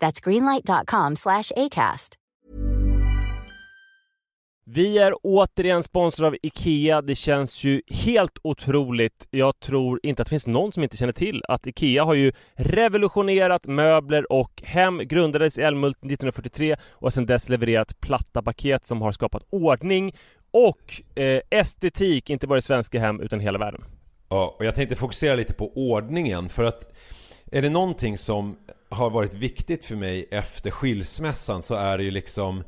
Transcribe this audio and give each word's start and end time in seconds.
That's 0.00 0.24
greenlight.com 0.24 1.16
slash 1.16 1.52
ACAST. 1.56 2.16
Vi 4.72 4.98
är 4.98 5.14
återigen 5.22 5.82
sponsrade 5.82 6.28
av 6.28 6.36
IKEA. 6.42 7.02
Det 7.02 7.14
känns 7.14 7.64
ju 7.64 7.82
helt 7.86 8.38
otroligt. 8.42 9.26
Jag 9.30 9.60
tror 9.60 10.00
inte 10.02 10.22
att 10.22 10.26
det 10.26 10.30
finns 10.30 10.46
någon 10.46 10.72
som 10.72 10.82
inte 10.82 10.96
känner 10.96 11.12
till 11.12 11.42
att 11.48 11.66
IKEA 11.66 12.04
har 12.04 12.14
ju 12.14 12.32
revolutionerat 12.54 13.66
möbler 13.66 14.32
och 14.32 14.62
hem. 14.64 14.98
Grundades 14.98 15.58
i 15.58 15.62
Älmhult 15.62 15.96
1943 15.96 16.76
och 16.90 17.02
har 17.02 17.10
sedan 17.10 17.26
dess 17.26 17.48
levererat 17.48 18.00
platta 18.00 18.42
paket 18.42 18.86
som 18.86 19.02
har 19.02 19.12
skapat 19.12 19.42
ordning 19.50 20.16
och 20.50 21.02
eh, 21.14 21.40
estetik, 21.50 22.30
inte 22.30 22.46
bara 22.46 22.58
i 22.58 22.62
svenska 22.62 23.00
hem 23.00 23.20
utan 23.20 23.40
i 23.40 23.44
hela 23.44 23.58
världen. 23.58 23.84
Ja, 24.28 24.56
och 24.58 24.64
jag 24.64 24.74
tänkte 24.74 24.96
fokusera 24.96 25.34
lite 25.34 25.54
på 25.54 25.72
ordningen 25.74 26.48
för 26.48 26.64
att 26.64 26.96
är 27.52 27.62
det 27.62 27.70
någonting 27.70 28.18
som 28.18 28.56
har 28.90 29.10
varit 29.10 29.34
viktigt 29.34 29.84
för 29.84 29.96
mig 29.96 30.28
efter 30.30 30.70
skilsmässan 30.70 31.62
så 31.62 31.74
är 31.74 31.98
det 31.98 32.04
ju 32.04 32.10
liksom 32.10 32.64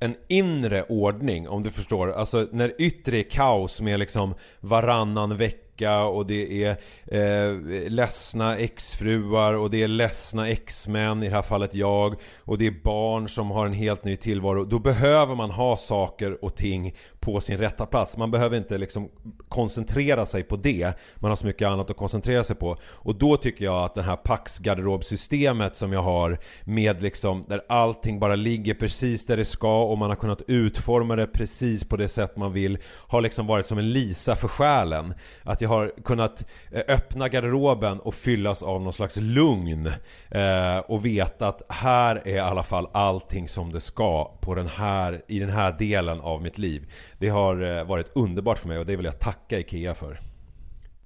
en 0.00 0.16
inre 0.28 0.82
ordning 0.82 1.48
om 1.48 1.62
du 1.62 1.70
förstår. 1.70 2.12
Alltså 2.12 2.48
när 2.52 2.72
yttre 2.78 3.18
är 3.18 3.22
kaos 3.22 3.80
med 3.80 3.98
liksom 3.98 4.34
varannan 4.60 5.36
vecka 5.36 6.04
och 6.04 6.26
det 6.26 6.64
är 6.64 6.76
eh, 7.06 7.90
ledsna 7.90 8.58
exfruar 8.58 9.54
och 9.54 9.70
det 9.70 9.82
är 9.82 9.88
ledsna 9.88 10.48
exmän, 10.48 11.22
i 11.22 11.28
det 11.28 11.34
här 11.34 11.42
fallet 11.42 11.74
jag. 11.74 12.14
Och 12.38 12.58
det 12.58 12.66
är 12.66 12.74
barn 12.84 13.28
som 13.28 13.50
har 13.50 13.66
en 13.66 13.72
helt 13.72 14.04
ny 14.04 14.16
tillvaro. 14.16 14.64
Då 14.64 14.78
behöver 14.78 15.34
man 15.34 15.50
ha 15.50 15.76
saker 15.76 16.44
och 16.44 16.56
ting 16.56 16.94
på 17.24 17.40
sin 17.40 17.58
rätta 17.58 17.86
plats. 17.86 18.16
Man 18.16 18.30
behöver 18.30 18.56
inte 18.56 18.78
liksom 18.78 19.08
koncentrera 19.48 20.26
sig 20.26 20.42
på 20.42 20.56
det. 20.56 20.92
Man 21.16 21.30
har 21.30 21.36
så 21.36 21.46
mycket 21.46 21.68
annat 21.68 21.90
att 21.90 21.96
koncentrera 21.96 22.44
sig 22.44 22.56
på. 22.56 22.76
Och 22.84 23.14
då 23.14 23.36
tycker 23.36 23.64
jag 23.64 23.84
att 23.84 23.94
det 23.94 24.02
här 24.02 24.16
Pax 24.16 24.58
garderobsystemet 24.58 25.76
som 25.76 25.92
jag 25.92 26.02
har 26.02 26.38
med 26.64 27.02
liksom 27.02 27.44
där 27.48 27.64
allting 27.68 28.18
bara 28.20 28.34
ligger 28.34 28.74
precis 28.74 29.26
där 29.26 29.36
det 29.36 29.44
ska 29.44 29.84
och 29.84 29.98
man 29.98 30.08
har 30.08 30.16
kunnat 30.16 30.42
utforma 30.48 31.16
det 31.16 31.26
precis 31.26 31.84
på 31.84 31.96
det 31.96 32.08
sätt 32.08 32.36
man 32.36 32.52
vill 32.52 32.78
har 33.08 33.20
liksom 33.20 33.46
varit 33.46 33.66
som 33.66 33.78
en 33.78 33.92
lisa 33.92 34.36
för 34.36 34.48
själen. 34.48 35.14
Att 35.42 35.60
jag 35.60 35.68
har 35.68 35.92
kunnat 36.04 36.46
eh, 36.72 36.82
öppna 36.88 37.28
garderoben 37.28 38.00
och 38.00 38.14
fyllas 38.14 38.62
av 38.62 38.82
någon 38.82 38.92
slags 38.92 39.16
lugn 39.16 39.86
eh, 40.30 40.78
och 40.78 41.06
veta 41.06 41.48
att 41.48 41.62
här 41.68 42.22
är 42.24 42.36
i 42.36 42.38
alla 42.38 42.62
fall 42.62 42.88
allting 42.92 43.48
som 43.48 43.72
det 43.72 43.80
ska 43.80 44.24
på 44.40 44.54
den 44.54 44.68
här, 44.68 45.22
i 45.28 45.38
den 45.38 45.50
här 45.50 45.72
delen 45.78 46.20
av 46.20 46.42
mitt 46.42 46.58
liv. 46.58 46.90
Det 47.24 47.30
har 47.30 47.78
eh, 47.78 47.84
varit 47.84 48.10
underbart 48.14 48.58
för 48.58 48.68
mig 48.68 48.78
och 48.78 48.86
det 48.86 48.96
vill 48.96 49.04
jag 49.04 49.20
tacka 49.20 49.58
IKEA 49.58 49.94
för. 49.94 50.20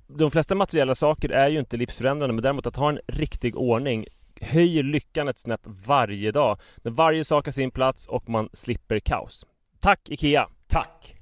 De 0.07 0.31
flesta 0.31 0.55
materiella 0.55 0.95
saker 0.95 1.29
är 1.31 1.49
ju 1.49 1.59
inte 1.59 1.77
livsförändrande 1.77 2.35
men 2.35 2.43
däremot 2.43 2.67
att 2.67 2.77
ha 2.77 2.89
en 2.89 3.01
riktig 3.07 3.57
ordning 3.57 4.07
höjer 4.41 4.83
lyckan 4.83 5.29
ett 5.29 5.39
snäpp 5.39 5.61
varje 5.65 6.33
dag. 6.33 6.59
När 6.77 6.91
varje 6.91 7.25
sak 7.25 7.47
har 7.47 7.53
sin 7.53 7.71
plats 7.71 8.07
och 8.07 8.29
man 8.29 8.49
slipper 8.53 8.99
kaos. 8.99 9.47
Tack 9.81 10.09
IKEA! 10.09 10.49
Tack! 10.67 11.18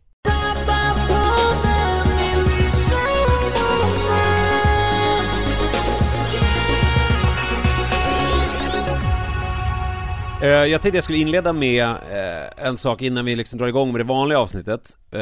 Jag 10.43 10.83
tänkte 10.83 10.97
jag 10.97 11.05
skulle 11.05 11.19
inleda 11.19 11.53
med 11.53 11.85
eh, 11.89 12.67
en 12.67 12.77
sak 12.77 13.03
innan 13.03 13.25
vi 13.25 13.37
liksom 13.37 13.59
drar 13.59 13.67
igång 13.67 13.93
med 13.93 14.01
det 14.01 14.05
vanliga 14.05 14.39
avsnittet. 14.39 14.97
Eh, 15.11 15.19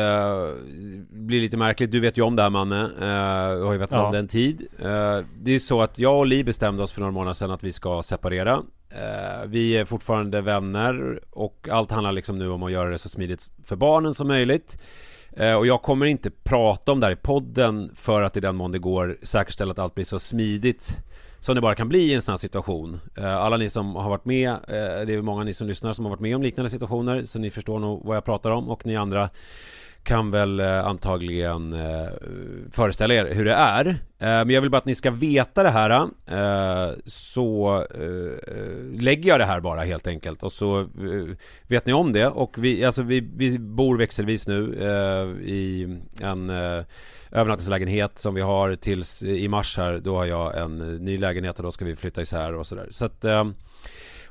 Det 1.11 1.19
blir 1.19 1.41
lite 1.41 1.57
märkligt, 1.57 1.91
du 1.91 2.01
vet 2.01 2.19
ju 2.19 2.23
om 2.23 2.37
det 2.37 2.43
här 2.43 2.51
Manne, 2.51 2.89
du 3.57 3.63
har 3.65 3.73
ju 3.73 3.79
vetat 3.79 3.93
Ja. 3.99 4.07
om 4.07 4.13
det 4.13 4.19
en 4.19 4.29
tid. 4.29 4.67
Eh, 4.79 5.19
Det 5.43 5.55
är 5.55 5.59
så 5.59 5.83
att 5.83 5.99
jag 5.99 6.19
och 6.19 6.27
Li 6.27 6.45
bestämde 6.45 6.83
oss 6.83 6.93
för 6.93 7.01
några 7.01 7.13
månader 7.13 7.33
sedan 7.35 7.51
att 7.51 7.65
vi 7.65 7.73
ska 7.73 8.03
separera. 8.03 8.63
Eh, 8.91 9.47
Vi 9.47 9.77
är 9.77 9.85
fortfarande 9.85 10.41
vänner 10.41 11.21
och 11.31 11.69
allt 11.71 11.91
handlar 11.91 12.13
liksom 12.13 12.39
nu 12.39 12.49
om 12.51 12.63
att 12.63 12.73
göra 12.73 12.91
det 12.91 12.99
så 12.99 13.09
smidigt 13.09 13.53
för 13.65 13.77
barnen 13.77 14.15
som 14.15 14.29
möjligt. 14.29 14.79
Eh, 15.37 15.55
Och 15.55 15.67
jag 15.67 15.83
kommer 15.83 16.07
inte 16.07 16.31
prata 16.31 16.93
om 16.93 17.01
det 17.01 17.07
här 17.07 17.13
i 17.13 17.17
podden 17.17 17.91
för 17.97 18.23
att 18.23 18.37
i 18.37 18.41
den 18.41 18.57
mån 18.57 18.73
det 18.73 18.79
går 18.79 19.17
säkerställa 19.23 19.71
att 19.73 19.79
allt 19.79 19.95
blir 19.95 20.05
så 20.05 20.19
smidigt 20.19 20.97
som 21.45 21.55
det 21.55 21.61
bara 21.61 21.75
kan 21.75 21.89
bli 21.89 21.99
i 21.99 22.15
en 22.15 22.23
sån 22.23 22.33
här 22.33 22.37
situation. 22.39 23.01
Eh, 23.17 23.37
alla 23.37 23.57
ni 23.57 23.71
som 23.71 23.97
har 23.97 24.11
varit 24.11 24.25
med, 24.25 24.51
eh, 24.51 25.07
det 25.07 25.15
är 25.15 25.23
många 25.23 25.45
ni 25.45 25.55
som 25.55 25.67
lyssnar 25.67 25.93
som 25.93 26.05
har 26.05 26.11
varit 26.11 26.21
med 26.21 26.37
om 26.37 26.43
liknande 26.43 26.71
situationer 26.71 27.25
så 27.25 27.39
ni 27.39 27.51
förstår 27.51 27.79
nog 27.79 28.05
vad 28.05 28.17
jag 28.17 28.25
pratar 28.25 28.51
om 28.51 28.69
och 28.69 28.87
ni 28.87 28.97
andra 28.97 29.31
kan 30.05 30.31
väl 30.31 30.61
eh, 30.61 30.87
antagligen 30.87 31.73
eh, 31.73 32.09
föreställa 32.71 33.15
er 33.15 33.35
hur 33.35 33.45
det 33.45 33.53
är. 33.53 33.87
Eh, 33.87 33.97
men 34.19 34.51
jag 34.51 34.61
vill 34.61 34.71
bara 34.71 34.79
att 34.79 34.85
ni 34.85 34.95
ska 34.95 35.11
veta 35.11 35.63
det 35.63 35.71
här. 35.71 35.91
Eh, 36.27 36.93
så 37.05 37.77
eh, 37.95 39.01
lägger 39.01 39.29
jag 39.29 39.41
det 39.41 39.45
här 39.45 39.61
bara 39.61 39.83
helt 39.83 40.07
enkelt. 40.07 40.43
Och 40.43 40.53
så 40.53 40.81
eh, 40.81 41.37
vet 41.67 41.87
ni 41.87 41.93
om 41.93 42.13
det. 42.13 42.27
Och 42.27 42.55
vi, 42.59 42.85
alltså 42.85 43.03
vi, 43.03 43.29
vi 43.37 43.59
bor 43.59 43.99
växelvis 43.99 44.49
nu 44.49 44.75
eh, 44.81 45.49
i 45.49 45.99
en 46.21 46.51
eh, 46.51 46.85
övernattningslägenhet 47.31 48.19
som 48.19 48.35
vi 48.35 48.41
har 48.41 48.77
tills 48.77 49.23
i 49.23 49.49
mars 49.49 49.77
här. 49.77 49.99
Då 49.99 50.17
har 50.17 50.25
jag 50.25 50.59
en 50.59 50.81
eh, 50.81 51.01
ny 51.01 51.19
lägenhet 51.19 51.59
och 51.59 51.63
då 51.63 51.73
ska 51.73 51.85
vi 51.85 51.97
flytta 51.97 52.23
isär 52.23 52.55
och 52.55 52.67
sådär. 52.67 52.89
Så 52.91 53.05
att 53.05 53.25
eh, 53.25 53.45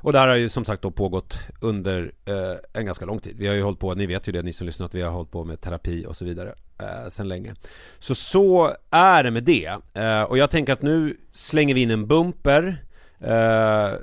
och 0.04 0.12
det 0.12 0.18
här 0.18 0.28
har 0.28 0.36
ju 0.36 0.48
som 0.48 0.64
sagt 0.64 0.82
då 0.82 0.90
pågått 0.90 1.38
under 1.60 2.12
eh, 2.24 2.56
en 2.72 2.86
ganska 2.86 3.04
lång 3.04 3.18
tid. 3.18 3.36
Vi 3.38 3.46
har 3.46 3.54
ju 3.54 3.62
hållit 3.62 3.78
på, 3.78 3.94
ni 3.94 4.06
vet 4.06 4.28
ju 4.28 4.32
det 4.32 4.42
ni 4.42 4.52
som 4.52 4.66
lyssnar 4.66 4.86
att 4.86 4.94
vi 4.94 5.02
har 5.02 5.10
hållit 5.10 5.30
på 5.30 5.44
med 5.44 5.60
terapi 5.60 6.06
och 6.06 6.16
så 6.16 6.24
vidare 6.24 6.54
eh, 6.78 7.08
sen 7.08 7.28
länge. 7.28 7.54
Så 7.98 8.14
så 8.14 8.76
är 8.90 9.24
det 9.24 9.30
med 9.30 9.44
det. 9.44 9.76
Eh, 9.94 10.22
och 10.22 10.38
jag 10.38 10.50
tänker 10.50 10.72
att 10.72 10.82
nu 10.82 11.16
slänger 11.32 11.74
vi 11.74 11.82
in 11.82 11.90
en 11.90 12.06
bumper. 12.06 12.84
Eh, 13.20 13.98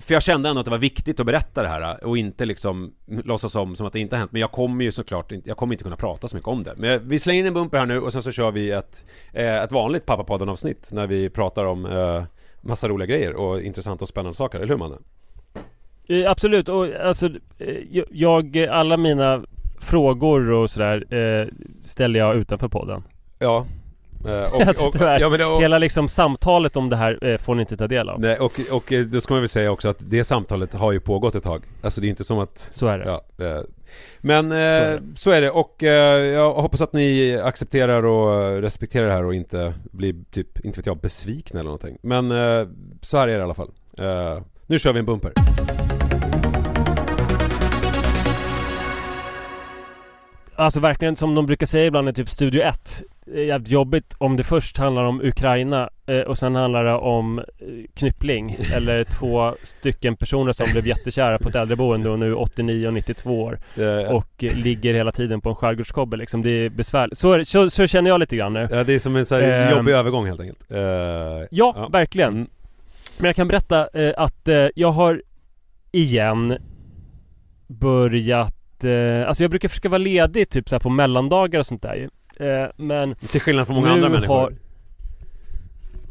för 0.00 0.14
jag 0.14 0.22
kände 0.22 0.48
ändå 0.48 0.60
att 0.60 0.64
det 0.64 0.70
var 0.70 0.78
viktigt 0.78 1.20
att 1.20 1.26
berätta 1.26 1.62
det 1.62 1.68
här 1.68 1.80
eh, 1.82 2.08
och 2.08 2.18
inte 2.18 2.44
liksom 2.44 2.94
låtsas 3.06 3.54
om 3.54 3.76
som 3.76 3.86
att 3.86 3.92
det 3.92 4.00
inte 4.00 4.16
har 4.16 4.18
hänt. 4.18 4.32
Men 4.32 4.40
jag 4.40 4.52
kommer 4.52 4.84
ju 4.84 4.92
såklart 4.92 5.32
inte, 5.32 5.48
jag 5.48 5.56
kommer 5.56 5.74
inte 5.74 5.84
kunna 5.84 5.96
prata 5.96 6.28
så 6.28 6.36
mycket 6.36 6.48
om 6.48 6.62
det. 6.62 6.74
Men 6.76 7.08
vi 7.08 7.18
slänger 7.18 7.40
in 7.40 7.46
en 7.46 7.54
bumper 7.54 7.78
här 7.78 7.86
nu 7.86 8.00
och 8.00 8.12
sen 8.12 8.22
så 8.22 8.32
kör 8.32 8.50
vi 8.50 8.70
ett, 8.70 9.06
eh, 9.32 9.56
ett 9.62 9.72
vanligt 9.72 10.06
Pappapodden 10.06 10.48
avsnitt 10.48 10.88
när 10.92 11.06
vi 11.06 11.30
pratar 11.30 11.64
om 11.64 11.86
eh, 11.86 12.24
massa 12.60 12.88
roliga 12.88 13.06
grejer 13.06 13.34
och 13.34 13.60
intressanta 13.60 14.04
och 14.04 14.08
spännande 14.08 14.36
saker, 14.36 14.58
eller 14.58 14.68
hur 14.68 14.76
Manne? 14.76 14.96
Eh, 16.08 16.30
absolut, 16.30 16.68
och 16.68 16.86
alltså 17.04 17.26
eh, 17.58 17.76
jag- 18.10 18.58
alla 18.58 18.96
mina 18.96 19.42
frågor 19.80 20.50
och 20.50 20.70
sådär 20.70 21.14
eh, 21.14 21.48
ställer 21.80 22.18
jag 22.20 22.36
utanför 22.36 22.68
podden. 22.68 23.02
Ja. 23.38 23.66
Och, 24.52 24.60
Alltså, 24.62 24.84
och, 24.84 24.96
ja, 25.00 25.28
men 25.28 25.40
och, 25.52 25.62
Hela 25.62 25.78
liksom 25.78 26.08
samtalet 26.08 26.76
om 26.76 26.88
det 26.90 26.96
här 26.96 27.38
får 27.38 27.54
ni 27.54 27.60
inte 27.60 27.76
ta 27.76 27.86
del 27.86 28.08
av. 28.08 28.20
nej, 28.20 28.38
och, 28.38 28.52
och 28.70 28.92
då 29.06 29.20
ska 29.20 29.34
man 29.34 29.40
väl 29.42 29.48
säga 29.48 29.70
också 29.70 29.88
att 29.88 29.96
det 29.98 30.24
samtalet 30.24 30.74
har 30.74 30.92
ju 30.92 31.00
pågått 31.00 31.34
ett 31.34 31.44
tag. 31.44 31.62
Alltså 31.82 32.00
det 32.00 32.06
är 32.06 32.08
inte 32.08 32.24
som 32.24 32.38
att 32.38 32.68
Så 32.70 32.86
är 32.86 32.98
det. 32.98 33.04
Ja, 33.04 33.22
men 34.20 34.52
eh, 34.52 34.58
är 34.58 35.02
så, 35.16 35.30
det. 35.30 35.36
är 35.36 35.40
det 35.42 35.50
och 35.50 35.76
jag 35.82 36.52
hoppas 36.54 36.80
att 36.82 36.92
ni 36.92 37.38
accepterar 37.44 38.02
och 38.04 38.62
respekterar 38.62 39.06
det 39.06 39.12
här 39.12 39.24
och 39.24 39.34
inte 39.34 39.74
blir 39.90 40.14
typ, 40.30 40.64
inte 40.64 40.78
vet 40.80 40.86
jag, 40.86 40.98
besvikna 40.98 41.60
eller 41.60 41.68
någonting. 41.70 41.98
Men 42.02 42.28
så 43.02 43.18
här 43.18 43.28
är 43.28 43.32
det 43.32 43.40
i 43.40 43.42
alla 43.42 43.54
fall. 43.54 43.70
Nu 44.66 44.78
kör 44.78 44.92
vi 44.92 44.98
en 44.98 45.04
bumper. 45.04 45.32
Alltså 50.62 50.80
verkligen 50.80 51.16
som 51.16 51.34
de 51.34 51.46
brukar 51.46 51.66
säga 51.66 51.86
ibland 51.86 52.08
i 52.08 52.12
typ 52.12 52.28
Studio 52.28 52.62
1 52.62 53.02
är 53.34 53.40
jävligt 53.42 53.70
jobbigt 53.70 54.14
om 54.18 54.36
det 54.36 54.42
först 54.44 54.78
handlar 54.78 55.04
om 55.04 55.20
Ukraina 55.20 55.90
eh, 56.06 56.20
och 56.20 56.38
sen 56.38 56.54
handlar 56.54 56.84
det 56.84 56.94
om 56.94 57.38
eh, 57.38 57.44
knyppling 57.94 58.56
eller 58.74 59.04
två 59.04 59.54
stycken 59.62 60.16
personer 60.16 60.52
som 60.52 60.66
blev 60.72 60.86
jättekära 60.86 61.38
på 61.38 61.48
ett 61.48 61.54
äldreboende 61.54 62.10
och 62.10 62.18
nu 62.18 62.26
är 62.30 62.38
89 62.38 62.86
och 62.86 62.94
92 62.94 63.42
år 63.42 63.58
och 64.10 64.44
eh, 64.44 64.54
ligger 64.56 64.94
hela 64.94 65.12
tiden 65.12 65.40
på 65.40 65.48
en 65.48 65.54
skärgårdskobbe 65.54 66.16
liksom. 66.16 66.42
Det 66.42 66.50
är 66.50 66.68
besvärligt. 66.68 67.18
Så, 67.18 67.32
är 67.32 67.44
så, 67.44 67.70
så 67.70 67.86
känner 67.86 68.10
jag 68.10 68.20
lite 68.20 68.36
grann 68.36 68.52
nu. 68.52 68.68
Ja 68.70 68.84
det 68.84 68.92
är 68.94 68.98
som 68.98 69.16
en 69.16 69.26
så 69.26 69.34
här 69.34 69.42
Ehm. 69.42 69.76
jobbig 69.78 69.92
övergång 69.92 70.26
helt 70.26 70.40
enkelt 70.40 70.70
Eh, 70.70 70.78
Ja, 70.78 71.46
Ja. 71.50 71.88
verkligen. 71.92 72.32
Mm. 72.32 72.48
Men 73.18 73.26
jag 73.26 73.36
kan 73.36 73.48
berätta 73.48 73.88
eh, 74.00 74.12
att 74.16 74.48
eh, 74.48 74.66
jag 74.74 74.90
har 74.90 75.22
igen 75.92 76.58
börjat 77.66 78.54
eh, 78.84 79.28
Alltså 79.28 79.42
jag 79.44 79.50
brukar 79.50 79.68
försöka 79.68 79.88
vara 79.88 79.98
ledig 79.98 80.48
typ 80.50 80.68
så 80.68 80.78
på 80.80 80.90
mellandagar 80.90 81.58
och 81.60 81.66
sånt 81.66 81.82
där 81.82 81.94
ju. 81.94 82.08
eh, 82.48 82.68
Men 82.76 83.14
Till 83.14 83.40
skillnad 83.40 83.66
från 83.66 83.76
många 83.76 83.90
andra 83.90 84.08
människor 84.08 84.34
har- 84.34 84.52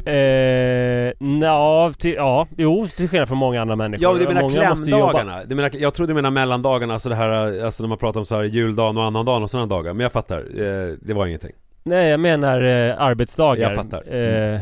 Eh, 0.06 1.12
nja, 1.20 1.92
till, 2.00 2.14
ja, 2.14 2.48
jo, 2.58 2.88
till 2.88 3.10
skillnad 3.10 3.28
från 3.28 3.38
många 3.38 3.62
andra 3.62 3.76
människor. 3.76 4.04
Ja, 4.04 4.14
du 4.20 4.28
menar 4.28 4.42
många 4.42 4.76
klämdagarna? 4.76 5.44
Du 5.46 5.56
menar, 5.56 5.72
jag 5.80 5.94
trodde 5.94 6.10
du 6.12 6.16
menar 6.16 6.32
mellandagarna, 6.32 6.94
alltså 6.94 7.10
det 7.10 7.16
här, 7.16 7.64
alltså 7.66 7.84
när 7.84 7.88
man 7.88 7.98
pratar 7.98 8.20
om 8.20 8.26
så 8.26 8.36
här 8.36 8.44
juldagen 8.44 8.98
och 8.98 9.04
annandagen 9.04 9.44
och 9.44 9.50
sådana 9.50 9.68
dagar 9.68 9.94
Men 9.94 10.04
jag 10.04 10.12
fattar, 10.12 10.38
eh, 10.38 10.94
det 11.02 11.14
var 11.14 11.26
ingenting 11.28 11.52
Nej, 11.84 12.10
jag 12.10 12.20
menar 12.20 12.62
eh, 12.64 13.02
arbetsdagar. 13.02 13.62
Jag 13.62 13.76
fattar. 13.76 14.14
Eh, 14.16 14.54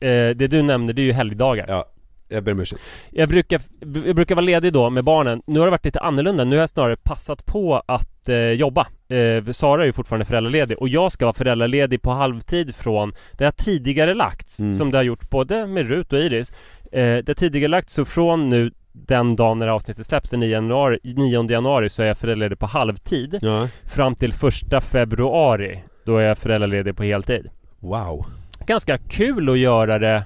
eh, 0.00 0.30
det 0.36 0.46
du 0.46 0.62
nämnde, 0.62 0.92
det 0.92 1.02
är 1.02 1.06
ju 1.06 1.12
helgdagar. 1.12 1.64
Ja, 1.68 1.84
jag 2.32 2.44
ber 2.44 2.52
om 2.52 2.60
ursäkt 2.60 2.82
Jag 3.10 3.28
brukar, 3.28 3.60
jag 4.06 4.16
brukar 4.16 4.34
vara 4.34 4.44
ledig 4.46 4.72
då 4.72 4.90
med 4.90 5.04
barnen. 5.04 5.42
Nu 5.46 5.58
har 5.58 5.66
det 5.66 5.70
varit 5.70 5.84
lite 5.84 6.00
annorlunda. 6.00 6.44
Nu 6.44 6.56
har 6.56 6.60
jag 6.60 6.68
snarare 6.68 6.96
passat 6.96 7.46
på 7.46 7.82
att 7.86 8.28
eh, 8.28 8.36
jobba. 8.36 8.86
Eh, 9.08 9.52
Sara 9.52 9.82
är 9.82 9.86
ju 9.86 9.92
fortfarande 9.92 10.24
föräldraledig 10.24 10.78
och 10.78 10.88
jag 10.88 11.12
ska 11.12 11.24
vara 11.24 11.32
föräldraledig 11.34 12.02
på 12.02 12.10
halvtid 12.10 12.74
från 12.74 13.12
Det 13.32 13.44
har 13.44 13.52
tidigare 13.52 14.14
lagts 14.14 14.60
Mm. 14.60 14.72
som 14.72 14.90
det 14.90 14.98
har 14.98 15.02
gjort 15.02 15.30
både 15.30 15.66
med 15.66 15.88
Rut 15.88 16.12
och 16.12 16.18
Iris. 16.18 16.50
Eh, 16.92 17.00
det 17.02 17.28
har 17.28 17.34
tidigare 17.34 17.68
lagts 17.68 17.94
så 17.94 18.04
från 18.04 18.46
nu 18.46 18.70
den 18.92 19.36
dagen 19.36 19.58
när 19.58 19.68
avsnittet 19.68 20.06
släpps 20.06 20.30
den 20.30 20.40
9 20.40 20.50
januari, 20.50 20.98
9 21.02 21.50
januari 21.50 21.88
så 21.88 22.02
är 22.02 22.06
jag 22.06 22.18
föräldraledig 22.18 22.58
på 22.58 22.66
halvtid. 22.66 23.38
Ja, 23.42 23.68
Fram 23.84 24.14
till 24.14 24.32
första 24.32 24.80
februari 24.80 25.82
då 26.04 26.16
är 26.16 26.22
jag 26.22 26.38
föräldraledig 26.38 26.96
på 26.96 27.02
heltid. 27.02 27.46
wow 27.78 28.24
Ganska 28.66 28.98
kul 28.98 29.50
att 29.50 29.58
göra 29.58 29.98
det 29.98 30.24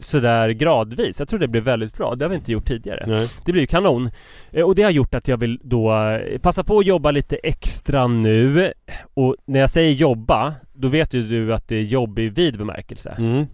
sådär 0.00 0.50
gradvis. 0.50 1.18
Jag 1.18 1.28
tror 1.28 1.38
det 1.40 1.48
blir 1.48 1.60
väldigt 1.60 1.96
bra. 1.96 2.14
Det 2.14 2.24
har 2.24 2.30
vi 2.30 2.36
inte 2.36 2.52
gjort 2.52 2.66
tidigare. 2.66 3.04
Nej. 3.06 3.28
Det 3.44 3.52
blir 3.52 3.60
ju 3.62 3.66
kanon. 3.66 4.10
Eh, 4.50 4.64
Och 4.64 4.74
det 4.74 4.82
har 4.82 4.90
gjort 4.90 5.14
att 5.14 5.28
jag 5.28 5.36
vill 5.36 5.60
då 5.62 5.94
eh, 5.94 6.38
passa 6.38 6.64
på 6.64 6.78
att 6.78 6.86
jobba 6.86 7.10
lite 7.10 7.36
extra 7.36 8.06
nu. 8.06 8.72
Och 9.14 9.36
när 9.44 9.60
jag 9.60 9.70
säger 9.70 9.92
jobba, 9.92 10.54
då 10.72 10.88
vet 10.88 11.14
ju 11.14 11.22
du 11.28 11.54
att 11.54 11.68
det 11.68 11.76
är 11.76 11.82
jobb 11.82 12.18
i 12.18 12.28
vid 12.28 12.58
bemärkelse. 12.58 13.14
Mm. 13.18 13.46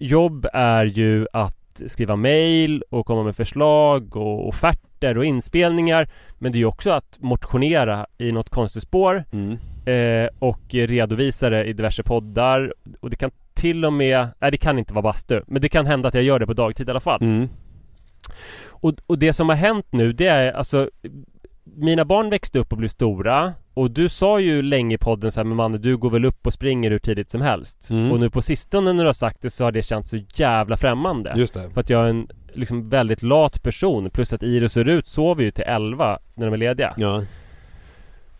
Jobb 0.00 0.46
är 0.52 0.84
ju 0.84 1.26
att 1.32 1.82
skriva 1.86 2.16
mail 2.16 2.82
och 2.90 3.06
komma 3.06 3.22
med 3.22 3.36
förslag 3.36 4.16
och 4.16 4.48
offerter 4.48 5.18
och 5.18 5.24
inspelningar. 5.24 6.08
Men 6.38 6.52
det 6.52 6.56
är 6.56 6.60
ju 6.60 6.66
också 6.66 6.90
att 6.90 7.18
motionera 7.20 8.06
i 8.18 8.32
något 8.32 8.50
konstigt 8.50 8.82
spår 8.82 9.24
Mm. 9.32 9.52
eh, 9.84 10.28
och 10.38 10.60
redovisa 10.70 11.50
det 11.50 11.64
i 11.64 11.72
diverse 11.72 12.02
poddar. 12.02 12.72
Och 13.00 13.10
det 13.10 13.16
kan 13.16 13.30
till 13.60 13.84
och 13.84 13.92
med, 13.92 14.28
nej 14.38 14.50
det 14.50 14.56
kan 14.56 14.78
inte 14.78 14.94
vara 14.94 15.02
bastu, 15.02 15.40
men 15.46 15.62
det 15.62 15.68
kan 15.68 15.86
hända 15.86 16.08
att 16.08 16.14
jag 16.14 16.24
gör 16.24 16.38
det 16.38 16.46
på 16.46 16.52
dagtid 16.52 16.88
i 16.88 16.90
alla 16.90 17.00
fall. 17.00 17.22
Mm. 17.22 17.48
Och, 18.68 18.94
och 19.06 19.18
det 19.18 19.32
som 19.32 19.48
har 19.48 19.56
hänt 19.56 19.86
nu 19.90 20.12
det 20.12 20.26
är 20.26 20.52
alltså 20.52 20.90
Mina 21.76 22.04
barn 22.04 22.30
växte 22.30 22.58
upp 22.58 22.72
och 22.72 22.78
blev 22.78 22.88
stora 22.88 23.52
Och 23.74 23.90
du 23.90 24.08
sa 24.08 24.40
ju 24.40 24.62
länge 24.62 24.94
i 24.94 24.98
podden 24.98 25.32
så 25.32 25.40
här, 25.40 25.44
men 25.44 25.56
Manne 25.56 25.78
du 25.78 25.96
går 25.96 26.10
väl 26.10 26.24
upp 26.24 26.46
och 26.46 26.52
springer 26.52 26.90
hur 26.90 26.98
tidigt 26.98 27.30
som 27.30 27.40
helst 27.40 27.90
Mm. 27.90 28.12
Och 28.12 28.20
nu 28.20 28.30
på 28.30 28.42
sistone 28.42 28.92
när 28.92 29.02
du 29.02 29.08
har 29.08 29.12
sagt 29.12 29.42
det 29.42 29.50
så 29.50 29.64
har 29.64 29.72
det 29.72 29.82
känts 29.82 30.10
så 30.10 30.16
jävla 30.34 30.76
främmande 30.76 31.32
Just 31.36 31.54
det 31.54 31.70
För 31.70 31.80
att 31.80 31.90
jag 31.90 32.04
är 32.04 32.08
en 32.08 32.28
liksom 32.52 32.84
väldigt 32.84 33.22
lat 33.22 33.62
person 33.62 34.10
Plus 34.10 34.32
att 34.32 34.42
Iris 34.42 34.76
och 34.76 34.84
Rut 34.84 35.08
sover 35.08 35.44
ju 35.44 35.50
till 35.50 35.64
11 35.66 36.18
när 36.34 36.46
de 36.46 36.52
är 36.52 36.58
lediga 36.58 36.94
Ja, 36.96 37.24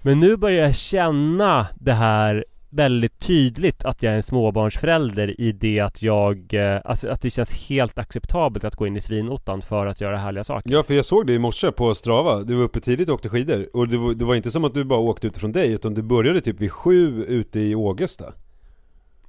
Men 0.03 0.21
nu 0.21 0.37
börjar 0.37 0.65
jag 0.65 0.75
känna 0.75 1.67
det 1.75 1.93
här 1.93 2.45
väldigt 2.71 3.19
tydligt 3.19 3.85
att 3.85 4.03
jag 4.03 4.13
är 4.13 4.17
en 4.17 4.23
småbarnsförälder 4.23 5.41
i 5.41 5.53
det 5.53 5.81
att 5.81 6.03
jag, 6.03 6.55
eh, 6.55 6.81
alltså 6.85 7.09
att 7.09 7.23
det 7.23 7.31
känns 7.31 7.53
helt 7.53 7.99
acceptabelt 7.99 8.65
att 8.65 8.75
gå 8.75 8.87
in 8.87 8.97
i 8.97 9.01
svinottan 9.01 9.63
för 9.63 9.87
att 9.87 10.01
göra 10.01 10.17
härliga 10.17 10.45
saker. 10.45 10.71
ja 10.73 10.83
för 10.83 10.95
jag 10.95 11.05
såg 11.05 11.27
det 11.27 11.33
i 11.33 11.39
morse 11.39 11.73
på 11.73 11.95
Strava, 11.95 12.43
du 12.43 12.55
var 12.55 12.65
uppe 12.65 12.81
tidigt 12.81 13.09
och 13.09 13.15
åkte 13.15 13.29
skidor. 13.29 13.69
Och 13.73 13.89
det 13.89 13.99
var, 13.99 14.15
det 14.15 14.25
var 14.25 14.35
inte 14.35 14.51
som 14.51 14.65
att 14.65 14.75
du 14.75 14.85
bara 14.85 14.99
åkte 14.99 15.27
utifrån 15.27 15.53
dig 15.53 15.73
utan 15.73 15.95
du 15.95 16.03
började 16.03 16.41
typ 16.41 16.61
vid 16.61 16.73
sju 16.73 17.25
ute 17.25 17.61
i 17.61 17.75
Ågesta. 17.75 18.33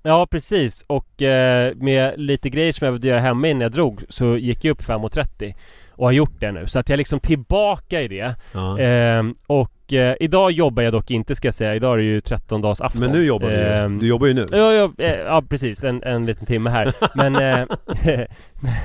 Ja 0.04 0.28
precis. 0.32 0.86
Och 0.88 1.22
eh, 1.22 1.76
med 1.76 2.20
lite 2.20 2.50
grejer 2.50 2.72
som 2.72 2.86
jag 2.86 2.92
behövde 2.92 3.08
göra 3.08 3.20
hemma 3.20 3.48
innan 3.48 3.62
jag 3.62 3.72
drog 3.72 4.04
så 4.10 4.38
gick 4.38 4.66
jag 4.66 4.72
upp 4.72 4.82
5.30 4.82 5.54
och 5.92 6.06
har 6.06 6.12
gjort 6.12 6.40
det 6.40 6.52
nu 6.52 6.68
så 6.68 6.80
att 6.80 6.90
jag 6.90 6.94
är 6.94 6.98
liksom 6.98 7.20
tillbaka 7.20 8.02
i 8.02 8.08
det. 8.08 8.36
Ja. 8.54 8.80
Ehm, 8.80 9.36
och 9.48 9.94
eh, 9.94 10.16
idag 10.20 10.52
jobbar 10.52 10.84
jag 10.84 10.94
dock 10.94 11.12
inte 11.12 11.36
ska 11.36 11.48
jag 11.48 11.56
säga, 11.56 11.76
idag 11.76 11.94
är 11.94 11.98
det 11.98 12.04
ju 12.04 12.22
13 12.22 12.62
dags 12.62 12.82
afton. 12.82 13.02
Men 13.02 13.12
nu 13.12 13.26
jobbar 13.26 13.48
du 13.50 13.54
ju, 13.54 13.62
Ehm, 13.62 14.00
du 14.00 14.08
jobbar 14.08 14.28
ju 14.28 14.34
nu 14.34 14.46
Ja, 14.52 14.74
ja, 14.74 14.92
eh, 14.98 15.20
ja 15.20 15.44
precis, 15.50 15.84
en, 15.84 16.04
en 16.04 16.26
liten 16.26 16.46
timme 16.46 16.70
här 16.70 16.94
Men, 17.16 17.36
eh, 17.36 17.68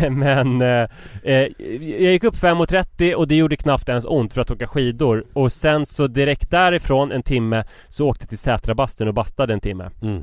men 0.10 0.60
eh, 0.62 0.88
eh, 1.22 1.48
jag 1.80 2.12
gick 2.12 2.24
upp 2.24 2.36
5.30 2.36 3.14
och 3.14 3.28
det 3.28 3.34
gjorde 3.34 3.56
knappt 3.56 3.88
ens 3.88 4.04
ont 4.04 4.34
för 4.34 4.40
att 4.40 4.50
åka 4.50 4.66
skidor 4.66 5.24
Och 5.32 5.52
sen 5.52 5.86
så 5.86 6.06
direkt 6.06 6.50
därifrån 6.50 7.12
en 7.12 7.22
timme 7.22 7.64
så 7.88 8.08
åkte 8.08 8.22
jag 8.22 8.28
till 8.28 8.38
Sätrabastun 8.38 9.08
och 9.08 9.14
bastade 9.14 9.52
en 9.52 9.60
timme 9.60 9.90
mm. 10.02 10.22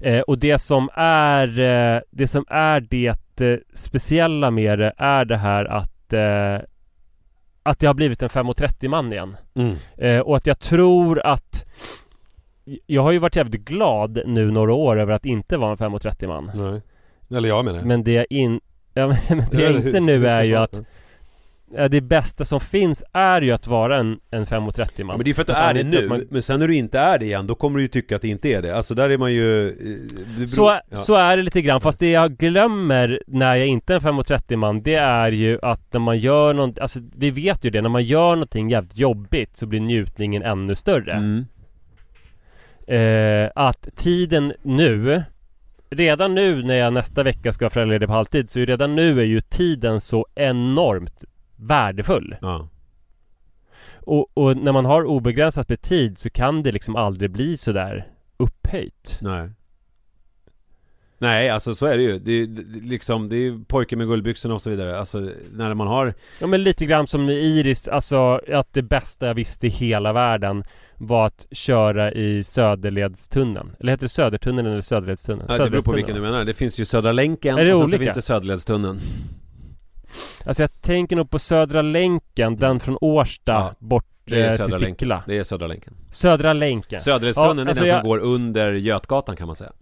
Eh, 0.00 0.20
Och 0.20 0.38
det 0.38 0.58
som 0.58 0.88
är 0.94 1.60
eh, 1.60 2.00
det 2.10 2.28
som 2.28 2.44
är 2.48 2.80
det 2.80 3.40
eh, 3.40 3.58
speciella 3.74 4.50
med 4.50 4.78
det 4.78 4.92
är 4.96 5.24
det 5.24 5.36
här 5.36 5.64
att 5.64 6.12
eh, 6.12 6.58
att 7.62 7.82
jag 7.82 7.88
har 7.88 7.94
blivit 7.94 8.22
en 8.22 8.28
5.30 8.28 8.88
man 8.88 9.12
igen. 9.12 9.36
Mm. 9.54 9.76
Eh, 9.96 10.20
och 10.20 10.36
att 10.36 10.46
jag 10.46 10.58
tror 10.58 11.26
att 11.26 11.66
Jag 12.86 13.02
har 13.02 13.12
ju 13.12 13.18
varit 13.18 13.36
jävligt 13.36 13.64
glad 13.64 14.20
nu 14.26 14.50
några 14.50 14.72
år 14.72 15.00
över 15.00 15.12
att 15.12 15.26
inte 15.26 15.56
vara 15.56 15.70
en 15.70 15.76
5.30 15.76 16.26
man. 16.26 16.50
Nej. 16.54 16.82
Eller 17.38 17.48
jag 17.48 17.64
menar 17.64 17.82
Men 17.82 18.04
det 18.04 18.12
jag 18.12 18.26
in... 18.30 18.60
Ja, 18.94 19.06
men 19.28 19.44
det 19.50 19.62
jag 19.62 19.72
inser 19.72 20.00
nu 20.00 20.26
är 20.26 20.44
ju 20.44 20.56
att 20.56 20.82
det? 21.70 21.82
ja, 21.82 21.88
Det 21.88 22.00
bästa 22.00 22.44
som 22.44 22.60
finns 22.60 23.04
är 23.12 23.42
ju 23.42 23.50
att 23.52 23.66
vara 23.66 23.96
en, 23.96 24.18
en 24.30 24.46
5.30 24.46 24.60
man 24.60 25.14
Ja, 25.14 25.16
men 25.16 25.24
det 25.24 25.30
är 25.30 25.34
för 25.34 25.42
att 25.42 25.46
du 25.46 25.52
är 25.52 25.74
det 25.74 25.84
nu, 25.84 26.08
man- 26.08 26.26
men 26.30 26.42
sen 26.42 26.60
när 26.60 26.68
du 26.68 26.76
inte 26.76 26.98
är 26.98 27.18
det 27.18 27.24
igen, 27.24 27.46
då 27.46 27.54
kommer 27.54 27.76
du 27.76 27.82
ju 27.82 27.88
tycka 27.88 28.16
att 28.16 28.22
det 28.22 28.28
inte 28.28 28.48
är 28.48 28.62
det 28.62 28.76
Alltså 28.76 28.94
där 28.94 29.10
är 29.10 29.18
man 29.18 29.32
ju... 29.32 29.68
eh, 29.68 29.74
beror- 30.36 30.46
så, 30.46 30.80
ja. 30.90 30.96
så 30.96 31.14
är 31.14 31.36
det 31.36 31.42
lite 31.42 31.62
grann, 31.62 31.80
fast 31.80 32.00
det 32.00 32.10
jag 32.10 32.36
glömmer 32.36 33.22
när 33.26 33.54
jag 33.54 33.66
inte 33.66 33.94
är 33.94 33.96
en 33.96 34.20
5.30 34.20 34.56
man 34.56 34.82
Det 34.82 34.94
är 34.94 35.32
ju 35.32 35.58
att 35.62 35.92
när 35.92 36.00
man 36.00 36.18
gör 36.18 36.54
något, 36.54 36.78
alltså 36.78 36.98
vi 37.16 37.30
vet 37.30 37.64
ju 37.64 37.70
det, 37.70 37.82
när 37.82 37.88
man 37.88 38.04
gör 38.04 38.30
någonting 38.30 38.70
jävligt 38.70 38.98
jobbigt 38.98 39.56
så 39.56 39.66
blir 39.66 39.80
njutningen 39.80 40.42
ännu 40.42 40.74
större 40.74 41.12
mm. 41.12 41.44
eh, 42.86 43.50
att 43.54 43.88
tiden 43.96 44.52
nu 44.62 45.22
Redan 45.90 46.34
nu 46.34 46.62
när 46.62 46.74
jag 46.74 46.92
nästa 46.92 47.22
vecka 47.22 47.52
ska 47.52 47.64
vara 47.64 47.70
föräldraledig 47.70 48.08
på 48.08 48.14
halvtid 48.14 48.50
så 48.50 48.60
redan 48.60 48.94
nu 48.94 49.20
är 49.20 49.24
ju 49.24 49.40
tiden 49.40 50.00
så 50.00 50.26
enormt 50.34 51.24
värdefull. 51.56 52.36
Ja, 52.40 52.68
Och, 53.94 54.26
och 54.34 54.56
när 54.56 54.72
man 54.72 54.84
har 54.84 55.04
obegränsat 55.04 55.68
med 55.68 55.82
tid 55.82 56.18
så 56.18 56.30
kan 56.30 56.62
det 56.62 56.72
liksom 56.72 56.96
aldrig 56.96 57.30
bli 57.30 57.56
sådär 57.56 58.08
upphöjt. 58.36 59.18
nej 59.20 59.50
Nej, 61.18 61.50
alltså 61.50 61.74
så 61.74 61.86
är 61.86 61.96
det 61.96 62.02
ju. 62.02 62.18
Det 62.18 62.32
är, 62.32 62.46
liksom, 62.82 63.28
det 63.28 63.36
är 63.36 63.64
pojke 63.66 63.96
med 63.96 64.06
guldbyxorna 64.06 64.54
och 64.54 64.62
så 64.62 64.70
vidare. 64.70 64.98
Alltså 64.98 65.30
när 65.52 65.74
man 65.74 65.86
har... 65.86 66.14
Ja 66.40 66.46
men 66.46 66.62
lite 66.62 66.86
grann 66.86 67.06
som 67.06 67.28
Iris, 67.28 67.88
alltså 67.88 68.40
att 68.52 68.72
det 68.72 68.82
bästa 68.82 69.26
jag 69.26 69.34
visste 69.34 69.66
i 69.66 69.70
hela 69.70 70.12
världen 70.12 70.64
var 70.94 71.26
att 71.26 71.46
köra 71.50 72.12
i 72.12 72.44
Söderledstunneln. 72.44 73.76
Eller 73.80 73.92
heter 73.92 74.04
det 74.04 74.08
Södertunneln 74.08 74.66
eller 74.68 74.80
Söderledstunneln? 74.80 75.46
Ja, 75.48 75.64
det 75.64 75.70
beror 75.70 75.82
på 75.82 75.92
vilken 75.92 76.14
du 76.14 76.20
menar. 76.20 76.44
Det 76.44 76.54
finns 76.54 76.80
ju 76.80 76.84
Södra 76.84 77.12
länken 77.12 77.58
Är 77.58 77.64
det 77.64 77.74
och 77.74 77.78
sen 77.78 77.88
så 77.88 77.98
finns 77.98 78.14
det 78.14 78.22
Söderledstunneln. 78.22 79.00
Alltså 80.46 80.62
jag 80.62 80.82
tänker 80.82 81.16
nog 81.16 81.30
på 81.30 81.38
Södra 81.38 81.82
länken, 81.82 82.56
den 82.56 82.80
från 82.80 82.98
Årsta 83.00 83.52
Ja, 83.52 83.74
bort 83.78 84.04
Det 84.24 84.40
är 84.40 84.44
eh, 84.44 84.50
Södra 84.50 84.64
till 84.64 84.72
länken. 84.72 84.94
Sickla. 84.98 85.22
Det 85.26 85.38
är 85.38 85.44
Södra 85.44 85.66
länken. 85.66 85.94
Södra 86.10 86.52
länken. 86.52 87.00
Söderledstunneln 87.00 87.58
Ja, 87.58 87.68
alltså 87.68 87.84
är 87.84 87.86
den 87.86 87.94
jag- 87.94 88.00
som 88.02 88.08
går 88.08 88.18
under 88.18 88.72
Götgatan 88.72 89.36
kan 89.36 89.46
man 89.46 89.56
säga. 89.56 89.72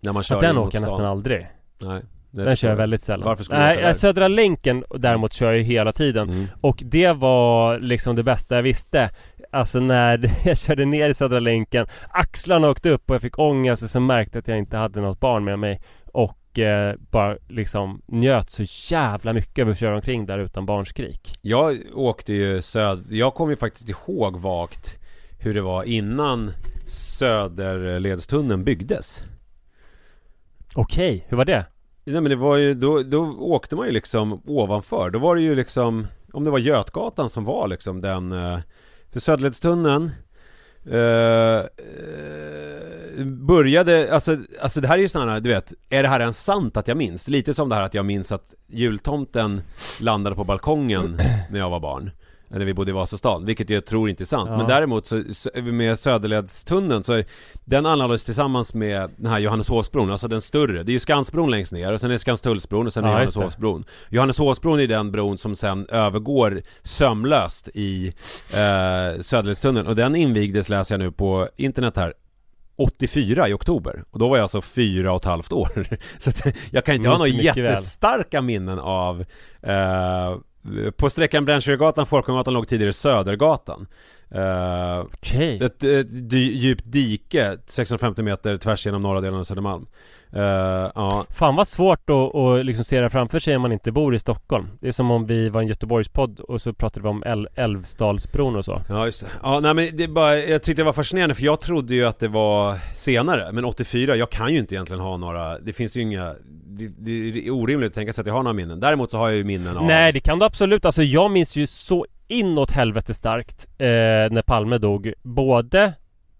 När 0.00 0.12
man 0.12 0.22
kör 0.22 0.34
Ja, 0.36 0.40
den 0.40 0.58
åker 0.58 0.76
jag 0.76 0.82
nästan 0.82 0.98
stan. 0.98 1.04
aldrig. 1.10 1.48
Nej. 1.84 2.02
Den 2.30 2.56
kör 2.56 2.68
jag 2.68 2.76
väldigt 2.76 3.02
sällan. 3.02 3.26
Varför 3.28 3.44
skulle 3.44 3.60
Nej, 3.60 3.76
där? 3.76 3.88
eh, 3.88 3.92
Södra 3.92 4.28
länken 4.28 4.84
däremot 4.90 5.32
kör 5.32 5.52
jag 5.52 5.62
hela 5.62 5.92
tiden. 5.92 6.28
Mm. 6.28 6.46
Och 6.60 6.82
det 6.84 7.12
var 7.12 7.78
liksom 7.78 8.16
det 8.16 8.22
bästa 8.22 8.54
jag 8.56 8.62
visste. 8.62 9.10
Alltså 9.52 9.80
när 9.80 10.30
jag 10.48 10.58
körde 10.58 10.84
ner 10.84 11.08
i 11.08 11.14
Södra 11.14 11.40
länken, 11.40 11.86
axlarna 12.10 12.68
åkte 12.70 12.90
upp 12.90 13.10
och 13.10 13.14
jag 13.14 13.22
fick 13.22 13.38
ångest 13.38 13.82
och 13.82 13.90
så 13.90 14.00
märkte 14.00 14.36
jag 14.36 14.40
att 14.42 14.48
jag 14.48 14.58
inte 14.58 14.76
hade 14.76 15.00
något 15.00 15.20
barn 15.20 15.44
med 15.44 15.58
mig. 15.58 15.80
Och 16.12 16.38
eh, 16.54 16.94
bara 17.10 17.36
liksom 17.48 18.02
njöt 18.06 18.50
så 18.50 18.62
jävla 18.94 19.32
mycket 19.32 19.58
över 19.58 19.72
att 19.72 19.78
köra 19.78 19.94
omkring 19.94 20.26
där 20.26 20.38
utan 20.38 20.66
barnskrik. 20.66 21.34
Jag 21.40 21.78
åkte 21.94 22.32
ju 22.32 22.62
söd... 22.62 23.06
Jag 23.10 23.34
kommer 23.34 23.52
ju 23.52 23.56
faktiskt 23.56 23.88
ihåg 23.88 24.36
vagt 24.40 24.98
hur 25.38 25.54
det 25.54 25.62
var 25.62 25.84
innan 25.84 26.50
Söderledstunneln 26.86 28.64
byggdes. 28.64 29.24
Okej, 30.74 31.26
hur 31.28 31.36
var 31.36 31.44
det? 31.44 31.66
Nej 32.04 32.20
men 32.20 32.30
det 32.30 32.36
var 32.36 32.56
ju, 32.56 32.74
då, 32.74 33.02
då 33.02 33.36
åkte 33.38 33.76
man 33.76 33.86
ju 33.86 33.92
liksom 33.92 34.42
ovanför. 34.46 35.10
Då 35.10 35.18
var 35.18 35.36
det 35.36 35.42
ju 35.42 35.54
liksom, 35.54 36.06
om 36.32 36.44
det 36.44 36.50
var 36.50 36.58
Götgatan 36.58 37.30
som 37.30 37.44
var 37.44 37.68
liksom 37.68 38.00
den, 38.00 38.32
eh, 38.32 38.58
för 39.12 39.20
Söderledstunneln 39.20 40.10
eh, 40.90 41.58
eh, 41.58 41.66
började, 43.24 44.14
alltså, 44.14 44.36
alltså 44.60 44.80
det 44.80 44.88
här 44.88 44.98
är 44.98 45.02
ju 45.02 45.08
sådana, 45.08 45.40
du 45.40 45.48
vet, 45.48 45.72
är 45.88 46.02
det 46.02 46.08
här 46.08 46.20
ens 46.20 46.44
sant 46.44 46.76
att 46.76 46.88
jag 46.88 46.96
minns? 46.96 47.28
Lite 47.28 47.54
som 47.54 47.68
det 47.68 47.74
här 47.74 47.82
att 47.82 47.94
jag 47.94 48.06
minns 48.06 48.32
att 48.32 48.54
jultomten 48.68 49.60
landade 50.00 50.36
på 50.36 50.44
balkongen 50.44 51.20
när 51.50 51.58
jag 51.58 51.70
var 51.70 51.80
barn 51.80 52.10
när 52.48 52.64
vi 52.64 52.74
bodde 52.74 52.90
i 52.90 52.94
Vasastan, 52.94 53.44
vilket 53.44 53.70
jag 53.70 53.86
tror 53.86 54.10
inte 54.10 54.22
är 54.22 54.26
sant. 54.26 54.48
Ja. 54.50 54.56
Men 54.56 54.68
däremot 54.68 55.06
så, 55.06 55.22
med 55.54 55.98
Söderledstunneln 55.98 57.04
så 57.04 57.12
är, 57.12 57.24
den 57.64 57.86
anlades 57.86 58.24
tillsammans 58.24 58.74
med 58.74 59.10
den 59.16 59.30
här 59.30 59.38
Johanneshovsbron, 59.38 60.10
alltså 60.10 60.28
den 60.28 60.40
större. 60.40 60.82
Det 60.82 60.90
är 60.90 60.94
ju 60.94 60.98
Skansbron 60.98 61.50
längst 61.50 61.72
ner 61.72 61.92
och 61.92 62.00
sen 62.00 62.10
är 62.10 62.12
det 62.12 62.18
Skanstullsbron 62.18 62.86
och 62.86 62.92
sen 62.92 63.04
är 63.04 63.08
Ja, 63.12 63.22
just 63.22 63.34
det. 63.34 63.38
Johanneshovsbron. 63.38 63.84
Johanneshovsbron 64.10 64.80
är 64.80 64.86
den 64.86 65.12
bron 65.12 65.38
som 65.38 65.54
sen 65.54 65.86
övergår 65.88 66.62
sömlöst 66.82 67.68
i 67.74 68.06
eh, 68.52 69.20
Söderledstunneln 69.20 69.86
och 69.86 69.96
den 69.96 70.16
invigdes 70.16 70.68
läser 70.68 70.94
jag 70.94 71.00
nu 71.00 71.12
på 71.12 71.48
internet 71.56 71.96
här 71.96 72.14
84 72.78 73.48
i 73.48 73.52
oktober 73.52 74.04
och 74.10 74.18
då 74.18 74.28
var 74.28 74.36
jag 74.36 74.42
alltså 74.42 74.60
fyra 74.62 75.12
och 75.12 75.20
ett 75.20 75.24
halvt 75.24 75.52
år 75.52 75.86
Så 76.18 76.30
jag 76.70 76.84
kan 76.84 76.94
inte 76.94 77.08
ha 77.08 77.18
Minns 77.18 77.32
några 77.32 77.42
mycket 77.42 77.64
väl. 77.64 77.70
jättestarka 77.72 78.42
minnen 78.42 78.78
av 78.78 79.20
eh, 79.62 80.36
På 80.96 81.10
sträckan 81.10 81.44
Brännköregatan, 81.44 82.06
Folkungagatan 82.06 82.54
låg 82.54 82.68
tidigare 82.68 82.92
Södergatan 82.92 83.86
eh, 84.30 85.00
Okej. 85.00 85.56
Ett, 85.62 85.84
ett 85.84 86.32
djupt 86.32 86.84
dike 86.86 87.58
650 87.66 88.22
meter 88.22 88.56
tvärs 88.56 88.86
genom 88.86 89.02
norra 89.02 89.20
delen 89.20 89.38
av 89.40 89.44
Södermalm 89.44 89.86
eh, 90.32 90.42
Ja, 90.94 91.26
Fan 91.30 91.56
vad 91.56 91.68
svårt 91.68 92.10
att, 92.10 92.34
att 92.34 92.66
liksom 92.66 92.84
se 92.84 93.00
det 93.00 93.10
framför 93.10 93.38
sig 93.38 93.56
om 93.56 93.62
man 93.62 93.72
inte 93.72 93.92
bor 93.92 94.14
i 94.14 94.18
Stockholm. 94.18 94.68
Det 94.80 94.88
är 94.88 94.92
som 94.92 95.10
om 95.10 95.26
vi 95.26 95.48
var 95.48 95.60
en 95.60 95.66
Göteborgspodd 95.66 96.40
och 96.40 96.62
så 96.62 96.72
pratade 96.72 97.02
vi 97.02 97.08
om 97.08 97.24
Äl- 97.24 97.48
Älvsdalsbron 97.54 98.56
och 98.56 98.64
så. 98.64 98.82
Ja 98.88 99.06
just 99.06 99.20
det. 99.20 99.26
Ja 99.42 99.60
nej 99.60 99.74
men 99.74 99.96
det 99.96 100.08
bara, 100.08 100.38
jag 100.38 100.62
tyckte 100.62 100.82
det 100.82 100.86
var 100.86 100.92
fascinerande 100.92 101.34
för 101.34 101.44
jag 101.44 101.60
trodde 101.60 101.94
ju 101.94 102.04
att 102.04 102.18
det 102.18 102.28
var 102.28 102.78
senare 102.94 103.52
Men 103.52 103.64
84, 103.64 104.16
jag 104.16 104.30
kan 104.30 104.52
ju 104.52 104.58
inte 104.58 104.74
egentligen 104.74 105.00
ha 105.02 105.16
några 105.16 105.58
Det 105.58 105.72
finns 105.72 105.96
ju 105.96 106.00
inga 106.00 106.34
Det, 106.78 107.30
det 107.32 107.46
är 107.46 107.50
orimligt 107.50 107.88
att 107.88 107.94
tänka 107.94 108.12
sig 108.12 108.22
att 108.22 108.26
jag 108.26 108.34
har 108.34 108.42
några 108.42 108.54
minnen 108.54 108.80
Däremot 108.80 109.10
så 109.10 109.18
har 109.18 109.28
jag 109.28 109.36
ju 109.36 109.44
minnen 109.44 109.76
av 109.76 109.84
Nej 109.84 110.12
det 110.12 110.20
kan 110.20 110.38
du 110.38 110.44
absolut. 110.44 110.84
Alltså 110.84 111.02
jag 111.02 111.30
minns 111.30 111.56
ju 111.56 111.66
så 111.66 112.06
inåt 112.28 112.70
helvete 112.70 113.14
starkt 113.14 113.66
eh, 113.78 113.86
när 113.86 114.42
Palme 114.42 114.78
dog. 114.78 115.12
Både 115.22 115.82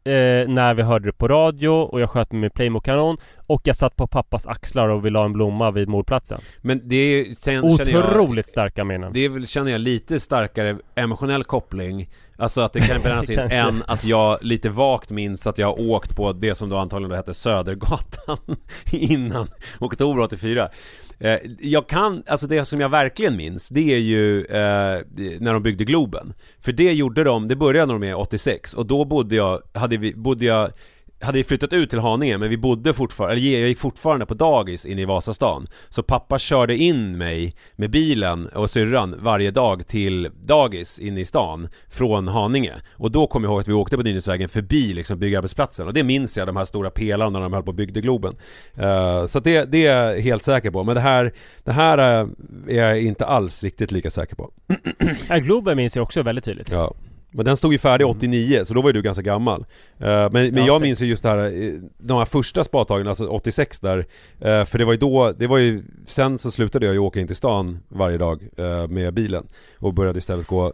eh, 0.08 0.48
när 0.48 0.74
vi 0.74 0.82
hörde 0.82 1.08
det 1.08 1.12
på 1.12 1.28
radio 1.28 1.68
och 1.68 2.00
jag 2.00 2.10
sköt 2.10 2.32
med 2.32 2.40
min 2.40 2.50
Playmo-kanon 2.50 3.16
och 3.46 3.62
jag 3.64 3.76
satt 3.76 3.96
på 3.96 4.06
pappas 4.06 4.46
axlar 4.46 4.88
och 4.88 5.04
ville 5.04 5.18
ha 5.18 5.24
en 5.24 5.32
blomma 5.32 5.70
vid 5.70 5.88
mordplatsen. 5.88 6.40
Men 6.60 6.88
det 6.88 6.96
är, 6.96 7.24
sen, 7.24 7.76
känner 7.76 7.92
jag, 7.92 8.04
Otroligt 8.04 8.48
starka 8.48 8.84
minnen. 8.84 9.12
Det 9.12 9.24
är 9.24 9.28
väl, 9.28 9.46
känner 9.46 9.72
jag, 9.72 9.80
lite 9.80 10.20
starkare 10.20 10.76
emotionell 10.94 11.44
koppling 11.44 12.08
Alltså 12.38 12.60
att 12.60 12.72
det 12.72 12.80
kan 12.80 13.02
brännas 13.02 13.30
in 13.30 13.38
än 13.38 13.82
att 13.86 14.04
jag 14.04 14.38
lite 14.42 14.70
vagt 14.70 15.10
minns 15.10 15.46
att 15.46 15.58
jag 15.58 15.66
har 15.66 15.80
åkt 15.90 16.16
på 16.16 16.32
det 16.32 16.54
som 16.54 16.68
då 16.68 16.76
antagligen 16.76 17.10
då 17.10 17.16
hette 17.16 17.34
Södergatan 17.34 18.38
innan 18.92 19.48
oktober 19.78 20.22
84 20.22 20.68
eh, 21.18 21.38
Jag 21.60 21.88
kan, 21.88 22.22
alltså 22.26 22.46
det 22.46 22.64
som 22.64 22.80
jag 22.80 22.88
verkligen 22.88 23.36
minns 23.36 23.68
det 23.68 23.94
är 23.94 23.98
ju 23.98 24.44
eh, 24.44 25.02
när 25.40 25.52
de 25.52 25.62
byggde 25.62 25.84
Globen. 25.84 26.34
För 26.60 26.72
det 26.72 26.92
gjorde 26.92 27.24
de, 27.24 27.48
det 27.48 27.56
började 27.56 27.92
de 27.92 28.00
med 28.00 28.16
86 28.16 28.74
och 28.74 28.86
då 28.86 29.04
bodde 29.04 29.36
jag, 29.36 29.62
hade 29.74 29.96
vi, 29.96 30.14
bodde 30.14 30.44
jag 30.44 30.72
hade 31.20 31.44
flyttat 31.44 31.72
ut 31.72 31.90
till 31.90 31.98
Haninge 31.98 32.38
men 32.38 32.50
vi 32.50 32.56
bodde 32.56 32.94
fortfarande, 32.94 33.36
eller 33.36 33.58
jag 33.58 33.68
gick 33.68 33.78
fortfarande 33.78 34.26
på 34.26 34.34
dagis 34.34 34.86
inne 34.86 35.02
i 35.02 35.04
Vasastan. 35.04 35.66
Så 35.88 36.02
pappa 36.02 36.38
körde 36.38 36.76
in 36.76 37.18
mig 37.18 37.54
med 37.76 37.90
bilen 37.90 38.46
och 38.46 38.70
syrran 38.70 39.16
varje 39.18 39.50
dag 39.50 39.86
till 39.86 40.30
dagis 40.44 40.98
inne 40.98 41.20
i 41.20 41.24
stan 41.24 41.68
Från 41.88 42.28
Haninge. 42.28 42.74
Och 42.92 43.10
då 43.10 43.26
kom 43.26 43.44
jag 43.44 43.50
ihåg 43.50 43.60
att 43.60 43.68
vi 43.68 43.72
åkte 43.72 43.96
på 43.96 44.02
Nynäsvägen 44.02 44.48
förbi 44.48 44.94
liksom 44.94 45.18
byggarbetsplatsen. 45.18 45.86
Och 45.86 45.94
det 45.94 46.02
minns 46.02 46.36
jag, 46.36 46.46
de 46.46 46.56
här 46.56 46.64
stora 46.64 46.90
pelarna 46.90 47.30
när 47.30 47.40
de 47.40 47.52
höll 47.52 47.62
på 47.62 47.68
och 47.68 47.74
byggde 47.74 48.00
Globen. 48.00 48.36
Eh, 48.74 49.26
Så 49.26 49.40
det, 49.40 49.64
det 49.72 49.86
är 49.86 50.06
jag 50.06 50.20
helt 50.20 50.44
säker 50.44 50.70
på. 50.70 50.84
Men 50.84 50.94
det 50.94 51.00
här, 51.00 51.32
det 51.64 51.72
här 51.72 51.98
eh, 51.98 52.28
är 52.68 52.84
jag 52.84 53.02
inte 53.02 53.26
alls 53.26 53.62
riktigt 53.62 53.92
lika 53.92 54.10
säker 54.10 54.36
på. 54.36 54.50
Globen 55.42 55.76
minns 55.76 55.96
jag 55.96 56.02
också 56.02 56.22
väldigt 56.22 56.44
tydligt. 56.44 56.72
Ja 56.72 56.94
men 57.30 57.44
den 57.44 57.56
stod 57.56 57.72
ju 57.72 57.78
färdig 57.78 58.06
89, 58.06 58.64
så 58.64 58.74
då 58.74 58.82
var 58.82 58.88
ju 58.88 58.92
du 58.92 59.02
ganska 59.02 59.22
gammal 59.22 59.64
Eh, 60.00 60.06
Men, 60.06 60.30
men 60.32 60.56
Ja, 60.56 60.66
jag 60.66 60.76
sex. 60.78 60.82
minns 60.82 61.00
ju 61.00 61.06
just 61.06 61.22
det 61.22 61.28
här, 61.28 61.38
eh, 61.62 61.72
de 61.98 62.18
här 62.18 62.24
första 62.24 62.64
spadtagen, 62.64 63.08
alltså 63.08 63.26
86 63.28 63.80
där 63.80 63.98
eh, 64.40 64.64
För 64.64 64.78
det 64.78 64.84
var 64.84 64.92
ju 64.92 64.98
då, 64.98 65.32
det 65.38 65.46
var 65.46 65.58
ju, 65.58 65.82
sen 66.06 66.38
så 66.38 66.50
slutade 66.50 66.86
jag 66.86 66.92
ju 66.92 66.98
åka 66.98 67.20
in 67.20 67.26
till 67.26 67.36
stan 67.36 67.78
varje 67.88 68.18
dag 68.18 68.42
eh, 68.56 68.88
med 68.88 69.14
bilen 69.14 69.46
Och 69.78 69.94
började 69.94 70.18
istället 70.18 70.46
gå 70.46 70.72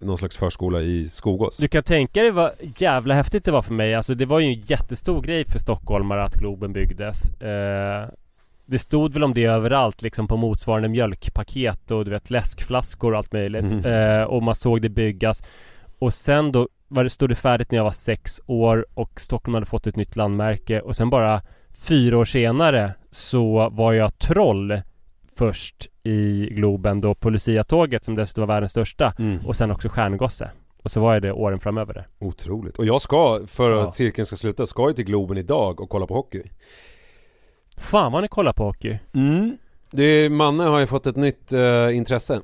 någon 0.00 0.18
slags 0.18 0.36
förskola 0.36 0.80
i 0.80 1.08
Skogås 1.08 1.56
Du 1.56 1.68
kan 1.68 1.82
tänka 1.82 2.22
dig 2.22 2.30
vad 2.30 2.50
jävla 2.78 3.14
häftigt 3.14 3.44
det 3.44 3.50
var 3.50 3.62
för 3.62 3.74
mig. 3.74 3.94
Alltså 3.94 4.14
det 4.14 4.26
var 4.26 4.40
ju 4.40 4.46
en 4.46 4.60
jättestor 4.60 5.22
grej 5.22 5.44
för 5.44 5.58
stockholmare 5.58 6.24
att 6.24 6.34
Globen 6.34 6.72
byggdes. 6.72 7.22
Det 8.66 8.78
stod 8.78 9.12
väl 9.12 9.24
om 9.24 9.34
det 9.34 9.44
överallt 9.44 10.02
liksom 10.02 10.28
på 10.28 10.36
motsvarande 10.36 10.88
mjölkpaket 10.88 11.90
och 11.90 12.04
du 12.04 12.10
vet 12.10 12.30
läskflaskor 12.30 13.12
och 13.12 13.18
allt 13.18 13.32
möjligt. 13.32 13.72
Mhm. 13.72 13.84
Eh, 13.84 14.22
och 14.22 14.42
man 14.42 14.54
såg 14.54 14.82
det 14.82 14.88
byggas. 14.88 15.42
Och 15.98 16.14
sen 16.14 16.52
då 16.52 16.68
var 16.88 17.04
det, 17.04 17.10
stod 17.10 17.28
det 17.28 17.34
färdigt 17.34 17.70
när 17.70 17.78
jag 17.78 17.84
var 17.84 17.90
sex 17.90 18.40
år 18.46 18.86
och 18.94 19.20
Stockholm 19.20 19.54
hade 19.54 19.66
fått 19.66 19.86
ett 19.86 19.96
nytt 19.96 20.16
landmärke 20.16 20.80
och 20.80 20.96
sen 20.96 21.10
bara 21.10 21.42
fyra 21.72 22.18
år 22.18 22.24
senare 22.24 22.92
så 23.10 23.68
var 23.68 23.92
jag 23.92 24.18
troll 24.18 24.80
först 25.36 25.88
i 26.02 26.48
Globen 26.50 27.00
då 27.00 27.14
på 27.14 27.30
Lucia-tåget 27.30 28.04
som 28.04 28.14
dessutom 28.14 28.42
var 28.46 28.54
världens 28.54 28.72
största 28.72 29.14
mm. 29.18 29.46
och 29.46 29.56
sen 29.56 29.70
också 29.70 29.88
stjärngosse. 29.88 30.50
Och 30.82 30.90
så 30.90 31.00
var 31.00 31.12
jag 31.12 31.22
det 31.22 31.32
åren 31.32 31.60
framöver 31.60 31.94
där. 31.94 32.06
Otroligt. 32.18 32.78
Och 32.78 32.86
jag 32.86 33.02
ska, 33.02 33.40
för 33.46 33.70
Ja. 33.72 33.82
att 33.82 33.94
cirkeln 33.94 34.26
ska 34.26 34.36
sluta, 34.36 34.66
ska 34.66 34.88
ju 34.88 34.94
till 34.94 35.04
Globen 35.04 35.38
idag 35.38 35.80
och 35.80 35.88
kolla 35.90 36.06
på 36.06 36.14
hockey 36.14 36.42
Fan 37.76 38.12
vad 38.12 38.22
ni 38.22 38.28
kollar 38.28 38.52
på 38.52 38.64
hockey. 38.64 38.98
Mm. 39.14 39.56
Det, 39.90 40.28
Manne 40.28 40.62
har 40.64 40.80
ju 40.80 40.86
fått 40.86 41.06
ett 41.06 41.16
nytt 41.16 41.52
eh, 41.52 41.96
intresse 41.96 42.40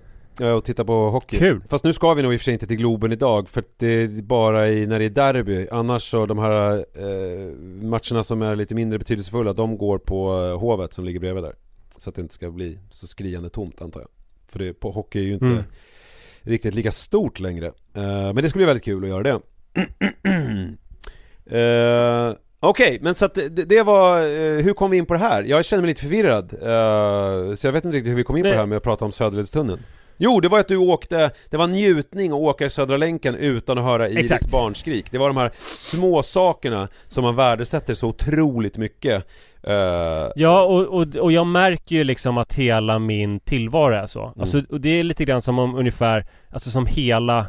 att 0.56 0.64
titta 0.64 0.84
på 0.84 1.10
hockey. 1.10 1.38
Kul. 1.38 1.60
Fast 1.68 1.84
nu 1.84 1.92
ska 1.92 2.14
vi 2.14 2.22
nog 2.22 2.34
i 2.34 2.36
och 2.36 2.40
för 2.40 2.44
sig 2.44 2.52
inte 2.54 2.66
till 2.66 2.76
Globen 2.76 3.12
idag 3.12 3.48
för 3.48 3.64
det 3.76 3.86
är 4.02 4.22
bara 4.22 4.68
i, 4.68 4.86
när 4.86 4.98
det 4.98 5.04
är 5.04 5.10
derby. 5.10 5.68
Annars 5.72 6.02
så 6.02 6.26
de 6.26 6.38
här 6.38 6.76
eh, 6.76 7.56
matcherna 7.82 8.24
som 8.24 8.42
är 8.42 8.56
lite 8.56 8.74
mindre 8.74 8.98
betydelsefulla, 8.98 9.52
de 9.52 9.78
går 9.78 9.98
på 9.98 10.44
eh, 10.44 10.58
Hovet 10.58 10.92
som 10.92 11.04
ligger 11.04 11.20
bredvid 11.20 11.44
där. 11.44 11.54
Så 11.98 12.10
att 12.10 12.16
det 12.16 12.22
inte 12.22 12.34
ska 12.34 12.50
bli 12.50 12.78
så 12.90 13.06
skriande 13.06 13.50
tomt 13.50 13.82
antar 13.82 14.00
jag. 14.00 14.08
För 14.48 14.58
det, 14.58 14.72
på 14.74 14.90
hockey 14.90 15.18
är 15.18 15.22
ju 15.24 15.32
inte 15.32 15.46
Mm. 15.46 15.64
riktigt 16.42 16.74
lika 16.74 16.92
stort 16.92 17.40
längre. 17.40 17.66
Eh, 17.66 17.72
men 18.04 18.36
det 18.36 18.48
ska 18.48 18.56
bli 18.56 18.66
väldigt 18.66 18.84
kul 18.84 19.02
att 19.04 19.08
göra 19.10 19.22
det. 19.22 19.40
Eh, 21.46 22.32
Okej, 22.64 22.98
men 23.02 23.14
så 23.14 23.24
att 23.24 23.34
det, 23.34 23.48
det 23.48 23.82
var, 23.82 24.18
eh, 24.20 24.64
hur 24.64 24.72
kom 24.72 24.90
vi 24.90 24.96
in 24.96 25.06
på 25.06 25.12
det 25.14 25.20
här? 25.20 25.42
Jag 25.42 25.64
känner 25.64 25.82
mig 25.82 25.88
lite 25.88 26.00
förvirrad. 26.00 26.52
eh, 26.52 27.54
så 27.54 27.66
jag 27.66 27.72
vet 27.72 27.84
inte 27.84 27.96
riktigt 27.96 28.10
hur 28.10 28.16
vi 28.16 28.24
kom 28.24 28.36
in 28.36 28.42
på 28.42 28.48
Det- 28.48 28.56
här 28.56 28.66
med 28.66 28.76
att 28.76 28.82
prata 28.82 29.04
om 29.04 29.12
Söderledstunneln. 29.12 29.80
Jo, 30.16 30.40
det 30.40 30.48
var 30.48 30.58
att 30.58 30.68
du 30.68 30.76
åkte, 30.76 31.30
det 31.50 31.56
var 31.56 31.66
njutning 31.66 32.32
att 32.32 32.38
åka 32.38 32.64
i 32.66 32.70
Södra 32.70 32.96
länken 32.96 33.34
utan 33.34 33.78
att 33.78 33.84
höra 33.84 34.08
Iris 34.08 34.32
Exakt. 34.32 34.50
barnskrik. 34.52 35.10
Det 35.12 35.18
var 35.18 35.28
de 35.28 35.36
här 35.36 35.50
små 35.76 36.22
sakerna 36.22 36.88
som 37.08 37.24
man 37.24 37.36
värdesätter 37.36 37.94
så 37.94 38.08
otroligt 38.08 38.76
mycket. 38.78 39.26
Eh, 39.62 39.74
Ja, 40.36 40.62
och, 40.64 40.80
och, 41.00 41.16
och 41.16 41.32
jag 41.32 41.46
märker 41.46 41.96
ju 41.96 42.04
liksom 42.04 42.38
att 42.38 42.52
hela 42.54 42.98
min 42.98 43.40
tillvaro 43.40 43.94
är 43.94 44.06
så. 44.06 44.32
Alltså, 44.40 44.62
och 44.70 44.80
det 44.80 44.88
är 45.00 45.04
lite 45.04 45.24
grann 45.24 45.42
som 45.42 45.58
om 45.58 45.74
ungefär, 45.74 46.26
alltså 46.50 46.70
som 46.70 46.86
hela 46.86 47.46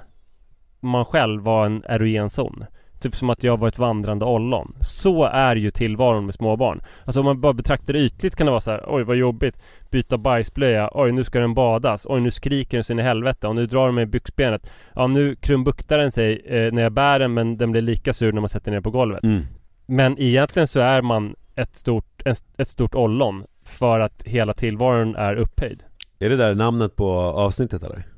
man 0.79 1.05
själv 1.05 1.41
var 1.43 1.65
en 1.65 1.83
erogenzon. 1.89 2.65
Typ 3.03 3.15
som 3.15 3.29
att 3.29 3.43
jag 3.43 3.59
var 3.59 3.67
ett 3.67 3.79
vandrande 3.79 4.25
ollon. 4.25 4.75
Så 4.79 5.23
är 5.23 5.55
ju 5.55 5.71
tillvaron 5.71 6.25
med 6.25 6.35
småbarn. 6.35 6.81
Alltså 7.05 7.19
om 7.19 7.25
man 7.25 7.41
bara 7.41 7.53
betraktar 7.53 7.93
det 7.93 7.99
ytligt 7.99 8.35
kan 8.35 8.45
det 8.45 8.51
vara 8.51 8.61
så 8.61 8.71
här: 8.71 8.83
oj 8.87 9.03
vad 9.03 9.15
jobbigt, 9.15 9.55
byta 9.91 10.17
bajsblöja, 10.17 10.89
oj 10.93 11.11
nu 11.11 11.23
ska 11.23 11.39
den 11.39 11.53
badas, 11.53 12.05
oj 12.09 12.21
nu 12.21 12.31
skriker 12.31 12.77
den 12.77 12.83
så 12.83 12.93
in 12.93 12.99
i 12.99 13.03
helvete 13.03 13.47
och 13.47 13.55
nu 13.55 13.65
drar 13.65 13.85
den 13.85 13.95
mig 13.95 14.03
i 14.03 14.05
byxbenet. 14.05 14.71
Ja 14.95 15.07
nu 15.07 15.35
krumbuktar 15.35 15.97
den 15.97 16.11
sig 16.11 16.41
eh, 16.45 16.73
när 16.73 16.81
jag 16.81 16.91
bär 16.91 17.19
den 17.19 17.33
men 17.33 17.57
den 17.57 17.71
blir 17.71 17.81
lika 17.81 18.13
sur 18.13 18.31
när 18.31 18.41
man 18.41 18.49
sätter 18.49 18.71
ner 18.71 18.81
på 18.81 18.91
golvet. 18.91 19.23
mm. 19.23 19.45
Men 19.85 20.19
egentligen 20.19 20.67
så 20.67 20.79
är 20.79 21.01
man 21.01 21.35
ett 21.55 21.75
stort, 21.75 22.21
ett, 22.25 22.37
ett 22.57 22.67
stort 22.67 22.95
ollon 22.95 23.43
för 23.65 23.99
att 23.99 24.23
hela 24.23 24.53
tillvaron 24.53 25.15
är 25.15 25.35
upphöjd. 25.35 25.83
Är 26.19 26.29
det 26.29 26.35
där 26.35 26.55
namnet 26.55 26.95
på 26.95 27.09
avsnittet 27.19 27.83
eller? 27.83 28.12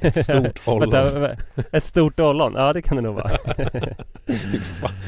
Ett 0.00 0.24
stort 0.24 0.60
ollon. 0.68 0.90
Vänta, 0.90 1.36
ett 1.72 1.84
stort 1.84 2.20
ollon? 2.20 2.52
Ja 2.56 2.72
det 2.72 2.82
kan 2.82 2.96
det 2.96 3.02
nog 3.02 3.14
vara. 3.14 3.30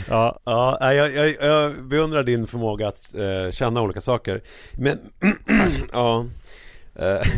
Ja, 0.09 0.39
Ja, 0.45 0.93
jag, 0.95 1.13
jag, 1.15 1.37
jag 1.41 1.85
beundrar 1.85 2.23
din 2.23 2.47
förmåga 2.47 2.89
att 2.89 3.15
eh, 3.15 3.51
känna 3.51 3.83
olika 3.83 4.01
saker. 4.01 4.41
Men, 4.73 4.99
ja. 5.93 6.27
Eh. 6.95 7.21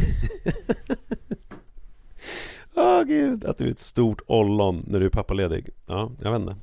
Åh 2.75 3.03
gud, 3.03 3.45
att 3.45 3.59
du 3.59 3.67
är 3.67 3.71
ett 3.71 3.79
stort 3.79 4.21
ollon 4.27 4.85
när 4.87 5.01
du 5.01 5.07
är 5.07 5.11
pappaledig. 5.11 5.69
Ja, 5.87 6.11
jag 6.23 6.31
vet 6.33 6.41
inte. 6.41 6.57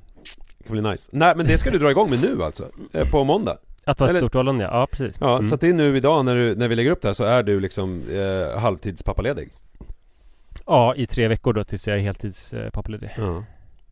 Det 0.58 0.64
kan 0.68 0.72
bli 0.82 0.92
nice. 0.92 1.10
Nej 1.14 1.34
men 1.38 1.46
det 1.46 1.58
ska 1.58 1.72
du 1.72 1.78
dra 1.80 1.92
igång 1.92 2.10
med 2.10 2.22
nu 2.22 2.44
alltså, 2.44 2.70
eh, 2.94 3.10
på 3.12 3.24
måndag. 3.24 3.58
Att 3.86 4.00
vara 4.00 4.10
Eller- 4.10 4.20
stort 4.20 4.36
ollon 4.36 4.60
ja, 4.60 4.68
ja 4.72 4.88
precis. 4.92 5.18
Ja, 5.20 5.36
Mm. 5.38 5.48
så 5.50 5.56
att 5.56 5.62
det 5.62 5.70
är 5.70 5.74
nu 5.74 5.98
idag 5.98 6.26
när, 6.26 6.36
du, 6.36 6.56
när 6.56 6.68
vi 6.68 6.76
lägger 6.76 6.92
upp 6.92 7.02
det 7.02 7.08
här 7.08 7.14
så 7.14 7.24
är 7.24 7.44
du 7.44 7.60
liksom 7.60 8.02
eh, 8.14 8.60
halvtidspappaledig 8.60 9.50
Ja, 10.66 10.96
i 10.96 11.08
tre 11.08 11.28
veckor 11.28 11.54
då 11.54 11.64
tills 11.64 11.88
jag 11.88 11.98
är 11.98 12.02
heltidspappaledig. 12.02 13.10
Ja, 13.18 13.44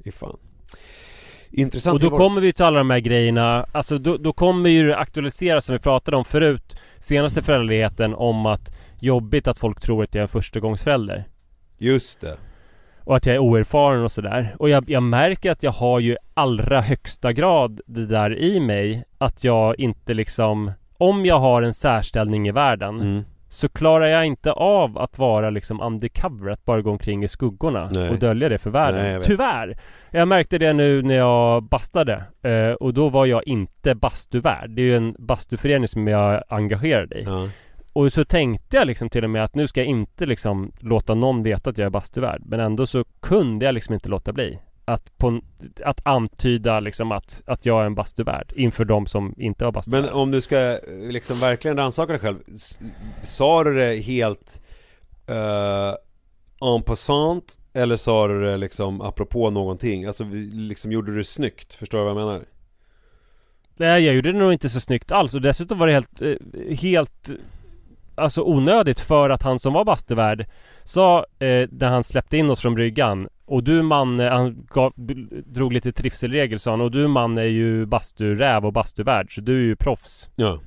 i 0.04 0.12
fan. 0.12 0.38
Intressant 1.50 1.94
Och 1.94 2.00
då 2.00 2.10
var- 2.10 2.18
kommer 2.18 2.42
vi 2.42 2.54
till 2.54 2.66
alla 2.66 2.78
de 2.78 2.90
här 2.90 3.00
grejerna. 3.00 3.66
Alltså 3.72 3.98
då, 3.98 4.18
då 4.18 4.34
kommer 4.34 4.70
ju 4.70 4.88
det 4.88 4.98
aktualiseras 4.98 5.66
som 5.66 5.74
vi 5.74 5.80
pratade 5.80 6.18
om 6.18 6.26
förut 6.26 6.78
Senaste 7.00 7.42
föräldraledigheten 7.42 8.14
om 8.14 8.46
att 8.46 8.76
Jobbigt 9.00 9.48
att 9.48 9.58
folk 9.58 9.80
tror 9.80 10.04
att 10.04 10.16
jag 10.16 10.20
är 10.20 10.24
en 10.24 10.28
förstagångsförälder. 10.28 11.24
Just 11.78 12.22
det. 12.22 12.38
Och 13.00 13.16
att 13.16 13.26
jag 13.26 13.36
är 13.36 13.40
oerfaren 13.40 14.04
och 14.04 14.12
sådär. 14.12 14.56
Och 14.60 14.70
jag, 14.70 14.90
jag 14.90 15.04
märker 15.04 15.52
att 15.52 15.64
jag 15.64 15.72
har 15.72 16.00
ju 16.00 16.18
allra 16.34 16.82
högsta 16.82 17.34
grad 17.34 17.82
det 17.86 18.06
där 18.06 18.40
i 18.40 18.60
mig 18.60 19.04
Att 19.18 19.44
jag 19.44 19.80
inte 19.80 20.14
liksom 20.14 20.72
Om 20.98 21.26
jag 21.26 21.40
har 21.40 21.62
en 21.62 21.74
särställning 21.74 22.48
i 22.48 22.52
världen 22.52 23.02
mm. 23.02 23.24
Så 23.54 23.70
klarar 23.70 24.06
jag 24.06 24.26
inte 24.26 24.52
av 24.52 24.98
att 24.98 25.18
vara 25.18 25.50
liksom 25.50 25.82
undercover 25.82 26.52
Att 26.52 26.66
bara 26.66 26.82
gå 26.82 26.92
omkring 26.92 27.24
i 27.24 27.28
skuggorna 27.28 27.90
Nej. 27.96 28.10
och 28.10 28.20
dölja 28.20 28.50
det 28.50 28.58
för 28.58 28.70
världen 28.70 29.02
Nej, 29.02 29.14
jag. 29.14 29.24
Tyvärr! 29.24 29.78
Jag 30.12 30.28
märkte 30.28 30.58
det 30.58 30.74
nu 30.74 31.02
när 31.02 31.16
jag 31.16 31.64
bastade 31.64 32.24
eh, 32.42 32.72
Och 32.72 32.94
då 32.94 33.10
var 33.10 33.26
jag 33.26 33.48
inte 33.48 33.96
bastuvärd 33.96 34.70
Det 34.70 34.82
är 34.82 34.84
ju 34.84 34.98
en 34.98 35.16
bastuförening 35.20 35.88
som 35.88 36.08
jag 36.08 36.34
är 36.34 36.44
engagerad 36.48 37.14
i 37.14 37.24
Ja. 37.26 37.50
Och 37.94 38.14
så 38.14 38.26
tänkte 38.26 38.78
jag 38.78 38.88
liksom 38.88 39.10
till 39.10 39.24
och 39.24 39.30
med 39.30 39.44
att 39.44 39.56
nu 39.56 39.68
ska 39.68 39.80
jag 39.80 39.88
inte 39.88 40.26
liksom 40.26 40.72
låta 40.80 41.14
någon 41.14 41.44
veta 41.44 41.70
att 41.70 41.78
jag 41.78 41.86
är 41.86 41.90
bastuvärd 41.90 42.42
Men 42.46 42.60
ändå 42.60 42.86
så 42.86 43.04
kunde 43.20 43.66
jag 43.66 43.74
liksom 43.74 43.94
inte 43.94 44.10
låta 44.10 44.34
bli 44.34 44.60
Att, 44.86 45.18
på, 45.18 45.42
att 45.84 46.02
antyda 46.04 46.80
liksom 46.80 47.12
att, 47.12 47.42
att 47.46 47.66
jag 47.66 47.82
är 47.82 47.86
en 47.86 47.96
bastuvärd 47.96 48.54
inför 48.56 48.86
de 48.86 49.06
som 49.06 49.36
inte 49.38 49.66
var 49.66 49.72
bastuvärd 49.72 50.02
Men 50.02 50.14
om 50.14 50.32
du 50.32 50.42
ska 50.42 50.72
eh, 50.72 50.80
liksom 51.10 51.40
verkligen 51.40 51.78
rannsaka 51.78 52.12
dig 52.12 52.22
själv 52.22 52.40
Sa 53.24 53.64
du 53.64 53.76
det 53.76 53.96
helt 53.96 54.62
uh, 55.30 55.96
en 56.76 56.84
passant 56.84 57.58
Eller 57.74 57.96
sa 57.96 58.28
du 58.28 58.42
det 58.44 58.58
liksom 58.58 59.02
apropå 59.02 59.50
någonting? 59.50 60.06
Alltså 60.06 60.24
liksom 60.52 60.92
gjorde 60.92 61.12
du 61.12 61.18
det 61.18 61.24
snyggt? 61.24 61.74
Förstår 61.74 61.98
du 61.98 62.04
vad 62.04 62.12
jag 62.12 62.28
menar? 62.28 62.46
Nej 63.76 64.04
jag 64.04 64.16
gjorde 64.16 64.32
det 64.32 64.38
nog 64.38 64.54
inte 64.54 64.70
så 64.70 64.80
snyggt 64.80 65.12
alls 65.12 65.36
och 65.36 65.42
dessutom 65.42 65.78
var 65.78 65.88
det 65.88 65.94
helt, 65.94 66.22
eh, 66.22 66.78
helt 66.78 67.30
Alltså 68.16 68.42
onödigt 68.44 69.00
för 69.00 69.30
att 69.30 69.44
han 69.44 69.60
som 69.60 69.74
var 69.74 69.86
bastuvärd 69.86 70.46
Sa, 70.84 71.26
eh, 71.40 71.68
när 71.72 71.88
han 71.88 72.04
släppte 72.04 72.38
in 72.38 72.50
oss 72.50 72.62
från 72.62 72.76
bryggan 72.76 73.28
Och 73.46 73.64
du 73.64 73.82
man, 73.82 74.20
eh, 74.20 74.32
han 74.32 74.68
gav, 74.74 74.94
drog 75.46 75.74
lite 75.74 75.92
trivselregel 75.92 76.60
sa 76.60 76.72
han 76.72 76.82
Och 76.82 76.92
du 76.92 77.08
man 77.08 77.38
är 77.38 77.44
ju 77.44 77.86
basturäv 77.86 78.66
och 78.66 78.74
bastuvärd 78.74 79.36
Så 79.36 79.42
du 79.42 79.58
är 79.58 79.64
ju 79.64 79.76
proffs 79.76 80.30
Ja. 80.36 80.60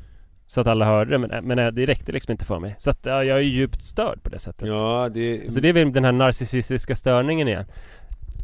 Så 0.47 0.61
att 0.61 0.67
alla 0.67 0.85
hörde 0.85 1.11
det 1.11 1.19
men, 1.19 1.45
men 1.45 1.59
eh, 1.59 1.67
det 1.67 1.87
räckte 1.87 2.13
liksom 2.13 2.33
inte 2.33 2.45
för 2.45 2.59
mig. 2.59 2.77
Så 2.79 2.91
att 2.91 3.07
ja, 3.07 3.25
jag 3.25 3.39
är 3.39 3.43
djupt 3.43 3.83
störd 3.83 4.23
på 4.23 4.29
det 4.31 4.39
sättet. 4.39 4.69
Ja, 4.69 5.09
det, 5.15 5.53
Så 5.53 5.61
det 5.61 5.69
är 5.69 5.73
väl 5.73 5.93
den 5.93 6.05
här 6.05 6.13
narcissistiska 6.13 6.97
störningen 6.97 7.49
igen. 7.49 7.65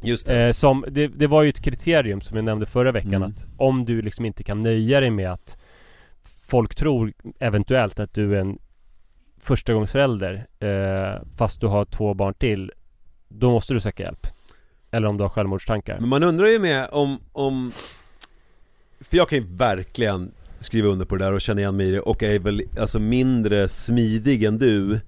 Just 0.02 0.26
det. 0.26 0.42
Eh, 0.46 0.52
som, 0.52 0.84
det, 0.88 1.06
det 1.06 1.26
var 1.26 1.42
ju 1.42 1.48
ett 1.48 1.62
kriterium 1.62 2.20
som 2.20 2.36
vi 2.36 2.42
nämnde 2.42 2.66
förra 2.66 2.92
veckan 2.92 3.14
Mm. 3.14 3.30
att 3.30 3.46
om 3.56 3.84
du 3.84 4.02
liksom 4.02 4.24
inte 4.24 4.42
kan 4.42 4.62
nöja 4.62 5.00
dig 5.00 5.10
med 5.10 5.32
att 5.32 5.56
folk 6.46 6.74
tror 6.74 7.12
eventuellt 7.38 8.00
att 8.00 8.14
du 8.14 8.36
är 8.36 8.40
en 8.40 8.58
förstagångsförälder 9.42 10.46
eh, 10.58 11.22
fast 11.36 11.60
du 11.60 11.66
har 11.66 11.84
två 11.84 12.14
barn 12.14 12.34
till 12.34 12.72
då 13.28 13.50
måste 13.50 13.74
du 13.74 13.80
söka 13.80 14.02
hjälp. 14.02 14.26
Eller 14.90 15.08
om 15.08 15.16
du 15.16 15.24
har 15.24 15.28
självmordstankar. 15.28 16.00
Men 16.00 16.08
man 16.08 16.22
undrar 16.22 16.46
ju 16.46 16.58
med 16.58 16.88
om, 16.92 17.20
om 17.32 17.72
För 19.00 19.16
jag 19.16 19.28
kan 19.28 19.38
ju 19.38 19.44
verkligen 19.48 20.32
skriva 20.58 20.88
under 20.88 21.06
på 21.06 21.16
det 21.16 21.24
där 21.24 21.32
och 21.32 21.40
känna 21.40 21.60
igen 21.60 21.76
mig 21.76 21.88
i 21.88 21.90
det 21.90 22.00
och 22.00 22.22
är 22.22 22.38
väl 22.38 22.62
alltså 22.80 22.98
mindre 22.98 23.68
smidig 23.68 24.44
än 24.44 24.58
du 24.58 25.00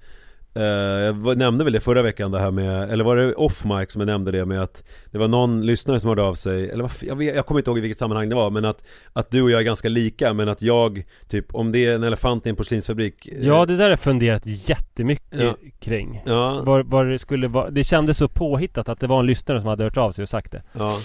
jag 0.57 1.13
var- 1.13 1.35
nämnde 1.35 1.65
väl 1.65 1.73
det 1.73 1.81
förra 1.81 2.03
veckan 2.03 2.31
det 2.33 2.39
här 2.39 2.51
med, 2.51 2.91
eller 2.91 3.05
var 3.05 3.17
det 3.17 3.35
off 3.35 3.65
mic 3.65 3.93
som 3.93 4.01
jag 4.01 4.07
nämnde 4.07 4.31
det 4.31 4.45
med 4.47 4.63
att 4.63 4.85
Det 5.11 5.19
var 5.19 5.29
någon 5.29 5.67
lyssnare 5.67 6.01
som 6.01 6.09
hörde 6.09 6.23
av 6.23 6.35
sig, 6.35 6.71
eller 6.71 6.91
jag, 7.03 7.17
vet, 7.17 7.37
jag 7.37 7.47
kommer 7.47 7.61
inte 7.61 7.71
ihåg 7.71 7.79
i 7.79 7.81
vilket 7.81 7.99
sammanhang 7.99 8.29
det 8.29 8.35
var 8.35 8.51
men 8.51 8.65
att 8.65 8.83
Att 9.13 9.31
du 9.31 9.43
och 9.43 9.51
jag 9.51 9.61
är 9.61 9.65
ganska 9.65 9.89
lika 9.89 10.33
men 10.33 10.49
att 10.49 10.63
jag, 10.63 11.05
typ 11.29 11.55
om 11.55 11.73
det 11.73 11.87
är 11.87 11.95
en 11.95 12.03
elefant 12.05 12.47
i 12.47 12.51
en 12.51 12.57
porslinsfabrik 12.57 13.29
eh, 13.29 13.47
Ja 13.47 13.67
det 13.67 13.77
där 13.77 13.85
har 13.85 13.91
jag 13.91 14.01
funderat 14.01 14.43
jättemycket 14.47 15.41
Ja. 15.41 15.55
kring. 15.81 16.23
Ja, 16.27 16.63
Var, 16.63 16.83
var 16.83 17.05
det 17.05 17.19
skulle 17.19 17.49
vara, 17.49 17.71
det 17.71 17.85
kändes 17.85 18.19
så 18.19 18.29
påhittat 18.29 18.89
att 18.89 19.01
det 19.01 19.07
var 19.07 19.21
en 19.21 19.27
lyssnare 19.27 19.61
som 19.61 19.69
hade 19.69 19.85
hört 19.85 19.97
av 19.97 20.13
sig 20.13 20.23
och 20.23 20.29
sagt 20.29 20.53
det. 20.53 20.63
ja 20.73 20.99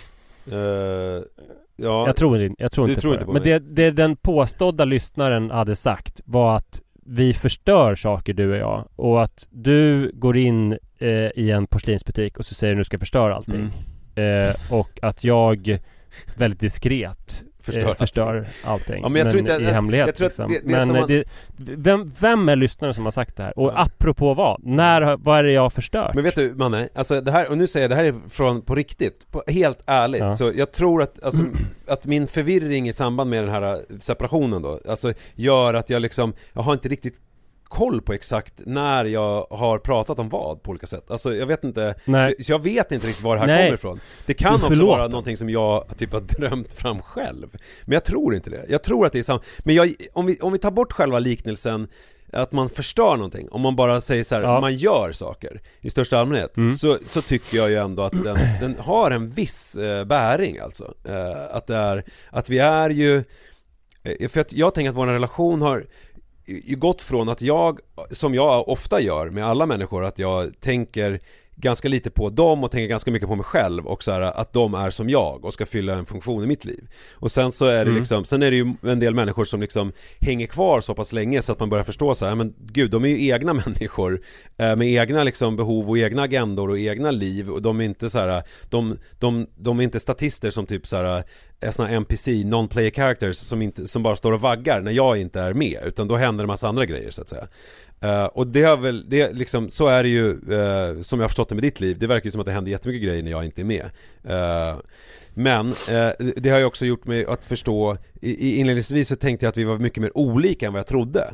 Eh, 0.51 1.21
Ja, 1.81 2.07
Jag 2.07 2.15
tror, 2.15 2.53
jag 2.57 2.71
tror 2.71 2.89
inte 2.89 3.01
tror 3.01 3.12
på 3.12 3.15
inte 3.15 3.23
det. 3.23 3.25
på 3.25 3.33
Men 3.33 3.41
mig. 3.43 3.51
det, 3.59 3.59
det 3.83 3.91
den 3.91 4.15
påstådda 4.15 4.85
lyssnaren 4.85 5.51
hade 5.51 5.75
sagt 5.75 6.21
var 6.25 6.55
att 6.57 6.81
vi 7.11 7.33
förstör 7.33 7.95
saker 7.95 8.33
du 8.33 8.51
och 8.51 8.57
jag 8.57 8.87
och 8.95 9.23
att 9.23 9.47
du 9.49 10.11
går 10.13 10.37
in 10.37 10.77
eh, 10.97 11.09
i 11.35 11.51
en 11.51 11.67
porslinsbutik 11.67 12.37
och 12.37 12.45
så 12.45 12.55
säger 12.55 12.73
du 12.73 12.77
nu 12.77 12.83
ska 12.83 12.95
jag 12.95 12.99
förstöra 12.99 13.35
allting. 13.35 13.71
Mm. 14.15 14.47
Eh, 14.47 14.55
och 14.69 14.99
att 15.01 15.23
jag 15.23 15.79
väldigt 16.35 16.59
diskret 16.59 17.43
Förstör 17.73 17.93
förstör, 17.93 18.36
eh, 18.38 18.43
förstör 18.43 18.69
allting. 18.71 19.01
Ja, 19.01 19.10
men 19.10 19.21
jag 19.21 19.29
tror 19.29 19.39
inte- 19.39 19.53
i 19.53 19.63
jag- 19.63 19.71
hemlighet 19.71 20.08
jag 20.08 20.15
tror 20.15 20.27
liksom. 20.27 20.51
det- 20.51 20.60
det 20.60 20.65
Men 20.65 20.88
som 20.88 20.95
eh, 20.95 20.99
man- 21.01 21.08
det, 21.10 21.23
vem, 21.58 22.12
vem 22.19 22.49
är 22.49 22.55
lyssnaren 22.55 22.93
som 22.93 23.03
har 23.03 23.12
sagt 23.12 23.36
det 23.38 23.43
här? 23.43 23.60
Och 23.60 23.69
Ja. 23.69 23.73
apropå 23.77 24.34
vad? 24.34 24.62
När, 24.65 25.17
vad 25.17 25.39
är 25.39 25.43
det 25.43 25.51
jag 25.51 25.62
har 25.62 25.69
förstört? 25.69 26.13
Men 26.15 26.23
vet 26.23 26.36
du 26.36 26.53
Manne, 26.55 26.89
alltså 26.95 27.21
det 27.21 27.32
här, 27.32 27.49
och 27.49 27.58
nu 27.58 27.67
säger 27.67 27.84
jag 27.84 27.91
det 27.91 27.95
här 27.95 28.05
är 28.05 28.15
från, 28.29 28.62
på 28.62 28.75
riktigt, 28.75 29.32
på, 29.32 29.43
helt 29.47 29.79
ärligt, 29.86 30.21
Ja. 30.21 30.32
så 30.32 30.51
jag 30.55 30.71
tror 30.71 31.01
att, 31.01 31.23
alltså, 31.23 31.43
att 31.88 32.05
min 32.05 32.27
förvirring 32.27 32.88
i 32.89 32.93
samband 32.93 33.29
med 33.29 33.43
den 33.43 33.51
här 33.51 33.62
äh, 33.73 33.77
separationen 34.01 34.62
då, 34.62 34.79
alltså 34.89 35.13
gör 35.36 35.73
att 35.73 35.89
jag 35.89 36.01
liksom, 36.01 36.34
jag 36.53 36.62
har 36.62 36.73
inte 36.73 36.89
riktigt 36.89 37.15
koll 37.69 38.01
på 38.01 38.13
exakt 38.13 38.53
när 38.65 39.05
jag 39.05 39.47
har 39.49 39.79
pratat 39.79 40.19
om 40.19 40.29
vad 40.29 40.63
på 40.63 40.69
olika 40.71 40.88
sätt. 40.88 41.12
Alltså 41.12 41.36
jag 41.36 41.45
vet 41.47 41.63
inte, 41.63 41.95
så, 42.05 42.43
så 42.43 42.51
jag 42.51 42.63
vet 42.63 42.91
inte 42.91 43.08
riktigt 43.08 43.23
var 43.23 43.36
det 43.36 43.39
här 43.39 43.47
Nej. 43.47 43.65
kommer 43.65 43.73
ifrån. 43.75 43.99
Det 44.25 44.34
kan 44.34 44.55
också 44.55 44.86
vara 44.86 45.08
någonting 45.08 45.38
som 45.38 45.49
jag 45.49 45.97
typ 45.97 46.13
har 46.13 46.21
drömt 46.21 46.73
fram 46.73 47.01
själv. 47.01 47.47
Men 47.86 47.93
jag 47.93 48.03
tror 48.05 48.36
inte 48.36 48.49
det. 48.49 48.65
Jag 48.69 48.84
tror 48.84 49.05
att 49.05 49.13
det 49.13 49.19
är 49.19 49.23
samma, 49.23 49.41
men 49.60 49.75
jag, 49.75 49.93
om, 50.13 50.25
vi, 50.25 50.39
om 50.41 50.51
vi 50.53 50.60
tar 50.60 50.71
bort 50.71 50.93
själva 50.93 51.19
liknelsen 51.19 51.88
att 52.34 52.51
man 52.51 52.69
förstör 52.69 53.15
någonting, 53.15 53.49
om 53.51 53.62
man 53.62 53.75
bara 53.75 54.01
säger 54.01 54.23
så 54.23 54.36
här, 54.36 54.41
Ja. 54.41 54.60
man 54.62 54.75
gör 54.75 55.12
saker 55.12 55.62
i 55.82 55.89
största 55.89 56.17
allmänhet, 56.19 56.58
Mm. 56.58 56.71
så, 56.71 56.97
så 57.05 57.21
tycker 57.21 57.58
jag 57.58 57.69
ju 57.69 57.75
ändå 57.75 58.03
att 58.03 58.23
den, 58.23 58.38
den 58.62 58.75
har 58.79 59.12
en 59.12 59.29
viss 59.29 59.75
eh, 59.75 60.05
bäring 60.05 60.60
alltså. 60.60 60.93
Eh, 61.08 61.55
att 61.55 61.67
det 61.67 61.75
är, 61.75 62.03
att 62.29 62.49
vi 62.49 62.60
är 62.60 62.89
ju, 62.89 63.23
eh, 64.03 64.27
för 64.29 64.39
att 64.41 64.53
jag 64.53 64.73
tänker 64.75 64.89
att 64.89 64.95
vår 64.95 65.08
relation 65.08 65.62
har 65.62 65.86
gått 66.75 67.01
från 67.01 67.29
att 67.29 67.41
jag, 67.41 67.79
som 68.12 68.33
jag 68.33 68.69
ofta 68.69 69.01
gör 69.01 69.29
med 69.29 69.45
alla 69.45 69.65
människor, 69.65 70.05
att 70.05 70.19
jag 70.19 70.59
tänker 70.59 71.19
ganska 71.61 71.89
lite 71.89 72.09
på 72.09 72.29
dem 72.29 72.63
och 72.63 72.71
tänker 72.71 72.87
ganska 72.87 73.11
mycket 73.11 73.27
på 73.29 73.35
mig 73.35 73.45
själv 73.45 73.87
och 73.87 74.03
så 74.03 74.11
här, 74.11 74.21
att 74.21 74.53
de 74.53 74.73
är 74.73 74.89
som 74.89 75.09
jag 75.09 75.45
och 75.45 75.53
ska 75.53 75.65
fylla 75.65 75.93
en 75.93 76.05
funktion 76.05 76.43
i 76.43 76.47
mitt 76.47 76.65
liv. 76.65 76.87
Och 77.13 77.31
sen 77.31 77.51
så 77.51 77.65
är 77.65 77.75
det 77.85 77.89
Mm. 77.89 77.95
liksom, 77.95 78.25
sen 78.25 78.43
är 78.43 78.51
det 78.51 78.57
ju 78.57 78.73
en 78.81 78.99
del 78.99 79.15
människor 79.15 79.45
som 79.45 79.61
liksom 79.61 79.91
hänger 80.19 80.47
kvar 80.47 80.81
så 80.81 80.93
pass 80.93 81.13
länge 81.13 81.41
så 81.41 81.51
att 81.51 81.59
man 81.59 81.69
börjar 81.69 81.83
förstå 81.83 82.15
så 82.15 82.25
här, 82.25 82.35
men 82.35 82.53
gud, 82.59 82.91
de 82.91 83.05
är 83.05 83.09
ju 83.09 83.27
egna 83.27 83.53
människor 83.65 84.21
eh, 84.57 84.75
med 84.75 84.87
egna 84.87 85.23
liksom 85.23 85.55
behov 85.55 85.89
och 85.89 85.97
egna 85.97 86.21
agendor 86.21 86.69
och 86.69 86.79
egna 86.79 87.11
liv 87.11 87.49
och 87.49 87.61
de 87.61 87.79
är 87.81 87.85
inte 87.85 88.09
så 88.09 88.19
här, 88.19 88.43
de, 88.69 88.97
de, 89.19 89.47
de 89.55 89.79
är 89.79 89.83
inte 89.83 89.99
statister 89.99 90.49
som 90.49 90.65
typ 90.65 90.87
så 90.87 90.97
här 90.97 91.23
är 91.61 91.71
såna 91.71 91.89
NPC, 91.89 92.31
non-player 92.43 92.91
characters 92.91 93.37
som, 93.37 93.61
inte, 93.61 93.87
som 93.87 94.03
bara 94.03 94.15
står 94.15 94.31
och 94.31 94.41
vaggar 94.41 94.81
när 94.81 94.91
jag 94.91 95.17
inte 95.17 95.41
är 95.41 95.53
med 95.53 95.79
utan 95.85 96.07
då 96.07 96.15
händer 96.15 96.43
det 96.43 96.47
massa 96.47 96.67
andra 96.67 96.85
grejer 96.85 97.11
så 97.11 97.21
att 97.21 97.29
säga 97.29 97.47
Uh, 98.03 98.23
och 98.23 98.47
det 98.47 98.63
har 98.63 98.77
väl, 98.77 99.09
det 99.09 99.33
liksom, 99.33 99.69
så 99.69 99.88
är 99.88 100.03
det 100.03 100.09
ju 100.09 100.25
uh, 100.27 101.01
som 101.01 101.19
jag 101.19 101.23
har 101.23 101.27
förstått 101.27 101.49
det 101.49 101.55
med 101.55 101.63
ditt 101.63 101.79
liv, 101.79 101.99
det 101.99 102.07
verkar 102.07 102.25
ju 102.25 102.31
som 102.31 102.41
att 102.41 102.47
det 102.47 102.53
händer 102.53 102.71
jättemycket 102.71 103.03
grejer 103.03 103.23
när 103.23 103.31
jag 103.31 103.45
inte 103.45 103.62
är 103.62 103.65
med. 103.65 103.89
Uh, 104.25 104.79
Men 105.33 105.73
det 106.35 106.49
har 106.49 106.59
ju 106.59 106.65
också 106.65 106.85
gjort 106.85 107.05
mig 107.05 107.25
att 107.25 107.45
förstå, 107.45 107.97
i, 108.21 108.49
i 108.49 108.55
inledningsvis 108.59 109.07
så 109.07 109.15
tänkte 109.15 109.45
jag 109.45 109.49
att 109.49 109.57
vi 109.57 109.63
var 109.63 109.77
mycket 109.77 110.01
mer 110.01 110.17
olika 110.17 110.67
än 110.67 110.73
vad 110.73 110.79
jag 110.79 110.88
trodde. 110.88 111.33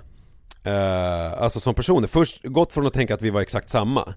Alltså 1.38 1.60
som 1.60 1.76
personer, 1.76 2.08
först 2.08 2.44
gått 2.44 2.74
från 2.74 2.88
att 2.88 2.94
tänka 2.94 3.14
att 3.14 3.22
vi 3.22 3.30
var 3.30 3.42
exakt 3.42 3.70
samma 3.70 4.14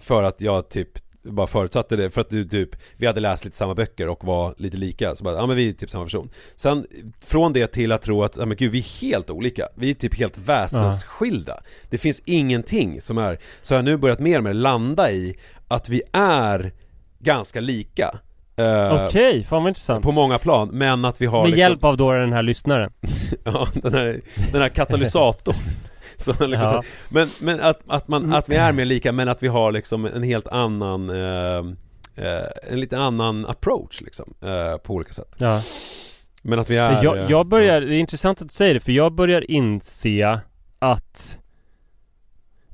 För 0.00 0.22
att 0.22 0.40
jag 0.40 0.68
typ 0.68 0.88
bara 1.22 1.46
förutsatte 1.46 1.96
det 1.96 2.10
för 2.10 2.20
att 2.20 2.30
du 2.30 2.44
typ 2.44 2.70
Vi 2.96 3.06
hade 3.06 3.20
läst 3.20 3.44
lite 3.44 3.56
samma 3.56 3.74
böcker 3.74 4.08
och 4.08 4.24
var 4.24 4.54
lite 4.58 4.76
lika 4.76 5.14
så 5.14 5.24
bara, 5.24 5.34
ja 5.34 5.46
men 5.46 5.56
vi 5.56 5.68
är 5.68 5.72
typ 5.72 5.90
samma 5.90 6.04
person. 6.04 6.30
Sen 6.56 6.86
från 7.26 7.52
det 7.52 7.66
till 7.66 7.92
att 7.92 8.02
tro 8.02 8.22
att, 8.24 8.36
ja 8.36 8.46
men 8.46 8.56
gud 8.56 8.72
vi 8.72 8.78
är 8.78 9.00
helt 9.00 9.30
olika. 9.30 9.68
Vi 9.74 9.90
är 9.90 9.94
typ 9.94 10.18
helt 10.18 10.38
väsensskilda. 10.38 11.60
Det 11.90 11.98
finns 11.98 12.22
ingenting 12.24 13.00
som 13.00 13.18
är 13.18 13.38
Så 13.62 13.74
jag 13.74 13.78
har 13.78 13.82
nu 13.82 13.96
börjat 13.96 14.20
mer 14.20 14.38
och 14.38 14.44
mer 14.44 14.54
landa 14.54 15.10
i 15.12 15.36
Att 15.68 15.88
vi 15.88 16.02
är 16.12 16.72
ganska 17.18 17.60
lika. 17.60 18.18
Eh, 18.56 19.04
Okej, 19.04 19.44
fan 19.44 19.62
vad 19.62 19.70
intressant. 19.70 20.04
På 20.04 20.12
många 20.12 20.38
plan, 20.38 20.68
men 20.72 21.04
att 21.04 21.20
vi 21.20 21.26
har 21.26 21.40
Med 21.40 21.46
liksom, 21.50 21.60
hjälp 21.60 21.84
av 21.84 21.96
då 21.96 22.12
den 22.12 22.32
här 22.32 22.42
lyssnaren. 22.42 22.92
Ja, 23.44 23.68
den 23.74 23.94
här, 23.94 24.20
den 24.52 24.62
här 24.62 24.68
katalysatorn 24.68 25.56
så 26.38 26.46
liksom 26.46 26.68
Ja. 26.68 26.82
men, 27.08 27.28
men 27.40 27.60
att, 27.60 27.80
att, 27.86 28.08
man, 28.08 28.32
att 28.32 28.48
vi 28.48 28.56
är 28.56 28.72
mer 28.72 28.84
lika 28.84 29.12
men 29.12 29.28
att 29.28 29.42
vi 29.42 29.48
har 29.48 29.72
liksom 29.72 30.04
en 30.04 30.22
helt 30.22 30.48
annan 30.48 31.10
eh, 31.10 31.58
eh, 32.16 32.44
En 32.70 32.80
lite 32.80 32.98
annan 32.98 33.46
approach 33.46 34.00
liksom 34.00 34.34
eh, 34.40 34.76
På 34.76 34.94
olika 34.94 35.12
sätt. 35.12 35.34
Ja. 35.38 35.62
Men 36.42 36.58
att 36.58 36.70
vi 36.70 36.76
är 36.76 36.92
eh, 36.92 36.98
Jag, 37.02 37.30
jag 37.30 37.46
börjar, 37.46 37.80
det 37.80 37.96
är 37.96 37.98
intressant 38.00 38.42
att 38.42 38.48
du 38.48 38.52
säger 38.52 38.74
det 38.74 38.80
för 38.80 38.92
jag 38.92 39.12
börjar 39.12 39.50
inse 39.50 40.40
att 40.78 41.38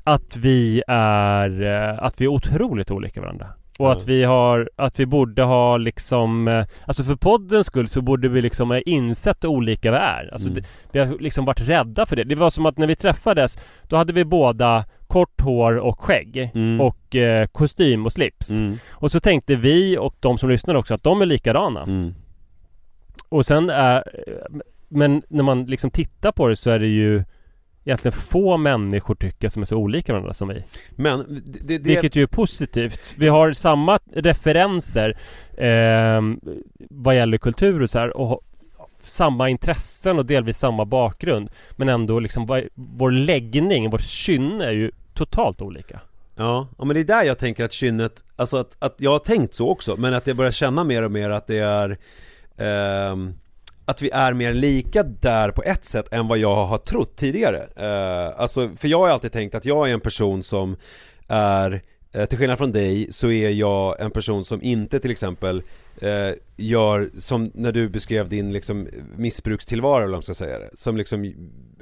Att 0.05 0.37
vi 0.37 0.83
är, 0.89 1.63
eh, 1.63 2.03
att 2.03 2.21
vi 2.21 2.25
är 2.25 2.29
otroligt 2.29 2.91
olika 2.91 3.21
varandra 3.21 3.47
Och 3.79 3.87
Ja. 3.87 3.93
att 3.93 4.07
vi 4.07 4.25
har, 4.25 4.71
att 4.77 5.01
vi 5.01 5.07
borde 5.07 5.43
ha 5.43 5.77
liksom 5.77 6.49
eh, 6.49 6.65
Alltså 6.87 7.05
för 7.05 7.17
poddens 7.17 7.67
skull 7.67 7.89
så 7.89 8.01
borde 8.01 8.29
vi 8.29 8.43
liksom 8.43 8.71
ha 8.71 8.81
insett 8.81 9.45
hur 9.45 9.49
olika 9.49 9.91
vi 9.91 9.97
är 9.97 10.29
Alltså 10.33 10.49
Mm. 10.51 10.63
det, 10.63 10.69
vi 10.93 10.99
har 10.99 11.19
liksom 11.19 11.45
varit 11.45 11.61
rädda 11.69 12.07
för 12.07 12.17
det 12.17 12.25
Det 12.25 12.35
var 12.35 12.51
som 12.51 12.67
att 12.67 12.79
när 12.79 12.87
vi 12.87 12.95
träffades 12.97 13.59
Då 13.83 13.97
hade 13.97 14.13
vi 14.13 14.25
båda 14.25 14.85
kort 15.07 15.41
hår 15.41 15.77
och 15.79 16.01
skägg 16.01 16.51
Mm. 16.55 16.81
Och 16.81 17.17
eh, 17.17 17.47
kostym 17.47 18.07
och 18.07 18.13
slips 18.13 18.51
mm. 18.51 18.79
Och 18.91 19.11
så 19.13 19.21
tänkte 19.21 19.57
vi 19.57 19.99
och 19.99 20.15
de 20.21 20.39
som 20.39 20.51
lyssnar 20.51 20.75
också 20.75 20.95
att 20.95 21.03
de 21.03 21.23
är 21.23 21.27
likadana 21.27 21.83
Mm. 21.83 22.15
och 23.29 23.47
sen 23.47 23.71
är 23.71 24.05
Men 24.89 25.23
när 25.29 25.43
man 25.43 25.65
liksom 25.65 25.91
tittar 25.91 26.33
på 26.33 26.49
det 26.49 26.57
så 26.57 26.71
är 26.71 26.79
det 26.79 26.87
ju 26.87 27.25
Egentligen 27.87 28.13
få 28.13 28.57
människor 28.57 29.15
tycker 29.15 29.49
som 29.49 29.63
är 29.63 29.67
så 29.67 29.77
olika 29.77 30.13
varandra 30.13 30.33
som 30.33 30.49
vi. 30.49 30.65
Men 30.91 31.43
det, 31.47 31.79
det, 31.79 31.79
Vilket 31.79 32.17
ju 32.17 32.23
är 32.23 32.27
positivt. 32.27 33.15
Vi 33.17 33.29
har 33.29 33.53
samma 33.53 33.99
referenser 34.15 35.19
eh, 35.57 36.21
Vad 36.91 37.17
gäller 37.17 37.39
kultur 37.39 37.83
och 37.83 37.91
så 37.91 37.99
här 37.99 38.17
och 38.17 38.41
samma 39.03 39.49
intressen 39.49 40.19
och 40.19 40.27
delvis 40.27 40.59
samma 40.59 40.85
bakgrund. 40.85 41.51
Men 41.77 41.89
ändå 41.89 42.21
liksom 42.21 42.63
Vår 42.75 43.11
läggning, 43.11 43.91
vårt 43.91 44.05
kynne 44.05 44.65
är 44.65 44.73
ju 44.73 44.91
totalt 45.15 45.63
olika. 45.63 46.01
Ja, 46.37 46.69
ja 46.79 46.85
men 46.85 46.95
det 46.95 47.01
är 47.01 47.05
där 47.05 47.23
jag 47.25 47.39
tänker 47.39 47.65
att 47.65 47.73
kynnet, 47.73 48.25
alltså 48.37 48.57
att, 48.57 48.77
att 48.79 48.95
jag 48.99 49.11
har 49.11 49.19
tänkt 49.19 49.55
så 49.55 49.69
också, 49.69 49.97
men 49.99 50.15
att 50.15 50.27
jag 50.27 50.37
börjar 50.37 50.53
känna 50.53 50.85
mer 50.85 51.03
och 51.03 51.13
mer 51.13 51.31
att 51.31 51.47
det 51.47 51.59
är 51.59 51.99
ehm, 52.57 53.35
att 53.89 54.03
vi 54.03 54.11
är 54.11 54.33
mer 54.35 54.55
lika 54.55 55.03
där 55.03 55.51
på 55.51 55.63
ett 55.63 55.85
sätt 55.85 56.13
än 56.13 56.29
vad 56.29 56.39
jag 56.39 56.67
har 56.67 56.79
trott 56.79 57.17
tidigare. 57.17 57.67
Uh, 57.81 58.41
Alltså, 58.41 58.71
för 58.77 58.89
jag 58.89 58.99
har 58.99 59.09
alltid 59.09 59.33
tänkt 59.33 59.55
att 59.55 59.65
jag 59.65 59.89
är 59.89 59.93
en 59.93 60.01
person 60.01 60.43
som 60.43 60.77
är 61.29 61.83
eh, 62.13 62.27
till 62.27 62.39
skillnad 62.39 62.59
från 62.59 62.73
dig 62.73 63.13
så 63.13 63.31
är 63.31 63.51
jag 63.51 64.01
en 64.01 64.11
person 64.11 64.45
som 64.45 64.63
inte 64.63 65.01
till 65.01 65.11
exempel 65.11 65.63
eh, 66.01 66.31
gör 66.57 67.11
som 67.19 67.51
när 67.55 67.73
du 67.73 67.89
beskrev 67.89 68.29
din 68.29 68.53
liksom 68.53 68.89
missbrukstillvaro 69.17 69.97
eller 69.97 70.07
vad 70.07 70.13
man 70.13 70.23
ska 70.23 70.35
säga 70.35 70.59
det 70.59 70.71
Som 70.75 70.97
liksom 70.97 71.35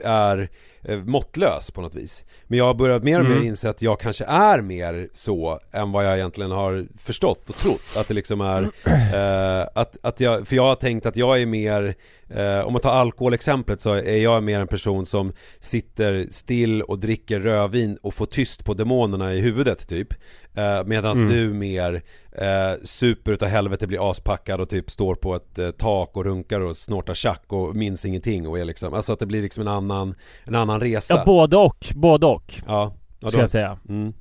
är 0.04 0.48
eh, 0.84 0.98
måttlös 0.98 1.70
på 1.70 1.80
något 1.80 1.94
vis 1.94 2.24
Men 2.46 2.58
jag 2.58 2.64
har 2.66 2.74
börjat 2.74 3.02
mer 3.02 3.18
och 3.20 3.24
mer 3.26 3.32
Mm. 3.34 3.46
inse 3.46 3.70
att 3.70 3.82
jag 3.82 4.00
kanske 4.00 4.24
är 4.24 4.60
mer 4.62 5.08
så 5.12 5.60
än 5.72 5.92
vad 5.92 6.06
jag 6.06 6.16
egentligen 6.16 6.50
har 6.50 6.86
förstått 6.98 7.50
och 7.50 7.56
trott 7.56 7.96
Att 7.96 8.08
det 8.08 8.14
liksom 8.14 8.40
är 8.40 8.62
eh, 9.14 9.68
att, 9.74 9.96
att 10.02 10.20
jag, 10.20 10.46
för 10.48 10.56
jag 10.56 10.62
har 10.64 10.74
tänkt 10.74 11.06
att 11.06 11.16
jag 11.16 11.40
är 11.40 11.46
mer 11.46 11.94
eh, 12.28 12.58
Om 12.60 12.72
man 12.72 12.82
tar 12.82 12.90
alkoholexemplet 12.92 13.80
så 13.80 13.92
är 13.92 14.16
jag 14.16 14.42
mer 14.42 14.60
en 14.60 14.66
person 14.66 15.06
som 15.06 15.32
sitter 15.60 16.26
still 16.30 16.82
och 16.82 16.98
dricker 16.98 17.40
rödvin 17.40 17.98
och 18.02 18.14
får 18.14 18.26
tyst 18.26 18.64
på 18.64 18.74
demonerna 18.74 19.34
i 19.34 19.40
huvudet 19.40 19.88
typ 19.88 20.08
eh, 20.54 20.84
Medan 20.84 21.14
Mm. 21.16 21.28
du 21.28 21.52
mer 21.52 22.02
eh, 22.32 22.72
super 22.84 23.32
utav 23.32 23.48
helvete 23.48 23.86
blir 23.86 24.10
aspackad 24.10 24.60
och 24.60 24.68
typ 24.68 24.90
står 24.90 25.14
på 25.14 25.34
ett 25.36 25.58
eh, 25.58 25.70
tak 25.70 26.16
och 26.16 26.24
runkar 26.24 26.60
och 26.60 26.76
snortar 26.76 27.14
tjack 27.14 27.42
och 27.48 27.76
minns 27.76 28.04
ingenting 28.04 28.48
och 28.48 28.58
är 28.58 28.64
liksom 28.64 28.94
Alltså 28.94 29.12
att 29.12 29.18
det 29.18 29.26
blir 29.26 29.42
liksom 29.42 29.60
en 29.60 29.68
annan, 29.68 30.14
en 30.44 30.54
annan 30.54 30.73
resa 30.80 31.14
Ja 31.14 31.22
både 31.26 31.56
och, 31.56 31.86
både 31.94 32.26
och 32.26 32.54
Ja, 32.66 32.94
ja 33.20 33.28
Ska 33.28 33.40
jag 33.40 33.50
säga. 33.50 33.78
Mm. 33.88 34.12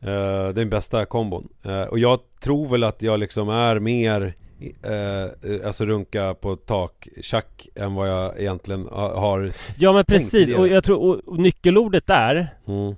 Det 0.00 0.10
är 0.10 0.52
den 0.52 0.70
bästa 0.70 1.06
kombon. 1.06 1.48
Eh, 1.62 1.82
och 1.82 1.98
jag 1.98 2.18
tror 2.40 2.68
väl 2.68 2.84
att 2.84 3.02
jag 3.02 3.20
liksom 3.20 3.48
är 3.48 3.78
mer 3.78 4.34
eh, 4.82 5.66
Alltså 5.66 5.84
runka 5.86 6.34
på 6.34 6.56
tak 6.56 7.08
tjack 7.22 7.68
än 7.74 7.94
vad 7.94 8.08
jag 8.08 8.40
egentligen 8.40 8.86
ha- 8.86 9.20
har 9.20 9.52
Ja 9.78 9.92
men 9.92 10.04
precis. 10.04 10.54
och 10.54 10.68
jag 10.68 10.84
tror, 10.84 10.98
och, 10.98 11.20
och 11.26 11.38
nyckelordet 11.38 12.06
där 12.06 12.54
mm. 12.66 12.94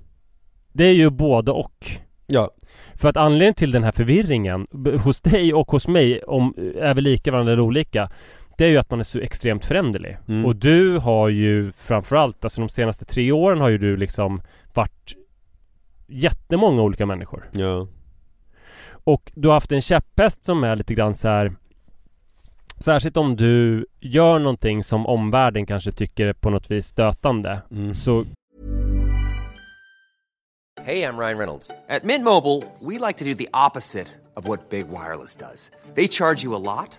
Det 0.73 0.85
är 0.85 0.93
ju 0.93 1.11
både 1.11 1.51
och. 1.51 1.87
Ja, 2.27 2.51
För 2.95 3.09
att 3.09 3.17
anledningen 3.17 3.55
till 3.55 3.71
den 3.71 3.85
här 3.85 3.93
förvirringen 3.93 4.67
hos 5.05 5.21
dig 5.21 5.55
och 5.55 5.71
hos 5.71 5.89
mig 5.89 6.23
om 6.23 6.55
är 6.81 6.95
vi 6.95 7.01
lika 7.01 7.33
varandra 7.33 7.53
eller 7.53 7.63
olika 7.63 8.11
Det 8.63 8.67
är 8.67 8.71
ju 8.71 8.79
att 8.79 8.91
man 8.91 9.01
är 9.01 9.05
så 9.05 9.19
extremt 9.19 9.65
föränderlig 9.65 10.19
Mm. 10.29 10.45
Och 10.45 10.57
du 10.57 10.99
har 10.99 11.29
ju 11.29 11.73
framförallt, 11.73 12.45
alltså 12.45 12.61
de 12.61 12.69
senaste 12.69 13.05
tre 13.05 13.33
åren 13.33 13.61
har 13.61 13.69
ju 13.69 13.79
du 13.79 13.97
liksom 13.97 14.43
varit 14.75 15.15
Jättemånga 16.07 16.83
olika 16.83 17.07
människor 17.07 17.51
ja, 17.53 17.89
Och 19.05 19.33
du 19.35 19.49
har 19.49 19.55
haft 19.55 19.73
en 19.73 19.83
käpphäst 19.83 20.45
som 20.45 20.65
är 20.65 20.77
lite 20.77 20.95
grann 20.95 21.15
så 21.15 21.29
här 21.29 21.53
Särskilt 22.79 23.17
om 23.17 23.37
du 23.37 23.87
gör 24.01 24.39
någonting 24.39 24.85
som 24.85 25.07
omvärlden 25.07 25.67
kanske 25.67 25.93
tycker 25.93 26.27
är 26.27 26.33
på 26.33 26.51
något 26.51 26.71
vis 26.71 26.87
stötande 26.87 27.63
mm. 27.71 27.95
Så 27.95 28.25
Hey, 30.85 31.03
I'm 31.03 31.19
Ryan 31.19 31.39
Reynolds. 31.39 31.71
At 31.89 32.05
Mint 32.05 32.25
Mobile, 32.25 32.63
we 32.81 33.07
like 33.07 33.19
to 33.19 33.25
do 33.25 33.35
the 33.35 33.49
opposite 33.53 34.09
of 34.37 34.49
what 34.49 34.71
Big 34.71 34.89
Wireless 34.89 35.37
does. 35.37 35.71
They 35.95 36.09
charge 36.09 36.45
you 36.45 36.57
a 36.57 36.63
lot, 36.77 36.99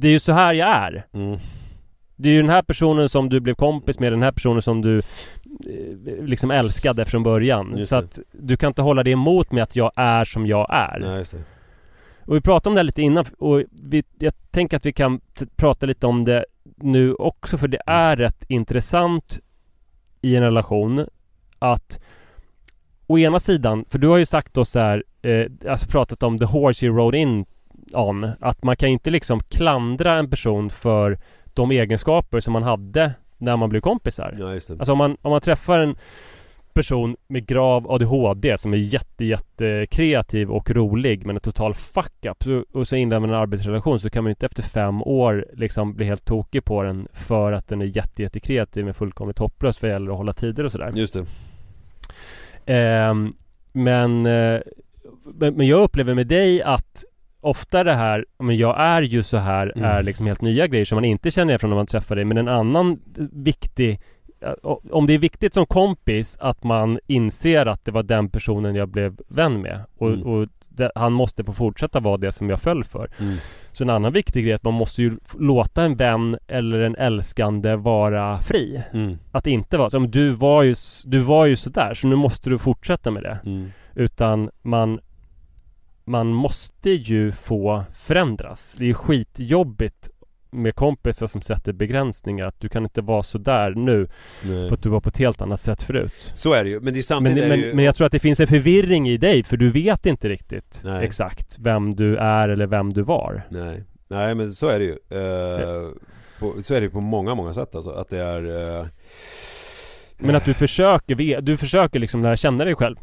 Det 0.00 0.08
är 0.08 0.12
ju 0.12 0.20
så 0.20 0.32
här 0.32 0.52
jag 0.52 0.68
är 0.68 1.06
Mm. 1.12 1.38
Det 2.16 2.28
är 2.28 2.32
ju 2.32 2.40
den 2.40 2.50
här 2.50 2.62
personen 2.62 3.08
som 3.08 3.28
du 3.28 3.40
blev 3.40 3.54
kompis 3.54 3.98
med, 3.98 4.12
den 4.12 4.22
här 4.22 4.32
personen 4.32 4.62
som 4.62 4.82
du 4.82 4.98
eh, 4.98 6.24
liksom 6.24 6.50
älskade 6.50 7.04
från 7.04 7.22
början. 7.22 7.74
Just 7.76 7.88
så 7.88 7.94
det. 7.94 8.00
att 8.00 8.18
du 8.32 8.56
kan 8.56 8.68
inte 8.68 8.82
hålla 8.82 9.02
det 9.02 9.10
emot 9.10 9.52
med 9.52 9.62
att 9.62 9.76
jag 9.76 9.92
är 9.96 10.24
som 10.24 10.46
jag 10.46 10.66
är. 10.70 10.98
Nej, 10.98 11.18
just 11.18 11.32
det. 11.32 11.42
Och 12.26 12.36
vi 12.36 12.40
pratade 12.40 12.70
om 12.70 12.74
det 12.74 12.78
här 12.78 12.84
lite 12.84 13.02
innan 13.02 13.24
och 13.38 13.62
vi, 13.70 14.04
jag 14.18 14.32
tänker 14.50 14.76
att 14.76 14.86
vi 14.86 14.92
kan 14.92 15.20
prata 15.56 15.86
lite 15.86 16.06
om 16.06 16.24
det 16.24 16.44
nu 16.76 17.14
också 17.14 17.58
för 17.58 17.68
det 17.68 17.80
är 17.86 18.16
rätt 18.16 18.44
intressant 18.48 19.40
i 20.22 20.36
en 20.36 20.42
relation 20.42 21.06
att 21.58 22.00
å 23.06 23.18
ena 23.18 23.38
sidan, 23.38 23.84
för 23.88 23.98
du 23.98 24.08
har 24.08 24.16
ju 24.16 24.26
sagt 24.26 24.54
då 24.54 24.64
så 24.64 24.78
här, 24.78 25.04
eh, 25.22 25.70
alltså 25.70 25.88
pratat 25.88 26.22
om 26.22 26.38
the 26.38 26.44
horse 26.44 26.86
you 26.86 26.96
rode 26.96 27.18
in 27.18 27.46
on, 27.94 28.30
att 28.40 28.62
man 28.62 28.76
kan 28.76 28.88
inte 28.88 29.10
liksom 29.10 29.40
klandra 29.40 30.18
en 30.18 30.30
person 30.30 30.70
för 30.70 31.18
de 31.54 31.70
egenskaper 31.70 32.40
som 32.40 32.52
man 32.52 32.62
hade 32.62 33.12
när 33.38 33.56
man 33.56 33.68
blev 33.68 33.80
kompisar. 33.80 34.36
Ja, 34.38 34.52
just 34.52 34.68
det. 34.68 34.74
Alltså 34.74 34.92
om 34.92 34.98
man, 34.98 35.16
om 35.22 35.30
man 35.30 35.40
träffar 35.40 35.78
en 35.78 35.96
person 36.72 37.16
med 37.28 37.46
grav 37.46 37.90
ADHD 37.90 38.58
som 38.58 38.72
är 38.72 38.78
jätte, 38.78 39.24
jätte 39.24 39.86
kreativ 39.90 40.50
och 40.50 40.70
rolig 40.70 41.26
men 41.26 41.36
en 41.36 41.40
total 41.40 41.74
fuck 41.74 42.26
up 42.26 42.42
så, 42.44 42.64
och 42.72 42.88
så 42.88 42.96
inleder 42.96 43.20
man 43.20 43.30
en 43.30 43.36
arbetsrelation 43.36 44.00
så 44.00 44.10
kan 44.10 44.24
man 44.24 44.28
ju 44.28 44.32
inte 44.32 44.46
efter 44.46 44.62
fem 44.62 45.02
år 45.02 45.46
liksom 45.52 45.94
bli 45.94 46.06
helt 46.06 46.24
tokig 46.24 46.64
på 46.64 46.82
den 46.82 47.08
för 47.12 47.52
att 47.52 47.68
den 47.68 47.82
är 47.82 47.96
jätte, 47.96 48.22
jätte 48.22 48.40
kreativ 48.40 48.84
men 48.84 48.94
fullkomligt 48.94 49.38
hopplös 49.38 49.82
vad 49.82 49.90
gäller 49.90 50.10
att 50.10 50.16
hålla 50.16 50.32
tider 50.32 50.64
och 50.64 50.72
sådär. 50.72 50.92
Just 50.94 51.14
det. 51.14 51.26
Ehm, 52.66 53.34
men, 53.72 54.26
eh, 54.26 54.60
men, 55.24 55.54
men 55.54 55.66
jag 55.66 55.82
upplever 55.82 56.14
med 56.14 56.26
dig 56.26 56.62
att 56.62 57.04
ofta 57.40 57.84
det 57.84 57.92
här, 57.94 58.24
men 58.38 58.56
jag 58.56 58.80
är 58.80 59.02
ju 59.02 59.22
så 59.22 59.36
här, 59.36 59.72
Mm. 59.76 59.90
är 59.90 60.02
liksom 60.02 60.26
helt 60.26 60.40
nya 60.40 60.66
grejer 60.66 60.84
som 60.84 60.96
man 60.96 61.04
inte 61.04 61.30
känner 61.30 61.50
igen 61.50 61.58
från 61.58 61.70
när 61.70 61.76
man 61.76 61.86
träffar 61.86 62.16
dig. 62.16 62.24
Men 62.24 62.36
en 62.38 62.48
annan 62.48 63.00
viktig 63.32 64.00
om 64.90 65.06
det 65.06 65.14
är 65.14 65.18
viktigt 65.18 65.54
som 65.54 65.66
kompis 65.66 66.38
att 66.40 66.64
man 66.64 66.98
inser 67.06 67.66
att 67.66 67.84
det 67.84 67.90
var 67.92 68.02
den 68.02 68.28
personen 68.28 68.74
jag 68.74 68.88
blev 68.88 69.16
vän 69.28 69.60
med 69.60 69.80
och, 69.98 70.08
Mm. 70.08 70.22
och 70.22 70.46
det, 70.68 70.92
han 70.94 71.12
måste 71.12 71.44
få 71.44 71.52
fortsätta 71.52 72.00
vara 72.00 72.16
det 72.16 72.32
som 72.32 72.50
jag 72.50 72.60
föll 72.60 72.84
för. 72.84 73.10
Mm. 73.20 73.36
Så 73.72 73.84
en 73.84 73.90
annan 73.90 74.12
viktig 74.12 74.42
grej 74.44 74.52
är 74.52 74.56
att 74.56 74.64
man 74.64 74.74
måste 74.74 75.02
ju 75.02 75.16
låta 75.38 75.82
en 75.82 75.96
vän 75.96 76.38
eller 76.48 76.80
en 76.80 76.96
älskande 76.96 77.76
vara 77.76 78.38
fri. 78.38 78.82
Mm. 78.92 79.18
Att 79.32 79.46
inte 79.46 79.78
vara 79.78 79.90
som 79.90 80.10
du 80.10 80.30
var 80.30 80.62
ju, 80.62 80.74
du 81.04 81.18
var 81.18 81.46
ju 81.46 81.56
sådär 81.56 81.94
så 81.94 82.08
nu 82.08 82.16
måste 82.16 82.50
du 82.50 82.58
fortsätta 82.58 83.10
med 83.10 83.22
det. 83.22 83.38
Mm. 83.46 83.70
Utan 83.94 84.50
man 84.62 85.00
Man 86.04 86.26
måste 86.26 86.90
ju 86.90 87.32
få 87.32 87.84
förändras. 87.94 88.76
Det 88.78 88.90
är 88.90 88.94
skitjobbigt 88.94 90.10
med 90.52 90.74
kompisar 90.74 91.26
som 91.26 91.42
sätter 91.42 91.72
begränsningar. 91.72 92.46
Att 92.46 92.60
du 92.60 92.68
kan 92.68 92.82
inte 92.82 93.00
vara 93.00 93.22
sådär 93.22 93.70
nu 93.70 94.08
Nej. 94.44 94.68
för 94.68 94.74
att 94.74 94.82
du 94.82 94.88
var 94.88 95.00
på 95.00 95.08
ett 95.08 95.16
helt 95.18 95.42
annat 95.42 95.60
sätt 95.60 95.82
förut. 95.82 96.30
Så 96.34 96.52
är 96.52 96.64
det 96.64 96.70
ju, 96.70 96.80
men 96.80 96.84
det 96.84 96.90
är 96.90 96.94
Men, 96.94 97.02
samtidigt 97.02 97.44
är 97.44 97.48
det 97.48 97.56
men, 97.56 97.60
ju... 97.66 97.74
men 97.74 97.84
jag 97.84 97.94
tror 97.94 98.06
att 98.06 98.12
det 98.12 98.18
finns 98.18 98.40
en 98.40 98.46
förvirring 98.46 99.08
i 99.08 99.16
dig 99.16 99.42
för 99.42 99.56
du 99.56 99.70
vet 99.70 100.06
inte 100.06 100.28
riktigt 100.28 100.82
Nej. 100.84 101.04
exakt 101.04 101.58
vem 101.58 101.94
du 101.94 102.16
är 102.16 102.48
eller 102.48 102.66
vem 102.66 102.92
du 102.92 103.02
var. 103.02 103.42
Nej, 103.50 103.84
nej 104.08 104.34
men 104.34 104.52
så 104.52 104.68
är 104.68 104.78
det 104.78 104.84
ju. 104.84 104.92
Eh, 104.92 105.90
på, 106.38 106.62
så 106.62 106.74
är 106.74 106.80
det 106.80 106.84
ju 106.84 106.90
på 106.90 107.00
många, 107.00 107.34
många 107.34 107.54
sätt 107.54 107.74
alltså. 107.74 107.90
Att 107.90 108.08
det 108.08 108.20
är... 108.20 108.78
Eh, 108.80 108.86
Men 110.18 110.36
att 110.36 110.44
du 110.44 110.54
försöker, 110.54 111.40
du 111.40 111.56
försöker 111.56 111.98
liksom 111.98 112.22
lära 112.22 112.36
känna 112.36 112.64
dig 112.64 112.74
själv. 112.74 112.96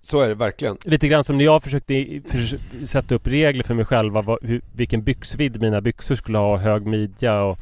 Så 0.00 0.20
är 0.20 0.28
det 0.28 0.34
verkligen. 0.34 0.76
Lite 0.84 1.08
grann 1.08 1.24
som 1.24 1.38
när 1.38 1.44
jag 1.44 1.62
försökte 1.62 2.20
förs- 2.28 2.54
sätta 2.90 3.14
upp 3.14 3.26
regler 3.26 3.64
för 3.64 3.74
mig 3.74 3.84
själva 3.84 4.22
vad, 4.22 4.38
hur, 4.42 4.60
vilken 4.72 5.02
byxvidd 5.02 5.60
mina 5.60 5.80
byxor 5.80 6.14
skulle 6.14 6.38
ha, 6.38 6.56
hög 6.56 6.86
midja 6.86 7.42
och 7.42 7.58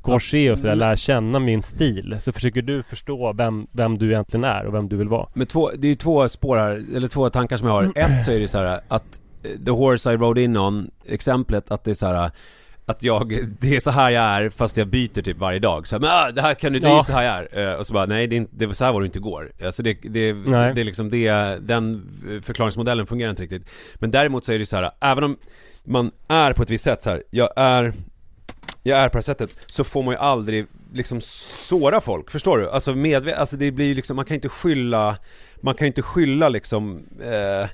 corset 0.00 0.52
och 0.52 0.58
sådär, 0.58 0.74
lära 0.74 0.96
känna 0.96 1.38
min 1.38 1.62
stil. 1.62 2.16
Så 2.20 2.32
försöker 2.32 2.62
du 2.62 2.82
förstå 2.82 3.32
vem, 3.32 3.66
vem 3.72 3.98
du 3.98 4.06
egentligen 4.10 4.44
är 4.44 4.66
och 4.66 4.74
vem 4.74 4.88
du 4.88 4.96
vill 4.96 5.08
vara. 5.08 5.28
Men 5.34 5.46
två, 5.46 5.70
det 5.70 5.86
är 5.86 5.88
ju 5.88 5.94
två 5.94 6.28
spår 6.28 6.56
här, 6.56 6.84
eller 6.96 7.08
två 7.08 7.30
tankar 7.30 7.56
som 7.56 7.68
jag 7.68 7.74
har. 7.74 7.92
Ett 7.94 8.24
så 8.24 8.30
är 8.30 8.40
det 8.40 8.48
så 8.48 8.58
här 8.58 8.80
att 8.88 9.20
eh, 9.42 9.64
The 9.64 9.70
Horse 9.70 10.12
I 10.12 10.16
Rode 10.16 10.42
In 10.42 10.56
On, 10.56 10.90
exemplet 11.06 11.70
att 11.70 11.84
det 11.84 11.90
är 11.90 11.94
så 11.94 12.06
här 12.06 12.30
att 12.90 13.02
jag, 13.02 13.48
det 13.60 13.76
är 13.76 13.80
så 13.80 13.90
här 13.90 14.10
jag 14.10 14.24
är 14.24 14.50
fast 14.50 14.76
jag 14.76 14.88
byter 14.88 15.22
typ 15.22 15.38
varje 15.38 15.58
dag. 15.58 15.86
Så 15.86 15.94
här, 15.94 16.00
men 16.00 16.10
ah, 16.12 16.30
det 16.30 16.42
här 16.42 16.54
kan 16.54 16.72
du, 16.72 16.78
det 16.78 16.86
är 16.86 16.90
Ja. 16.90 17.04
så 17.04 17.12
här 17.12 17.22
jag 17.22 17.52
är. 17.62 17.68
Eh, 17.72 17.74
Och 17.78 17.86
så 17.86 17.92
bara, 17.94 18.06
nej 18.06 18.26
det 18.26 18.34
är, 18.34 18.36
inte, 18.36 18.52
det 18.56 18.66
var 18.66 18.74
så 18.74 18.84
här 18.84 18.92
var 18.92 19.00
det 19.00 19.06
inte 19.06 19.18
igår. 19.18 19.52
Alltså 19.64 19.82
det, 19.82 19.94
det, 20.02 20.32
Nej. 20.32 20.74
det 20.74 20.80
är 20.80 20.84
liksom 20.84 21.10
det, 21.10 21.30
den 21.60 22.08
förklaringsmodellen 22.42 23.06
fungerar 23.06 23.30
inte 23.30 23.42
riktigt. 23.42 23.68
Men 23.94 24.10
däremot 24.10 24.44
så 24.44 24.52
är 24.52 24.58
det 24.58 24.66
så 24.66 24.76
här, 24.76 24.90
även 25.00 25.24
om 25.24 25.36
man 25.84 26.10
är 26.28 26.52
på 26.52 26.62
ett 26.62 26.70
visst 26.70 26.84
sätt 26.84 27.02
så 27.02 27.10
här, 27.10 27.22
jag 27.30 27.50
är 27.56 27.92
jag 28.82 28.98
är 28.98 29.08
på 29.08 29.12
det 29.12 29.18
här 29.18 29.22
sättet, 29.22 29.56
så 29.66 29.84
får 29.84 30.02
man 30.02 30.14
ju 30.14 30.18
aldrig 30.18 30.66
liksom 30.92 31.20
såra 31.20 32.00
folk, 32.00 32.30
förstår 32.30 32.58
du? 32.58 32.70
Alltså 32.70 32.94
medvetet, 32.94 33.38
alltså 33.40 33.56
det 33.56 33.70
blir 33.70 33.86
ju 33.86 33.94
liksom, 33.94 34.16
man 34.16 34.24
kan 34.24 34.34
inte 34.34 34.48
skylla, 34.48 35.16
man 35.60 35.74
kan 35.74 35.84
ju 35.84 35.86
inte 35.86 36.02
skylla 36.02 36.48
liksom 36.48 37.02
eh, 37.22 37.68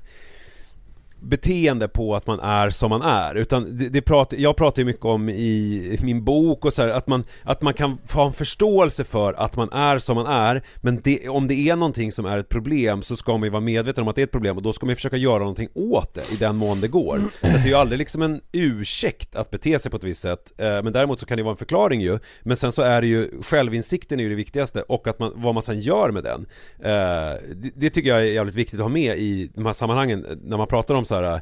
beteende 1.28 1.88
på 1.88 2.16
att 2.16 2.26
man 2.26 2.40
är 2.40 2.70
som 2.70 2.90
man 2.90 3.02
är. 3.02 3.34
Utan 3.34 3.78
det, 3.78 3.88
det 3.88 4.02
pratar, 4.02 4.36
jag 4.36 4.56
pratar 4.56 4.82
ju 4.82 4.86
mycket 4.86 5.04
om 5.04 5.28
i 5.28 5.98
min 6.02 6.24
bok 6.24 6.64
och 6.64 6.72
så 6.72 6.82
här, 6.82 6.88
att 6.88 7.06
man, 7.06 7.24
att 7.42 7.62
man 7.62 7.74
kan 7.74 7.98
få 8.06 8.22
en 8.22 8.32
förståelse 8.32 9.04
för 9.04 9.32
att 9.32 9.56
man 9.56 9.72
är 9.72 9.98
som 9.98 10.16
man 10.16 10.26
är 10.26 10.62
men 10.76 11.00
det, 11.04 11.28
om 11.28 11.48
det 11.48 11.54
är 11.54 11.76
någonting 11.76 12.12
som 12.12 12.26
är 12.26 12.38
ett 12.38 12.48
problem 12.48 13.02
så 13.02 13.16
ska 13.16 13.32
man 13.32 13.42
ju 13.42 13.50
vara 13.50 13.60
medveten 13.60 14.02
om 14.02 14.08
att 14.08 14.16
det 14.16 14.22
är 14.22 14.26
ett 14.26 14.32
problem 14.32 14.56
och 14.56 14.62
då 14.62 14.72
ska 14.72 14.86
man 14.86 14.90
ju 14.90 14.96
försöka 14.96 15.16
göra 15.16 15.38
någonting 15.38 15.68
åt 15.74 16.14
det 16.14 16.32
i 16.32 16.36
den 16.36 16.56
mån 16.56 16.80
det 16.80 16.88
går. 16.88 17.20
Så 17.40 17.46
att 17.46 17.52
det 17.52 17.58
är 17.58 17.66
ju 17.66 17.74
aldrig 17.74 17.98
liksom 17.98 18.22
en 18.22 18.40
ursäkt 18.52 19.36
att 19.36 19.50
bete 19.50 19.78
sig 19.78 19.90
på 19.90 19.96
ett 19.96 20.04
visst 20.04 20.22
sätt 20.22 20.52
eh, 20.58 20.82
men 20.82 20.92
däremot 20.92 21.20
så 21.20 21.26
kan 21.26 21.36
det 21.36 21.42
vara 21.42 21.52
en 21.52 21.56
förklaring 21.56 22.00
ju. 22.00 22.18
Men 22.42 22.56
sen 22.56 22.72
så 22.72 22.82
är 22.82 23.00
det 23.00 23.06
ju 23.06 23.42
självinsikten 23.42 24.20
är 24.20 24.24
ju 24.24 24.30
det 24.30 24.36
viktigaste 24.36 24.82
och 24.82 25.08
att 25.08 25.18
man, 25.18 25.32
vad 25.34 25.54
man 25.54 25.62
sen 25.62 25.80
gör 25.80 26.10
med 26.10 26.24
den. 26.24 26.46
Eh, 26.78 27.40
det, 27.54 27.70
det 27.74 27.90
tycker 27.90 28.08
jag 28.08 28.18
är 28.18 28.24
jävligt 28.24 28.54
viktigt 28.54 28.80
att 28.80 28.84
ha 28.84 28.88
med 28.88 29.18
i 29.18 29.50
de 29.54 29.66
här 29.66 29.72
sammanhangen 29.72 30.26
när 30.42 30.56
man 30.56 30.66
pratar 30.66 30.94
om 30.94 31.04
så 31.04 31.15
här 31.22 31.40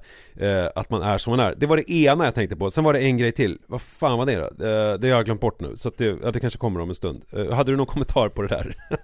eh, 0.64 0.70
att 0.74 0.90
man 0.90 1.02
är 1.02 1.18
som 1.18 1.36
man 1.36 1.40
är. 1.46 1.54
Det 1.56 1.66
var 1.66 1.76
det 1.76 1.90
ena 1.92 2.24
jag 2.24 2.34
tänkte 2.34 2.56
på. 2.56 2.70
Sen 2.70 2.84
var 2.84 2.92
det 2.92 3.00
en 3.00 3.18
grej 3.18 3.32
till. 3.32 3.58
Vad 3.66 3.82
fan 3.82 4.18
var 4.18 4.26
det 4.26 4.34
då? 4.36 4.42
Eh, 4.66 4.94
det 4.98 5.08
har 5.10 5.16
jag 5.16 5.24
glömt 5.24 5.40
bort 5.40 5.60
nu. 5.60 5.76
Så 5.76 5.88
att 5.88 5.98
det, 5.98 6.16
ja, 6.22 6.30
det 6.30 6.40
kanske 6.40 6.58
kommer 6.58 6.80
om 6.80 6.88
en 6.88 6.94
stund. 6.94 7.22
Eh, 7.32 7.50
hade 7.52 7.72
du 7.72 7.76
någon 7.76 7.86
kommentar 7.86 8.28
på 8.28 8.42
det 8.42 8.48
där? 8.48 8.74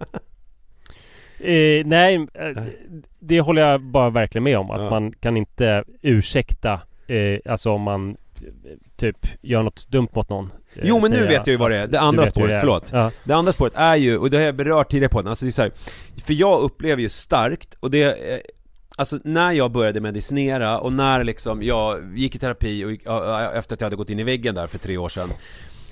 Eh, 1.42 1.86
nej, 1.86 2.14
eh, 2.34 2.62
det 3.18 3.40
håller 3.40 3.62
jag 3.62 3.80
bara 3.80 4.10
verkligen 4.10 4.42
med 4.44 4.58
om. 4.58 4.70
Att 4.70 4.80
Ja. 4.80 4.90
man 4.90 5.12
kan 5.12 5.36
inte 5.36 5.84
ursäkta, 6.02 6.72
eh, 7.06 7.52
alltså 7.52 7.70
om 7.70 7.82
man 7.82 8.10
eh, 8.10 8.46
typ 8.96 9.26
gör 9.40 9.62
något 9.62 9.88
dumt 9.88 10.08
mot 10.12 10.28
någon. 10.28 10.44
Eh, 10.74 10.82
Jo, 10.84 11.00
men 11.00 11.10
nu 11.10 11.20
vet 11.26 11.32
jag 11.32 11.48
ju 11.48 11.56
vad 11.56 11.70
det 11.70 11.76
är. 11.76 11.84
att 11.84 11.92
Det 11.92 12.00
andra 12.00 12.26
spåret, 12.26 12.48
det 12.50 12.60
förlåt. 12.60 12.88
Ja. 12.92 13.10
Det 13.24 13.32
andra 13.32 13.52
spåret 13.52 13.72
är 13.76 13.96
ju, 13.96 14.18
och 14.18 14.30
det 14.30 14.36
har 14.36 14.44
jag 14.44 14.54
berört 14.54 14.90
tidigare 14.90 15.08
på 15.12 15.18
den, 15.22 15.28
alltså 15.28 15.44
det 15.44 15.48
är 15.48 15.52
så 15.52 15.62
här, 15.62 15.72
För 16.24 16.34
jag 16.34 16.60
upplever 16.60 17.02
ju 17.02 17.08
starkt, 17.08 17.74
och 17.80 17.90
det 17.90 18.02
Alltså 19.00 19.18
när 19.24 19.52
jag 19.52 19.70
började 19.70 20.00
medicinera 20.00 20.78
och 20.78 20.92
när 20.92 21.24
liksom 21.24 21.62
jag 21.62 22.18
gick 22.18 22.36
i 22.36 22.38
terapi 22.38 22.84
och 22.84 22.90
gick, 22.90 23.02
efter 23.54 23.74
att 23.74 23.80
jag 23.80 23.86
hade 23.86 23.96
gått 23.96 24.10
in 24.10 24.18
i 24.18 24.24
väggen 24.24 24.54
där 24.54 24.66
för 24.66 24.78
tre 24.78 24.96
år 24.96 25.08
sedan 25.08 25.28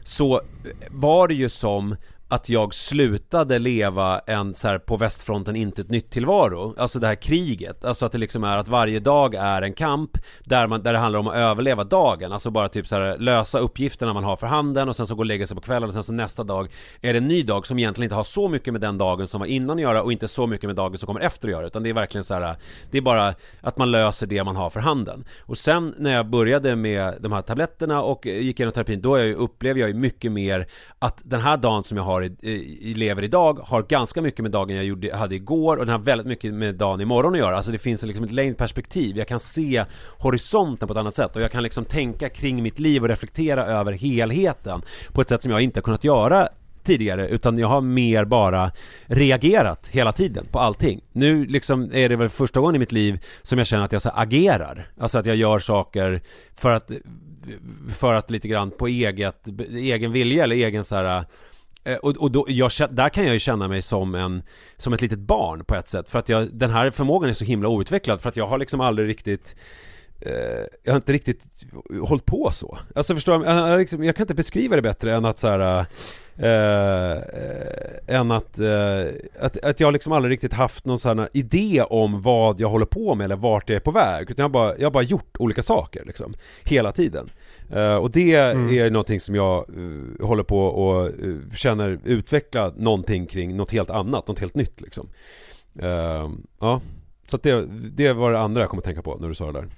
Så 0.02 0.42
var 0.90 1.28
det 1.28 1.34
ju 1.34 1.48
som 1.48 1.96
att 2.28 2.48
jag 2.48 2.74
slutade 2.74 3.58
leva 3.58 4.18
en 4.18 4.54
så 4.54 4.68
här 4.68 4.78
på 4.78 4.96
västfronten 4.96 5.56
inte 5.56 5.82
ett 5.82 5.90
nytt 5.90 6.10
tillvaro. 6.10 6.74
Alltså 6.78 6.98
det 6.98 7.06
här 7.06 7.14
kriget, 7.14 7.84
alltså 7.84 8.06
att 8.06 8.12
det 8.12 8.18
liksom 8.18 8.44
är 8.44 8.56
att 8.56 8.68
varje 8.68 9.00
dag 9.00 9.34
är 9.34 9.62
en 9.62 9.72
kamp 9.72 10.10
Där, 10.44 10.66
man, 10.66 10.82
där 10.82 10.92
det 10.92 10.98
handlar 10.98 11.20
om 11.20 11.28
att 11.28 11.36
överleva 11.36 11.84
dagen, 11.84 12.32
alltså 12.32 12.50
bara 12.50 12.68
typ 12.68 12.86
så 12.86 12.96
här 12.96 13.18
lösa 13.18 13.58
uppgifterna 13.58 14.12
man 14.12 14.24
har 14.24 14.36
för 14.36 14.46
handen 14.46 14.88
och 14.88 14.96
sen 14.96 15.06
så 15.06 15.14
gå 15.14 15.20
och 15.20 15.26
lägga 15.26 15.46
sig 15.46 15.54
på 15.54 15.60
kvällen 15.60 15.88
och 15.88 15.94
sen 15.94 16.02
så 16.02 16.12
nästa 16.12 16.44
dag 16.44 16.72
Är 17.00 17.12
det 17.12 17.18
en 17.18 17.28
ny 17.28 17.42
dag 17.42 17.66
som 17.66 17.78
egentligen 17.78 18.06
inte 18.06 18.14
har 18.14 18.24
så 18.24 18.48
mycket 18.48 18.72
med 18.72 18.80
den 18.80 18.98
dagen 18.98 19.28
som 19.28 19.40
var 19.40 19.46
innan 19.46 19.76
att 19.76 19.82
göra 19.82 20.02
och 20.02 20.12
inte 20.12 20.28
så 20.28 20.46
mycket 20.46 20.66
med 20.66 20.76
dagen 20.76 20.98
som 20.98 21.06
kommer 21.06 21.20
efter 21.20 21.48
att 21.48 21.52
göra. 21.52 21.66
Utan 21.66 21.82
det 21.82 21.90
är 21.90 21.94
verkligen 21.94 22.24
så 22.24 22.34
här 22.34 22.56
Det 22.90 22.98
är 22.98 23.02
bara 23.02 23.34
att 23.60 23.76
man 23.76 23.90
löser 23.90 24.26
det 24.26 24.44
man 24.44 24.56
har 24.56 24.70
för 24.70 24.80
handen. 24.80 25.24
Och 25.40 25.58
sen 25.58 25.94
när 25.98 26.14
jag 26.14 26.26
började 26.26 26.76
med 26.76 27.14
de 27.20 27.32
här 27.32 27.42
tabletterna 27.42 28.02
och 28.02 28.26
gick 28.26 28.60
igenom 28.60 28.72
terapin 28.72 29.00
då 29.00 29.18
jag 29.18 29.26
ju, 29.26 29.34
upplever 29.34 29.80
jag 29.80 29.88
ju 29.88 29.94
mycket 29.94 30.32
mer 30.32 30.66
att 30.98 31.20
den 31.24 31.40
här 31.40 31.56
dagen 31.56 31.84
som 31.84 31.96
jag 31.96 32.04
har 32.04 32.17
har 32.20 32.30
eh, 32.42 32.50
i, 32.50 32.94
lever 32.96 33.24
idag 33.24 33.58
har 33.64 33.82
ganska 33.82 34.22
mycket 34.22 34.42
med 34.42 34.50
dagen 34.50 34.76
jag 34.76 34.84
gjorde, 34.84 35.16
hade 35.16 35.34
igår 35.34 35.76
och 35.76 35.86
den 35.86 35.92
har 35.92 35.98
väldigt 35.98 36.26
mycket 36.26 36.54
med 36.54 36.74
dagen 36.74 37.00
imorgon 37.00 37.32
att 37.32 37.38
göra 37.38 37.56
Alltså 37.56 37.72
det 37.72 37.78
finns 37.78 38.02
liksom 38.02 38.24
ett 38.24 38.32
längre 38.32 38.54
perspektiv, 38.54 39.16
jag 39.16 39.28
kan 39.28 39.40
se 39.40 39.84
horisonten 40.18 40.88
på 40.88 40.92
ett 40.92 40.98
annat 40.98 41.14
sätt 41.14 41.36
och 41.36 41.42
jag 41.42 41.52
kan 41.52 41.62
liksom 41.62 41.84
tänka 41.84 42.28
kring 42.28 42.62
mitt 42.62 42.78
liv 42.78 43.02
och 43.02 43.08
reflektera 43.08 43.64
över 43.64 43.92
helheten 43.92 44.82
på 45.12 45.20
ett 45.20 45.28
sätt 45.28 45.42
som 45.42 45.52
jag 45.52 45.60
inte 45.60 45.78
har 45.78 45.82
kunnat 45.82 46.04
göra 46.04 46.48
tidigare 46.84 47.28
utan 47.28 47.58
jag 47.58 47.68
har 47.68 47.80
mer 47.80 48.24
bara 48.24 48.72
reagerat 49.06 49.88
hela 49.88 50.12
tiden 50.12 50.46
på 50.50 50.58
allting. 50.58 51.00
Nu 51.12 51.46
liksom 51.46 51.90
är 51.92 52.08
det 52.08 52.16
väl 52.16 52.28
första 52.28 52.60
gången 52.60 52.76
i 52.76 52.78
mitt 52.78 52.92
liv 52.92 53.18
som 53.42 53.58
jag 53.58 53.66
känner 53.66 53.84
att 53.84 53.92
jag 53.92 54.02
så 54.02 54.10
agerar. 54.14 54.90
Alltså 55.00 55.18
att 55.18 55.26
jag 55.26 55.36
gör 55.36 55.58
saker 55.58 56.20
för 56.56 56.72
att 56.72 56.90
för 57.94 58.14
att 58.14 58.30
lite 58.30 58.48
grann 58.48 58.70
på 58.70 58.86
eget, 58.86 59.48
egen 59.70 60.12
vilja 60.12 60.44
eller 60.44 60.56
egen 60.56 60.84
så 60.84 60.96
här 60.96 61.24
Eh, 61.88 61.96
och, 61.96 62.16
och 62.16 62.30
då, 62.30 62.44
jag, 62.48 62.70
där 62.90 63.08
kan 63.08 63.24
jag 63.24 63.32
ju 63.32 63.38
känna 63.38 63.68
mig 63.68 63.82
som 63.82 64.14
en 64.14 64.42
Som 64.76 64.92
ett 64.92 65.00
litet 65.02 65.18
barn 65.18 65.64
på 65.64 65.74
ett 65.74 65.88
sätt 65.88 66.08
För 66.08 66.18
att 66.18 66.28
jag, 66.28 66.48
den 66.52 66.70
här 66.70 66.90
förmågan 66.90 67.30
är 67.30 67.34
så 67.34 67.44
himla 67.44 67.68
outvecklad 67.68 68.20
För 68.20 68.28
att 68.28 68.36
jag 68.36 68.46
har 68.46 68.58
liksom 68.58 68.80
aldrig 68.80 69.08
riktigt 69.08 69.56
eh, 70.20 70.32
Jag 70.84 70.92
har 70.92 70.96
inte 70.96 71.12
riktigt 71.12 71.44
hållit 72.02 72.24
på 72.24 72.50
så 72.50 72.78
Alltså 72.94 73.14
förstår 73.14 73.38
du? 73.38 73.44
Jag, 73.44 73.68
jag, 73.68 73.78
liksom, 73.78 74.04
jag 74.04 74.16
kan 74.16 74.24
inte 74.24 74.34
beskriva 74.34 74.76
det 74.76 74.82
bättre 74.82 75.14
än 75.14 75.24
att 75.24 75.38
så 75.38 75.48
här 75.48 75.78
eh, 75.78 75.86
eh, 76.38 77.12
eh, 77.12 78.16
än 78.20 78.30
att, 78.30 78.58
eh, 78.58 79.06
att, 79.40 79.64
att 79.64 79.80
jag 79.80 79.92
liksom 79.92 80.12
aldrig 80.12 80.32
riktigt 80.32 80.52
haft 80.52 80.84
någon 80.84 80.98
sån 80.98 81.18
här 81.18 81.28
idé 81.32 81.82
om 81.90 82.22
vad 82.22 82.60
jag 82.60 82.68
håller 82.68 82.86
på 82.86 83.14
med 83.14 83.24
eller 83.24 83.36
vart 83.36 83.68
jag 83.68 83.76
är 83.76 83.80
på 83.80 83.90
väg. 83.90 84.30
Utan 84.30 84.42
jag 84.42 84.44
har 84.44 84.52
bara, 84.52 84.76
jag 84.78 84.86
har 84.86 84.90
bara 84.90 85.02
gjort 85.02 85.36
olika 85.38 85.62
saker 85.62 86.04
liksom 86.04 86.34
Hela 86.64 86.92
tiden. 86.92 87.30
Eh, 87.70 87.94
Och 87.94 88.10
det 88.10 88.34
är 88.34 88.90
någonting 88.90 89.20
som 89.20 89.34
jag 89.34 89.56
eh, 89.58 90.26
håller 90.26 90.42
på 90.42 90.60
och 90.60 91.06
eh, 91.06 91.12
känner 91.54 91.98
utveckla 92.04 92.72
någonting 92.76 93.26
kring 93.26 93.56
något 93.56 93.70
helt 93.72 93.90
annat, 93.90 94.28
något 94.28 94.38
helt 94.38 94.54
nytt 94.54 94.80
liksom. 94.80 95.08
Ja, 96.60 96.80
så 97.26 97.36
att 97.36 97.42
det, 97.42 97.66
det 97.96 98.12
var 98.12 98.32
det 98.32 98.38
andra 98.38 98.60
jag 98.60 98.70
kom 98.70 98.78
att 98.78 98.84
tänka 98.84 99.02
på 99.02 99.16
när 99.20 99.28
du 99.28 99.34
sa 99.34 99.52
det 99.52 99.52
där. 99.52 99.68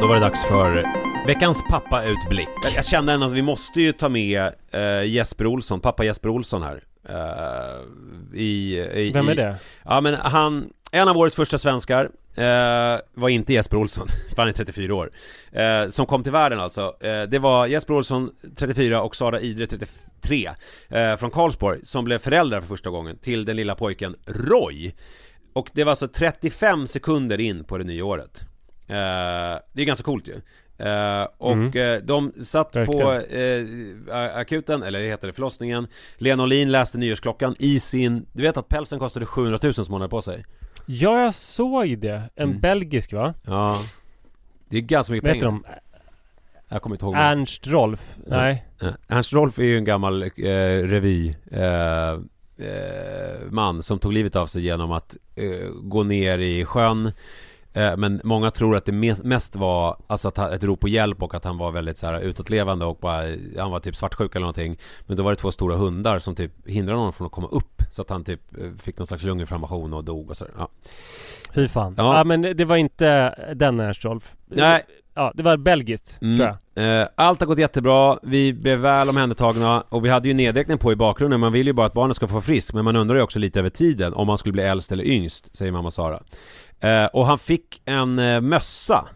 Då 0.00 0.06
var 0.06 0.14
det 0.14 0.20
dags 0.20 0.44
för 0.44 1.05
veckans 1.26 1.62
pappautblick. 1.70 2.48
Jag 2.76 2.84
kände 2.84 3.12
ändå 3.12 3.26
att 3.26 3.32
vi 3.32 3.42
måste 3.42 3.80
ju 3.80 3.92
ta 3.92 4.08
med 4.08 4.52
eh, 4.70 5.04
Jesper 5.04 5.46
Olsson, 5.46 5.80
pappa 5.80 6.04
Jesper 6.04 6.28
Olsson 6.28 6.62
här. 6.62 6.82
Eh, 7.08 8.38
i, 8.40 8.76
i, 8.94 9.10
Vem 9.12 9.28
är 9.28 9.32
i- 9.32 9.36
det? 9.36 9.56
Ja 9.84 10.00
men 10.00 10.14
han, 10.14 10.70
en 10.92 11.08
av 11.08 11.16
årets 11.16 11.36
första 11.36 11.58
svenskar 11.58 12.10
eh, 12.34 13.00
var 13.14 13.28
inte 13.28 13.52
Jesper 13.52 13.76
Olsson, 13.76 14.08
för 14.34 14.36
han 14.42 14.48
är 14.48 14.52
34 14.52 14.94
år. 14.94 15.10
Eh, 15.52 15.88
som 15.88 16.06
kom 16.06 16.22
till 16.22 16.32
världen 16.32 16.60
alltså. 16.60 16.96
Eh, 17.00 17.22
det 17.22 17.38
var 17.38 17.66
Jesper 17.66 17.94
Olsson, 17.94 18.30
34 18.56 19.02
och 19.02 19.16
Sara 19.16 19.40
Idre, 19.40 19.66
33. 19.66 20.50
Eh, 20.88 21.16
från 21.16 21.30
Karlsborg, 21.30 21.80
som 21.82 22.04
blev 22.04 22.18
föräldrar 22.18 22.60
för 22.60 22.68
första 22.68 22.90
gången 22.90 23.18
till 23.18 23.44
den 23.44 23.56
lilla 23.56 23.74
pojken 23.74 24.16
Roy. 24.26 24.94
Och 25.52 25.70
det 25.72 25.84
var 25.84 25.90
alltså 25.90 26.08
35 26.08 26.86
sekunder 26.86 27.40
in 27.40 27.64
på 27.64 27.78
det 27.78 27.84
nya 27.84 28.04
året. 28.04 28.40
Eh, 28.88 28.96
det 29.72 29.82
är 29.82 29.84
ganska 29.84 30.04
coolt 30.04 30.28
ju. 30.28 30.40
Eh, 30.78 31.26
och 31.38 31.52
Mm. 31.52 31.94
eh, 31.94 32.02
de 32.04 32.32
satt 32.44 32.72
på 32.72 32.78
Verkligen. 33.04 34.08
eh, 34.08 34.36
akuten, 34.38 34.82
eller 34.82 34.98
det 34.98 35.06
heter 35.06 35.26
det, 35.26 35.32
förlossningen 35.32 35.86
Lena 36.16 36.42
Olin 36.42 36.72
läste 36.72 36.98
nyårsklockan 36.98 37.54
i 37.58 37.80
sin, 37.80 38.26
du 38.32 38.42
vet 38.42 38.56
att 38.56 38.68
pälsen 38.68 38.98
kostade 38.98 39.26
700 39.26 39.58
000 39.62 39.74
som 39.74 39.92
hon 39.92 40.00
hade 40.00 40.10
på 40.10 40.22
sig? 40.22 40.44
Ja, 40.86 41.20
jag 41.22 41.34
såg 41.34 41.98
det. 41.98 42.22
En 42.34 42.48
Mm. 42.48 42.60
belgisk 42.60 43.12
va? 43.12 43.34
Ja 43.46 43.78
Det 44.68 44.76
är 44.76 44.80
ganska 44.80 45.12
mycket 45.12 45.28
heter 45.28 45.40
pengar 45.40 45.44
de? 45.44 45.64
Jag 46.68 46.82
kommer 46.82 46.96
inte 46.96 47.04
ihåg 47.04 47.14
Ernst 47.16 47.66
Rolf? 47.66 48.16
Nej. 48.26 48.66
Ernst 49.08 49.32
Rolf 49.32 49.58
är 49.58 49.62
ju 49.64 49.76
en 49.76 49.84
gammal 49.84 50.22
eh, 50.22 50.28
revy 50.82 51.36
eh, 51.50 52.10
eh, 52.58 53.40
man 53.50 53.82
som 53.82 53.98
tog 53.98 54.12
livet 54.12 54.36
av 54.36 54.46
sig 54.46 54.62
genom 54.62 54.92
att 54.92 55.16
eh, 55.34 55.68
gå 55.82 56.02
ner 56.02 56.38
i 56.38 56.64
sjön 56.64 57.12
Men 57.76 58.20
många 58.24 58.50
tror 58.50 58.76
att 58.76 58.84
det 58.84 58.92
me- 58.92 59.24
mest 59.24 59.56
var 59.56 59.96
alltså 60.06 60.28
att 60.28 60.38
ett 60.38 60.64
rop 60.64 60.80
på 60.80 60.88
hjälp 60.88 61.22
och 61.22 61.34
att 61.34 61.44
han 61.44 61.58
var 61.58 61.70
väldigt 61.70 61.98
så 61.98 62.06
här 62.06 62.20
utåtlevande 62.20 62.84
och 62.84 62.96
bara 62.96 63.22
Han 63.58 63.70
var 63.70 63.80
typ 63.80 63.96
svartsjuk 63.96 64.30
eller 64.34 64.40
någonting 64.40 64.78
Men 65.06 65.16
då 65.16 65.22
var 65.22 65.30
det 65.30 65.36
två 65.36 65.50
stora 65.52 65.76
hundar 65.76 66.18
som 66.18 66.34
typ 66.34 66.68
hindrade 66.68 66.98
honom 66.98 67.12
från 67.12 67.26
att 67.26 67.32
komma 67.32 67.48
upp 67.48 67.82
Så 67.90 68.02
att 68.02 68.10
han 68.10 68.24
typ 68.24 68.40
eh, 68.58 68.70
fick 68.78 68.98
någon 68.98 69.06
slags 69.06 69.24
lunginflammation 69.24 69.92
och 69.94 70.04
dog 70.04 70.30
och 70.30 70.36
så 70.36 70.46
ja. 70.58 70.68
Fy 71.54 71.68
fan. 71.68 71.94
Ja. 71.98 72.16
Ja. 72.18 72.24
men 72.24 72.42
det 72.42 72.64
var 72.64 72.76
inte 72.76 73.34
den 73.54 73.80
Ernst 73.80 74.04
Rolf. 74.04 74.36
Nej. 74.46 74.82
Ja, 75.18 75.32
det 75.34 75.42
var 75.42 75.56
belgiskt, 75.56 76.18
Mm. 76.22 76.36
tror 76.36 76.48
jag. 76.74 77.00
Eh, 77.02 77.08
Allt 77.14 77.40
har 77.40 77.46
gått 77.46 77.58
jättebra, 77.58 78.18
vi 78.22 78.52
blev 78.52 78.78
väl 78.78 79.08
omhändertagna 79.08 79.80
och 79.88 80.04
vi 80.04 80.08
hade 80.08 80.28
ju 80.28 80.34
nedräkning 80.34 80.78
på 80.78 80.92
i 80.92 80.96
bakgrunden 80.96 81.40
Man 81.40 81.52
vill 81.52 81.66
ju 81.66 81.72
bara 81.72 81.86
att 81.86 81.92
barnet 81.92 82.16
ska 82.16 82.28
få 82.28 82.40
frisk 82.40 82.72
Men 82.74 82.84
man 82.84 82.96
undrar 82.96 83.16
ju 83.16 83.22
också 83.22 83.38
lite 83.38 83.58
över 83.58 83.70
tiden 83.70 84.14
Om 84.14 84.26
man 84.26 84.38
skulle 84.38 84.52
bli 84.52 84.62
äldst 84.62 84.92
eller 84.92 85.04
yngst 85.04 85.56
Säger 85.56 85.72
mamma 85.72 85.90
Sara 85.90 86.20
eh, 86.80 87.04
Och 87.04 87.26
han 87.26 87.38
fick 87.38 87.82
en 87.84 88.18
eh, 88.18 88.40
mössa 88.40 89.08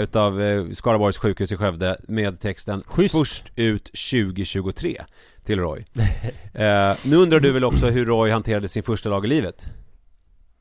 Utav 0.00 0.40
Skaraborgs 0.74 1.18
sjukhus 1.18 1.52
i 1.52 1.56
Skövde 1.56 2.00
Med 2.08 2.40
texten 2.40 2.82
Schysst. 2.86 3.14
Först 3.14 3.44
ut 3.56 3.84
2023 3.84 5.02
Till 5.44 5.58
Roy 5.58 5.84
Nu 7.04 7.16
undrar 7.16 7.40
du 7.40 7.52
väl 7.52 7.64
också 7.64 7.86
hur 7.86 8.06
Roy 8.06 8.30
hanterade 8.30 8.68
sin 8.68 8.82
första 8.82 9.10
dag 9.10 9.24
i 9.24 9.28
livet? 9.28 9.68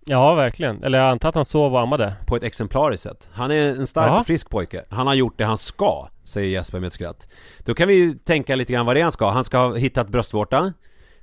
Ja, 0.09 0.35
verkligen. 0.35 0.83
Eller 0.83 0.97
jag 0.99 1.09
antar 1.09 1.29
att 1.29 1.35
han 1.35 1.45
sov 1.45 1.73
och 1.73 1.79
ammade. 1.81 2.15
På 2.25 2.35
ett 2.35 2.43
exemplariskt 2.43 3.03
sätt 3.03 3.29
Han 3.33 3.51
är 3.51 3.69
en 3.69 3.87
stark 3.87 4.07
Jaha. 4.09 4.19
och 4.19 4.25
frisk 4.25 4.49
pojke 4.49 4.83
Han 4.89 5.07
har 5.07 5.13
gjort 5.13 5.37
det 5.37 5.43
han 5.45 5.57
ska 5.57 6.07
Säger 6.23 6.49
Jesper 6.49 6.79
med 6.79 6.87
ett 6.87 6.93
skratt 6.93 7.27
Då 7.65 7.73
kan 7.73 7.87
vi 7.87 7.93
ju 7.93 8.13
tänka 8.13 8.55
lite 8.55 8.73
grann 8.73 8.85
vad 8.85 8.95
det 8.95 8.99
är 8.99 9.03
han 9.03 9.11
ska 9.11 9.29
Han 9.29 9.45
ska 9.45 9.57
ha 9.57 9.75
hittat 9.75 10.09
bröstvårta 10.09 10.73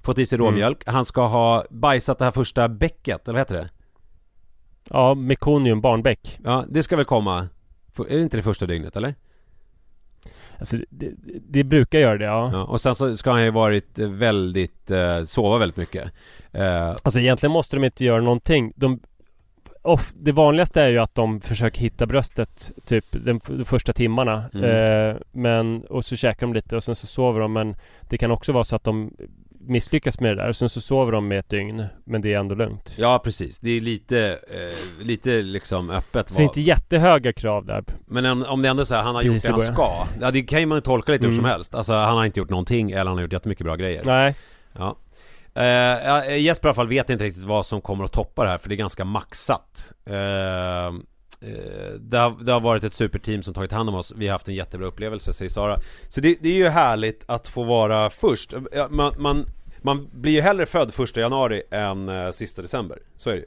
Fått 0.02 0.18
i 0.18 0.26
sig 0.26 0.36
Mm. 0.36 0.46
råmjölk 0.46 0.82
Han 0.86 1.04
ska 1.04 1.26
ha 1.26 1.64
bajsat 1.70 2.18
det 2.18 2.24
här 2.24 2.32
första 2.32 2.68
bäcket, 2.68 3.28
eller 3.28 3.32
vad 3.32 3.40
heter 3.40 3.54
det? 3.56 3.70
Ja, 4.90 5.14
mekonium 5.14 5.80
barnbäck. 5.80 6.38
Ja, 6.44 6.64
det 6.68 6.82
ska 6.82 6.96
väl 6.96 7.04
komma 7.04 7.48
Är 7.98 8.16
det 8.16 8.22
inte 8.22 8.36
det 8.36 8.42
första 8.42 8.66
dygnet, 8.66 8.96
eller? 8.96 9.14
Alltså, 10.58 10.76
det, 10.90 11.10
det, 11.48 11.64
brukar 11.64 11.98
göra 11.98 12.18
det, 12.18 12.24
ja. 12.24 12.50
Ja, 12.52 12.64
och 12.64 12.80
sen 12.80 12.94
så 12.94 13.16
ska 13.16 13.30
han 13.30 13.44
ju 13.44 13.50
varit 13.50 13.98
väldigt, 13.98 14.90
eh, 14.90 15.22
sova 15.22 15.58
väldigt 15.58 15.76
mycket 15.76 16.12
eh, 16.52 16.88
Alltså 16.88 17.20
egentligen 17.20 17.52
måste 17.52 17.76
de 17.76 17.84
inte 17.84 18.04
göra 18.04 18.20
någonting. 18.20 18.72
De, 18.76 19.00
off, 19.82 20.12
det 20.16 20.32
vanligaste 20.32 20.82
är 20.82 20.88
ju 20.88 20.98
att 20.98 21.14
de 21.14 21.40
försöker 21.40 21.80
hitta 21.80 22.06
bröstet 22.06 22.72
typ 22.86 23.04
den, 23.10 23.36
f- 23.36 23.50
de 23.58 23.64
första 23.64 23.92
timmarna. 23.92 24.44
Mm. 24.54 24.70
Eh, 25.10 25.16
men, 25.32 25.84
och 25.84 26.04
så 26.04 26.16
käkar 26.16 26.46
de 26.46 26.54
lite 26.54 26.76
och 26.76 26.84
sen 26.84 26.94
så 26.96 27.06
sover 27.06 27.40
de. 27.40 27.52
Men 27.52 27.76
det 28.08 28.18
kan 28.18 28.30
också 28.30 28.52
vara 28.52 28.64
så 28.64 28.76
att 28.76 28.84
de 28.84 29.16
misslyckas 29.66 30.20
med 30.20 30.36
det 30.36 30.42
där. 30.42 30.48
Och 30.48 30.56
sen 30.56 30.68
så 30.68 30.80
sover 30.80 31.12
de 31.12 31.28
med 31.28 31.38
ett 31.38 31.48
dygn. 31.48 31.86
Men 32.04 32.20
det 32.22 32.34
är 32.34 32.38
ändå 32.38 32.54
lugnt. 32.54 32.94
Ja, 32.98 33.18
precis 33.24 33.58
Det 33.60 33.70
är 33.70 33.80
lite, 33.80 34.38
eh, 34.48 35.04
lite 35.04 35.42
liksom 35.42 35.90
öppet 35.90 36.34
Så 36.34 36.42
inte 36.42 36.60
jättehöga 36.60 37.32
krav 37.32 37.66
där. 37.66 37.84
Men 38.06 38.26
om, 38.26 38.42
om 38.42 38.62
det 38.62 38.68
ändå 38.68 38.80
är 38.80 38.84
så 38.84 38.94
här, 38.94 39.02
han 39.02 39.14
har 39.14 39.22
gjort 39.22 39.34
Precis 39.34 39.50
det 39.56 39.62
i 39.62 39.64
han 39.66 39.74
ska 39.74 40.06
Ja, 40.20 40.30
det 40.30 40.42
kan 40.42 40.60
ju 40.60 40.66
man 40.66 40.82
tolka 40.82 41.12
lite 41.12 41.26
hur 41.26 41.32
som 41.32 41.44
Mm. 41.44 41.50
helst 41.50 41.74
Alltså 41.74 41.92
han 41.92 42.16
har 42.16 42.24
inte 42.24 42.40
gjort 42.40 42.50
någonting 42.50 42.90
eller 42.90 43.04
han 43.04 43.14
har 43.16 43.22
gjort 43.22 43.32
jättemycket 43.32 43.64
bra 43.64 43.76
grejer 43.76 44.02
Nej. 44.04 44.34
Ja. 44.72 44.96
Eh, 45.56 46.36
Jesper 46.36 46.66
i 46.66 46.70
alla 46.70 46.74
fall 46.74 46.88
vet 46.88 47.10
inte 47.10 47.24
riktigt 47.24 47.44
vad 47.44 47.66
som 47.66 47.80
kommer 47.80 48.04
att 48.04 48.12
toppa 48.12 48.44
det 48.44 48.50
här 48.50 48.58
för 48.58 48.68
det 48.68 48.74
är 48.74 48.76
ganska 48.76 49.04
maxat. 49.04 49.92
Eh, 50.06 50.14
det, 52.00 52.18
har, 52.18 52.44
det 52.44 52.52
har 52.52 52.60
varit 52.60 52.84
ett 52.84 52.92
superteam 52.92 53.42
som 53.42 53.54
tagit 53.54 53.72
hand 53.72 53.88
om 53.88 53.94
oss. 53.94 54.12
Vi 54.16 54.26
har 54.26 54.32
haft 54.32 54.48
en 54.48 54.54
jättebra 54.54 54.86
upplevelse 54.86 55.32
säger 55.32 55.50
Sara. 55.50 55.80
Så 56.08 56.20
det, 56.20 56.36
det 56.40 56.48
är 56.48 56.56
ju 56.56 56.68
härligt 56.68 57.24
att 57.26 57.48
få 57.48 57.64
vara 57.64 58.10
först. 58.10 58.54
Ja, 58.72 58.88
Man, 58.90 59.14
man, 59.18 59.46
man 59.82 60.08
blir 60.12 60.32
ju 60.32 60.40
hellre 60.40 60.66
född 60.66 60.94
första 60.94 61.20
januari 61.20 61.62
än 61.70 62.08
eh, 62.08 62.30
sista 62.30 62.62
december. 62.62 62.98
Så 63.16 63.30
är 63.30 63.34
det 63.34 63.40
ju. 63.40 63.46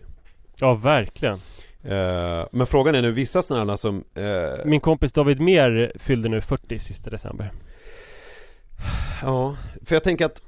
Ja, 0.59 0.73
verkligen. 0.73 1.39
Eh, 1.83 2.45
men 2.51 2.67
frågan 2.67 2.95
är 2.95 3.01
nu 3.01 3.11
vissa 3.11 3.41
sådana 3.41 3.77
som 3.77 4.03
eh, 4.15 4.65
Min 4.65 4.79
kompis 4.79 5.13
David 5.13 5.39
Mer 5.39 5.91
fyllde 5.95 6.29
nu 6.29 6.41
40 6.41 6.79
sista 6.79 7.09
december. 7.09 7.51
Ja, 9.21 9.55
för 9.85 9.95
jag 9.95 10.03
tänker 10.03 10.25
att 10.25 10.41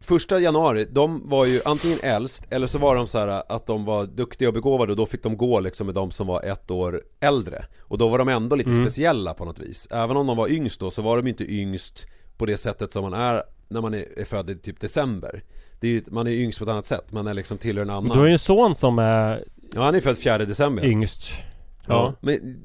Första 0.00 0.38
januari, 0.40 0.86
de 0.90 1.28
var 1.28 1.44
ju 1.46 1.60
antingen 1.64 1.98
äldst 2.02 2.42
eller 2.50 2.66
så 2.66 2.78
var 2.78 2.96
de 2.96 3.06
så 3.06 3.18
här 3.18 3.42
att 3.52 3.66
de 3.66 3.84
var 3.84 4.06
duktiga 4.06 4.48
och 4.48 4.54
begåvade 4.54 4.92
och 4.92 4.96
då 4.96 5.06
fick 5.06 5.22
de 5.22 5.36
gå 5.36 5.60
liksom 5.60 5.86
med 5.86 5.94
de 5.94 6.10
som 6.10 6.26
var 6.26 6.42
ett 6.42 6.70
år 6.70 7.02
äldre. 7.20 7.64
Och 7.80 7.98
då 7.98 8.08
var 8.08 8.18
de 8.18 8.28
ändå 8.28 8.56
lite 8.56 8.70
Mm. 8.70 8.84
speciella 8.84 9.34
på 9.34 9.44
något 9.44 9.58
vis. 9.58 9.88
Även 9.90 10.16
om 10.16 10.26
de 10.26 10.36
var 10.36 10.48
yngst 10.48 10.80
då 10.80 10.90
så 10.90 11.02
var 11.02 11.16
de 11.16 11.26
inte 11.28 11.52
yngst 11.54 12.06
på 12.36 12.46
det 12.46 12.56
sättet 12.56 12.92
som 12.92 13.02
man 13.02 13.12
är 13.14 13.42
när 13.68 13.80
man 13.80 13.94
är, 13.94 14.24
född 14.24 14.50
i 14.50 14.56
typ 14.56 14.80
december. 14.80 15.42
Är 15.80 15.86
ju, 15.88 16.02
Man 16.06 16.26
är 16.26 16.30
yngst 16.30 16.58
på 16.58 16.64
ett 16.64 16.70
annat 16.70 16.86
sätt, 16.86 17.12
man 17.12 17.26
är 17.26 17.34
liksom 17.34 17.58
tillhör 17.58 17.82
en 17.84 17.90
annan 17.90 18.08
du 18.12 18.18
har 18.18 18.26
ju 18.26 18.32
en 18.32 18.38
son 18.38 18.74
som 18.74 18.98
är 18.98 19.44
Ja 19.74 19.82
han 19.84 19.94
är 19.94 20.00
född 20.00 20.18
4 20.18 20.38
december. 20.38 20.84
yngst. 20.84 21.32
Ja, 21.86 21.94
Ja. 21.94 22.14
men 22.20 22.62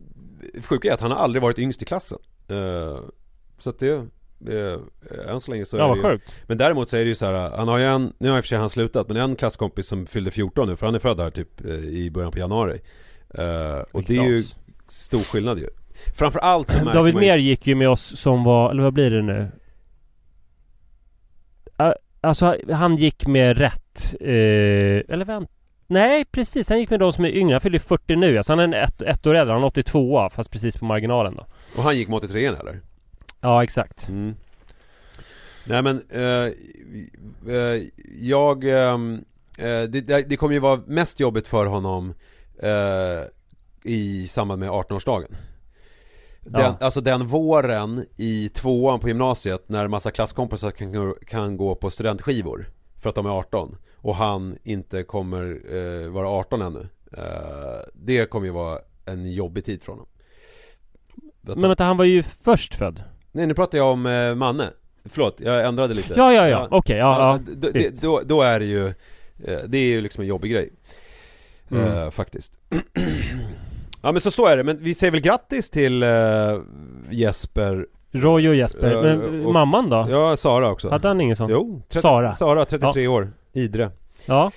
sjuka 0.64 0.90
är 0.90 0.94
att 0.94 1.02
han 1.02 1.12
har 1.12 1.18
aldrig 1.18 1.42
varit 1.42 1.60
yngst 1.60 1.82
i 1.82 1.86
klassen. 1.86 2.18
Eh, 2.48 3.00
Så 3.58 3.70
att 3.70 3.80
det, 3.80 4.08
det 4.46 4.80
än 5.28 5.40
så 5.40 5.52
länge 5.52 5.66
så 5.66 5.78
Ja, 5.78 5.86
är 5.86 5.90
det 5.90 5.96
ju 5.96 6.04
sjukt. 6.04 6.32
Men 6.48 6.58
däremot 6.58 6.90
så 6.90 6.98
är 6.98 7.02
det 7.02 7.08
ju 7.08 7.16
så 7.16 7.26
här, 7.26 7.58
han 7.58 7.68
har 7.68 7.78
ju 7.78 7.86
en, 7.86 8.14
nu 8.18 8.30
har 8.30 8.38
i 8.38 8.40
och 8.40 8.44
för 8.44 8.48
sig 8.48 8.58
han 8.58 8.70
slutat, 8.70 9.08
men 9.08 9.18
en 9.18 9.36
klasskompis 9.36 9.88
som 9.88 10.08
fyllde 10.08 10.32
14 10.32 10.68
nu, 10.68 10.76
för 10.76 10.86
han 10.86 10.96
är 10.96 11.00
född 11.00 11.20
här 11.20 11.30
typ 11.30 11.66
eh, 11.66 11.72
i 11.76 12.12
början 12.12 12.32
på 12.32 12.40
januari 12.40 12.82
Eh, 13.34 13.80
Och 13.92 14.04
det 14.04 14.18
är 14.18 14.24
ju 14.24 14.44
stor 14.88 15.20
skillnad 15.20 15.60
ju 15.60 15.68
Framförallt 16.18 16.70
så 16.70 16.78
märker 16.84 16.94
David 16.94 17.16
Mer 17.16 17.38
gick 17.38 17.68
ju 17.68 17.76
med 17.76 17.90
oss 17.90 18.20
som 18.20 18.44
var, 18.44 18.72
eller 18.72 18.84
vad 18.84 18.94
blir 18.94 19.12
det 19.12 19.22
nu? 19.22 19.52
Alltså 22.24 22.56
han 22.72 22.96
gick 22.96 23.28
med 23.28 23.58
rätt, 23.58 24.16
eh, 24.22 25.14
eller 25.14 25.26
vänt 25.26 25.50
Nej 25.88 26.26
precis, 26.26 26.70
han 26.70 26.80
gick 26.80 26.90
med 26.90 27.00
de 27.00 27.14
som 27.14 27.26
är 27.26 27.30
yngre. 27.30 27.54
Han 27.54 27.62
fyller 27.62 27.80
40 27.80 28.16
nu 28.16 28.38
alltså. 28.38 28.52
Han 28.52 28.60
är 28.60 28.64
en 28.64 28.74
ett, 28.74 29.02
ett 29.02 29.28
år 29.28 29.36
äldre, 29.36 29.54
han 29.54 29.64
är 29.64 29.68
82 29.68 30.30
fast 30.30 30.52
precis 30.52 30.78
på 30.78 30.86
marginalen 30.86 31.36
då. 31.36 31.46
och 31.78 31.84
han 31.84 31.98
gick 31.98 32.08
mot 32.08 32.24
83 32.24 32.46
eller? 32.46 32.80
Ja 33.42 33.64
exakt. 33.64 34.10
Mm. 34.10 34.36
Nej 35.66 35.84
men, 35.84 36.02
eh, 36.10 36.52
eh, 37.56 37.82
jag, 38.20 38.64
ehm, 38.64 39.24
eh, 39.58 39.84
det, 39.84 40.30
det 40.30 40.38
kommer 40.38 40.54
ju 40.54 40.60
vara 40.60 40.82
mest 40.88 41.20
jobbigt 41.20 41.48
för 41.48 41.66
honom 41.66 42.14
eh, 42.64 43.24
i 43.84 44.28
samband 44.28 44.60
med 44.60 44.70
18-årsdagen. 44.70 45.36
Den, 46.42 46.62
Ja. 46.62 46.78
Alltså 46.80 47.02
den 47.02 47.28
våren 47.28 48.06
i 48.18 48.50
tvåan 48.50 49.00
på 49.00 49.08
gymnasiet 49.08 49.70
när 49.70 49.88
massa 49.88 50.12
klasskompisar 50.12 50.72
kan, 50.72 51.16
kan 51.28 51.58
gå 51.58 51.76
på 51.76 51.90
studentskivor 51.90 52.70
för 53.02 53.10
att 53.10 53.16
de 53.16 53.26
är 53.26 53.30
18 53.30 53.78
och 53.96 54.16
han 54.16 54.58
inte 54.64 55.04
kommer 55.04 55.62
eh, 55.76 56.10
vara 56.10 56.28
18 56.28 56.62
ännu. 56.62 56.88
Eh, 57.18 57.90
det 57.94 58.30
kommer 58.30 58.46
ju 58.46 58.52
vara 58.52 58.80
en 59.06 59.32
jobbig 59.32 59.66
tid 59.66 59.84
för 59.84 59.92
honom. 59.92 60.08
Att 61.48 61.58
Men 61.58 61.70
vänta, 61.70 61.84
han 61.84 61.98
var 61.98 62.06
ju 62.06 62.24
först 62.24 62.76
född. 62.76 63.04
Nej 63.32 63.48
nu 63.48 63.54
pratar 63.54 63.78
jag 63.78 63.88
om 63.92 64.06
eh, 64.06 64.36
Manne 64.36 64.64
Förlåt, 65.06 65.42
jag 65.46 65.66
ändrade 65.66 65.94
lite 65.94 66.14
Ja, 66.18 66.34
ja, 66.34 66.48
ja. 66.48 66.68
Okej, 66.72 66.98
ja, 66.98 67.20
ja. 67.20 67.40
d- 67.52 67.52
d- 67.56 67.80
visst. 67.80 68.02
då, 68.02 68.22
då 68.26 68.42
är 68.42 68.60
det 68.60 68.66
ju 68.66 68.88
eh, 69.44 69.60
Det 69.68 69.78
är 69.78 69.86
ju 69.88 70.02
liksom 70.02 70.22
en 70.22 70.28
jobbig 70.28 70.52
grej 70.52 70.70
Mm. 71.72 71.88
eh, 71.98 72.10
Faktiskt 72.10 72.54
Ja 74.02 74.12
men 74.12 74.22
så 74.22 74.32
så 74.32 74.46
är 74.48 74.58
det, 74.58 74.64
men 74.64 74.78
vi 74.84 74.94
säger 74.94 75.12
väl 75.12 75.22
grattis 75.22 75.70
till 75.70 76.04
eh, 76.04 76.10
Jesper 77.12 77.86
Roy 78.12 78.50
och 78.50 78.56
Jesper. 78.56 78.92
Ja, 78.92 79.02
Men 79.02 79.46
och- 79.46 79.54
mamman 79.54 79.90
då? 79.90 80.08
Ja, 80.10 80.38
Sara 80.38 80.70
också 80.72 80.90
Hade 80.90 81.08
han 81.08 81.22
ingen 81.22 81.36
sån? 81.36 81.50
Jo, 81.52 81.82
trettio- 81.90 82.02
Sara. 82.02 82.34
Sara, 82.34 82.66
33 82.66 83.08
år, 83.08 83.32
Idre 83.54 83.92
Ja. 84.26 84.52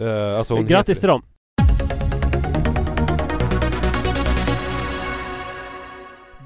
eh, 0.00 0.38
alltså 0.38 0.54
hon 0.54 0.66
Grattis 0.66 1.00
till 1.00 1.08
dem. 1.08 1.22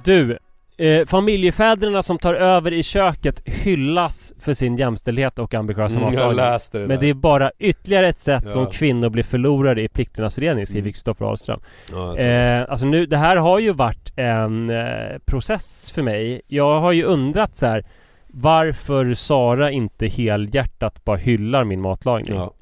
Du, 0.04 0.38
eh, 0.78 1.06
familjefäderna 1.06 2.02
som 2.02 2.18
tar 2.18 2.34
över 2.34 2.72
i 2.72 2.82
köket 2.82 3.42
hyllas 3.48 4.34
för 4.40 4.54
sin 4.54 4.76
jämställdhet 4.76 5.38
och 5.38 5.54
ambitiösa 5.54 5.98
mm, 5.98 6.02
matlagning. 6.04 6.36
det 6.36 6.42
Men 6.88 7.00
det 7.00 7.06
är 7.06 7.14
bara 7.14 7.50
ytterligare 7.58 8.08
ett 8.08 8.18
sätt 8.18 8.42
Ja. 8.46 8.50
som 8.50 8.66
kvinnor 8.70 9.08
blir 9.10 9.22
förlorade 9.22 9.82
i 9.82 9.88
plikternas 9.88 10.34
förening, 10.34 10.66
skriver 10.66 10.80
Mm. 10.80 10.92
Kristoffer 10.92 11.24
Ahlström. 11.26 11.60
ja. 11.92 12.16
Eh, 12.18 12.66
alltså 12.68 12.86
nu, 12.86 13.06
det 13.06 13.16
här 13.16 13.36
har 13.36 13.58
ju 13.58 13.72
varit 13.72 14.12
en 14.16 14.70
eh, 14.70 15.18
process 15.26 15.90
för 15.90 16.02
mig. 16.02 16.40
Jag 16.46 16.80
har 16.80 16.92
ju 16.92 17.02
undrat 17.04 17.56
så 17.56 17.66
här 17.66 17.84
varför 18.26 19.14
Sara 19.14 19.70
inte 19.70 20.06
helhjärtat 20.06 21.04
bara 21.04 21.16
hyllar 21.16 21.64
min 21.64 21.80
matlagning. 21.80 22.36
ja. 22.36 22.52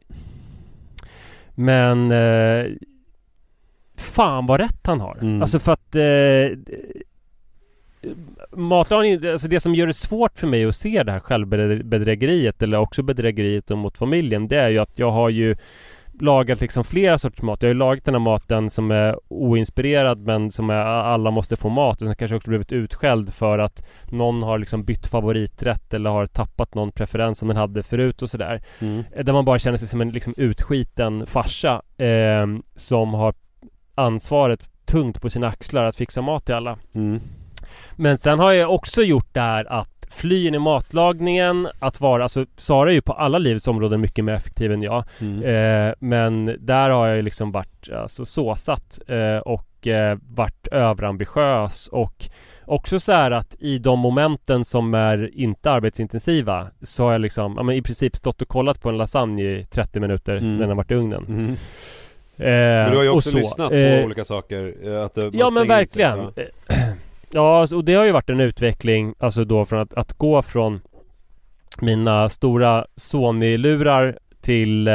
Men 1.54 2.10
eh, 2.10 2.66
Fan 3.96 4.46
vad 4.46 4.60
rätt 4.60 4.86
han 4.86 5.00
har. 5.00 5.18
Mm. 5.20 5.42
Alltså 5.42 5.58
för 5.58 5.72
att 5.72 5.94
eh, 5.94 6.58
matlagning, 8.52 9.26
alltså 9.26 9.48
det 9.48 9.60
som 9.60 9.74
gör 9.74 9.86
det 9.86 9.94
svårt 9.94 10.38
för 10.38 10.46
mig 10.46 10.64
att 10.64 10.76
se 10.76 11.02
det 11.02 11.12
här 11.12 11.20
självbedrägeriet 11.20 12.62
eller 12.62 12.78
också 12.78 13.02
bedrägeriet 13.02 13.68
mot 13.68 13.98
familjen 13.98 14.48
det 14.48 14.56
är 14.56 14.68
ju 14.68 14.78
att 14.78 14.98
jag 14.98 15.10
har 15.10 15.28
ju 15.28 15.56
lagat 16.20 16.60
liksom 16.60 16.84
flera 16.84 17.18
sorters 17.18 17.42
mat. 17.42 17.62
Jag 17.62 17.68
har 17.68 17.74
ju 17.74 17.78
lagat 17.78 18.04
den 18.04 18.14
här 18.14 18.20
maten 18.20 18.70
som 18.70 18.90
är 18.90 19.18
oinspirerad 19.28 20.18
men 20.18 20.50
som 20.50 20.70
är, 20.70 20.74
alla 20.84 21.30
måste 21.30 21.56
få 21.56 21.68
mat 21.68 22.02
och 22.02 22.08
sen 22.08 22.14
kanske 22.14 22.36
också 22.36 22.48
blivit 22.48 22.72
utskälld 22.72 23.34
för 23.34 23.58
att 23.58 23.86
någon 24.10 24.42
har 24.42 24.58
liksom 24.58 24.84
bytt 24.84 25.06
favoriträtt 25.06 25.94
eller 25.94 26.10
har 26.10 26.26
tappat 26.26 26.74
någon 26.74 26.92
preferens 26.92 27.38
som 27.38 27.48
den 27.48 27.56
hade 27.56 27.82
förut 27.82 28.22
och 28.22 28.30
sådär. 28.30 28.62
Mm. 28.78 29.04
Där 29.22 29.32
man 29.32 29.44
bara 29.44 29.58
känner 29.58 29.78
sig 29.78 29.88
som 29.88 30.00
en 30.00 30.10
liksom 30.10 30.34
utskiten 30.36 31.26
farsa 31.26 31.82
eh, 31.96 32.46
som 32.76 33.14
har 33.14 33.34
ansvaret 33.94 34.86
tungt 34.86 35.22
på 35.22 35.30
sina 35.30 35.46
axlar 35.46 35.84
att 35.84 35.96
fixa 35.96 36.22
mat 36.22 36.44
till 36.44 36.54
alla. 36.54 36.78
Mm. 36.94 37.20
Men 37.96 38.18
sen 38.18 38.38
har 38.38 38.52
jag 38.52 38.74
också 38.74 39.02
gjort 39.02 39.28
det 39.32 39.40
här 39.40 39.72
att 39.72 39.96
fly 40.10 40.46
in 40.46 40.54
i 40.54 40.58
matlagningen, 40.58 41.68
att 41.78 42.00
vara, 42.00 42.22
alltså 42.22 42.46
Sara 42.56 42.90
är 42.90 42.94
ju 42.94 43.00
på 43.00 43.12
alla 43.12 43.38
livets 43.38 43.68
områden 43.68 44.00
mycket 44.00 44.24
mer 44.24 44.34
effektiv 44.34 44.72
än 44.72 44.82
jag. 44.82 45.04
Mm. 45.20 45.42
Eh, 45.42 45.94
men 45.98 46.56
där 46.60 46.90
har 46.90 47.06
jag 47.06 47.16
ju 47.16 47.22
liksom 47.22 47.52
varit 47.52 47.92
alltså, 47.92 48.26
såsatt 48.26 48.98
eh, 49.06 49.38
och 49.38 49.86
eh, 49.86 50.18
varit 50.28 50.66
överambitiös 50.66 51.88
och 51.88 52.28
också 52.64 53.00
så 53.00 53.12
här 53.12 53.30
att 53.30 53.56
i 53.58 53.78
de 53.78 53.98
momenten 53.98 54.64
som 54.64 54.94
är 54.94 55.30
inte 55.34 55.70
arbetsintensiva 55.70 56.66
så 56.82 57.04
har 57.04 57.12
jag 57.12 57.20
liksom, 57.20 57.54
ja, 57.56 57.62
men 57.62 57.76
i 57.76 57.82
princip 57.82 58.16
stått 58.16 58.42
och 58.42 58.48
kollat 58.48 58.82
på 58.82 58.88
en 58.88 58.96
lasagne 58.96 59.42
i 59.42 59.66
30 59.70 60.00
minuter 60.00 60.36
mm. 60.36 60.52
när 60.52 60.60
den 60.60 60.68
har 60.68 60.76
varit 60.76 60.90
i 60.90 60.94
ugnen. 60.94 61.24
Mm. 61.28 61.56
men 62.36 62.90
du 62.90 62.96
har 62.96 63.04
ju 63.04 63.10
också 63.10 63.36
lyssnat 63.36 63.70
på 63.70 63.76
eh, 63.76 64.04
olika 64.04 64.24
saker. 64.24 64.74
Eh, 64.84 65.04
att 65.04 65.18
ja 65.32 65.50
men 65.50 65.68
verkligen. 65.68 66.18
ja. 66.18 66.42
Ja, 67.30 67.60
alltså, 67.60 67.76
och 67.76 67.84
det 67.84 67.94
har 67.94 68.04
ju 68.04 68.12
varit 68.12 68.30
en 68.30 68.40
utveckling 68.40 69.14
Alltså 69.18 69.44
då 69.44 69.64
från 69.64 69.80
att, 69.80 69.94
att 69.94 70.12
gå 70.12 70.42
från 70.42 70.80
Mina 71.80 72.28
stora 72.28 72.86
Sony-lurar 72.96 74.18
till 74.40 74.88
eh, 74.88 74.94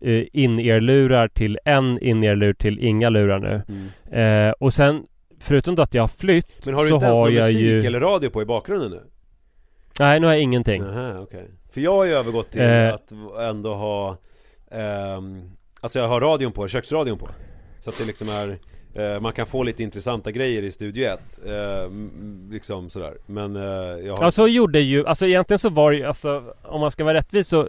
eh 0.00 0.24
in-ear-lurar 0.32 1.28
till 1.28 1.58
en 1.64 1.98
in-ear-lur 1.98 2.52
till 2.52 2.78
inga 2.78 3.08
lurar 3.08 3.38
nu 3.38 3.62
mm. 3.68 4.48
eh, 4.48 4.52
Och 4.52 4.74
sen 4.74 5.06
Förutom 5.40 5.74
då 5.74 5.82
att 5.82 5.94
jag 5.94 6.02
har 6.02 6.08
flytt 6.08 6.66
Men 6.66 6.74
har 6.74 6.84
du 6.84 6.94
inte 6.94 7.06
ens 7.06 7.18
någon 7.18 7.34
musik 7.34 7.60
ju... 7.60 7.86
eller 7.86 8.00
radio 8.00 8.30
på 8.30 8.42
i 8.42 8.44
bakgrunden 8.44 8.90
nu? 8.90 9.02
Nej, 9.98 10.20
nu 10.20 10.26
har 10.26 10.34
jag 10.34 10.42
ingenting 10.42 10.82
Aha, 10.82 11.20
okay. 11.20 11.44
För 11.70 11.80
jag 11.80 11.92
har 11.92 12.04
ju 12.04 12.12
övergått 12.12 12.50
till 12.50 12.60
eh... 12.60 12.94
att 12.94 13.12
ändå 13.40 13.74
ha 13.74 14.10
eh, 14.70 15.20
Alltså 15.80 15.98
jag 15.98 16.08
har 16.08 16.20
radion 16.20 16.52
på, 16.52 16.68
köksradion 16.68 17.18
på 17.18 17.28
Så 17.80 17.90
att 17.90 17.98
det 17.98 18.04
liksom 18.04 18.28
är 18.28 18.58
Eh, 18.98 19.20
man 19.20 19.32
kan 19.32 19.46
få 19.46 19.62
lite 19.62 19.82
intressanta 19.82 20.30
grejer 20.30 20.62
i 20.62 20.70
Studio 20.70 21.04
1 21.04 21.20
eh, 21.46 21.90
Liksom 22.50 22.90
sådär. 22.90 23.14
Men 23.26 23.56
eh, 23.56 23.62
jag 24.06 24.16
har... 24.16 24.24
Ja 24.24 24.30
så 24.30 24.48
gjorde 24.48 24.80
ju, 24.80 25.06
alltså 25.06 25.26
egentligen 25.26 25.58
så 25.58 25.68
var 25.68 25.90
det 25.90 25.96
ju, 25.96 26.04
alltså 26.04 26.54
Om 26.62 26.80
man 26.80 26.90
ska 26.90 27.04
vara 27.04 27.14
rättvis 27.14 27.48
så 27.48 27.68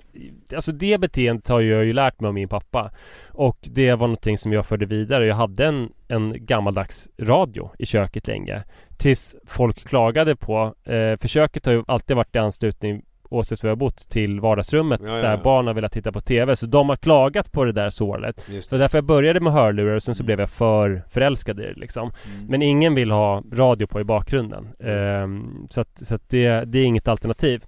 Alltså 0.56 0.72
det 0.72 1.00
beteendet 1.00 1.48
har 1.48 1.62
jag 1.62 1.86
ju 1.86 1.94
lärt 1.94 2.20
mig 2.20 2.28
av 2.28 2.34
min 2.34 2.50
pappa. 2.50 2.92
Och 3.28 3.58
det 3.62 3.92
var 3.92 4.08
någonting 4.08 4.38
som 4.38 4.54
jag 4.54 4.66
förde 4.66 4.86
vidare. 4.86 5.26
Jag 5.26 5.36
hade 5.36 5.66
en, 5.66 5.90
en 6.08 6.46
gammaldags 6.46 7.10
radio 7.20 7.72
i 7.80 7.86
köket 7.86 8.28
länge. 8.28 8.64
Tills 8.98 9.36
folk 9.48 9.88
klagade 9.88 10.36
på 10.36 10.76
eh, 10.84 11.18
Försöket 11.22 11.66
har 11.66 11.74
ju 11.74 11.84
alltid 11.88 12.16
varit 12.16 12.36
i 12.36 12.40
anslutning 12.40 13.02
oavsett 13.30 13.64
var 13.64 13.70
jag 13.70 13.78
bott 13.78 14.10
till 14.10 14.40
vardagsrummet 14.40 15.02
ja, 15.04 15.16
ja, 15.16 15.22
där 15.22 15.38
barn 15.38 15.68
har 15.68 15.74
velat 15.74 15.92
titta 15.92 16.12
på 16.12 16.22
TV 16.22 16.56
Så 16.56 16.66
de 16.66 16.90
har 16.90 16.96
klagat 16.96 17.52
på 17.52 17.66
det 17.66 17.72
där 17.72 17.90
sålet 17.90 18.46
Så 18.62 18.78
därför 18.78 18.98
jag 18.98 19.06
började 19.06 19.40
med 19.40 19.54
hörlurar 19.54 19.96
och 19.96 20.04
sen 20.04 20.16
så 20.16 20.24
mm. 20.24 20.26
blev 20.26 20.40
jag 20.40 20.50
för 20.50 21.04
förälskad 21.10 21.60
i 21.60 21.64
det 21.64 21.74
liksom. 21.74 22.12
Mm. 22.26 22.48
Men 22.48 22.62
ingen 22.62 22.96
vill 22.96 23.12
ha 23.12 23.44
radio 23.52 23.88
på 23.88 24.00
i 24.00 24.04
bakgrunden. 24.04 24.68
Um, 24.80 25.68
Så 25.70 25.82
att, 25.82 26.08
så 26.08 26.16
att 26.16 26.30
det, 26.30 26.64
det 26.66 26.80
är 26.80 26.86
inget 26.86 27.08
alternativ. 27.08 27.64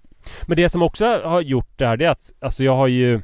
Men 0.45 0.57
det 0.57 0.69
som 0.69 0.81
också 0.81 1.21
har 1.23 1.41
gjort 1.41 1.77
det 1.77 1.87
här 1.87 1.97
det 1.97 2.05
är 2.05 2.09
att 2.09 2.31
Alltså 2.39 2.63
jag 2.63 2.75
har 2.75 2.87
ju 2.87 3.21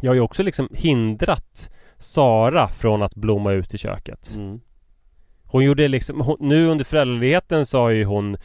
Jag 0.00 0.10
har 0.10 0.14
ju 0.14 0.20
också 0.20 0.42
liksom 0.42 0.68
hindrat 0.72 1.70
Sara 1.98 2.68
från 2.68 3.02
att 3.02 3.14
blomma 3.14 3.52
ut 3.52 3.74
i 3.74 3.78
köket. 3.78 4.34
Mm. 4.36 4.60
Hon 5.50 5.64
gjorde 5.64 5.88
liksom, 5.88 6.20
hon, 6.20 6.36
nu 6.40 6.66
under 6.66 6.84
föräldraledigheten 6.84 7.66
så 7.66 7.78
har 7.78 7.90
ju 7.90 8.04
hon 8.04 8.36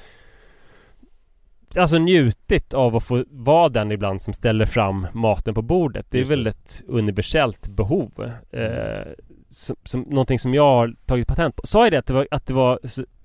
alltså 1.77 1.97
njutit 1.97 2.73
av 2.73 2.95
att 2.95 3.03
få 3.03 3.23
vara 3.29 3.69
den 3.69 3.91
ibland 3.91 4.21
som 4.21 4.33
ställer 4.33 4.65
fram 4.65 5.07
maten 5.13 5.53
på 5.53 5.61
bordet. 5.61 6.05
Det 6.09 6.19
är 6.19 6.25
väl 6.25 6.47
ett 6.47 6.83
universellt 6.87 7.67
behov. 7.67 8.31
Eh, 8.51 9.11
som, 9.49 9.75
som, 9.83 10.01
någonting 10.01 10.39
som 10.39 10.53
jag 10.53 10.63
har 10.63 10.95
tagit 11.05 11.27
patent 11.27 11.55
på. 11.55 11.67
Sa 11.67 11.83
jag 11.83 11.93
det 11.93 11.97
att 11.97 12.05
det 12.05 12.13
var, 12.13 12.27
att 12.31 12.45
det 12.45 12.53
var 12.53 12.79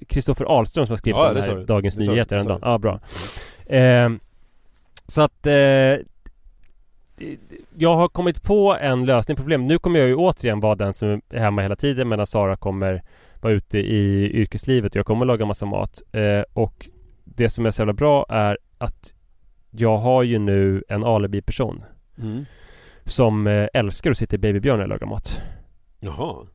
Kristoffer 0.06 0.44
Ahlström 0.44 0.86
som 0.86 0.92
har 0.92 0.96
skrivit 0.96 1.18
ja, 1.18 1.32
den 1.32 1.42
här 1.42 1.64
Dagens 1.64 1.94
det 1.94 2.06
Nyheter 2.06 2.36
en 2.36 2.46
dag? 2.46 2.58
Ja, 2.62 2.78
bra. 2.78 3.00
Eh, 3.66 4.10
så 5.06 5.22
att 5.22 5.46
eh, 5.46 5.54
jag 7.76 7.96
har 7.96 8.08
kommit 8.08 8.42
på 8.42 8.76
en 8.80 9.06
lösning 9.06 9.36
på 9.36 9.42
problemet. 9.42 9.68
Nu 9.68 9.78
kommer 9.78 9.98
jag 9.98 10.08
ju 10.08 10.14
återigen 10.14 10.60
vara 10.60 10.74
den 10.74 10.94
som 10.94 11.20
är 11.28 11.38
hemma 11.38 11.62
hela 11.62 11.76
tiden 11.76 12.08
medan 12.08 12.26
Sara 12.26 12.56
kommer 12.56 13.02
vara 13.40 13.52
ute 13.52 13.78
i 13.78 14.30
yrkeslivet 14.32 14.92
och 14.92 14.96
jag 14.96 15.06
kommer 15.06 15.26
laga 15.26 15.46
massa 15.46 15.66
mat. 15.66 16.02
Eh, 16.12 16.42
och 16.52 16.88
det 17.36 17.50
som 17.50 17.66
är 17.66 17.70
så 17.70 17.82
jävla 17.82 17.92
bra 17.92 18.26
är 18.28 18.58
att 18.78 19.14
jag 19.70 19.98
har 19.98 20.22
ju 20.22 20.38
nu 20.38 20.84
en 20.88 21.04
alibi-person 21.04 21.84
mm. 22.22 22.44
Som 23.04 23.46
eh, 23.46 23.68
älskar 23.74 24.10
att 24.10 24.18
sitta 24.18 24.36
i 24.36 24.38
Babybjörn 24.38 24.80
och 24.80 24.88
laga 24.88 25.06
mat. 25.06 25.42
Jaha. 26.00 26.46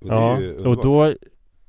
Och 0.00 0.08
Ja, 0.08 0.38
och 0.64 0.82
då 0.82 1.14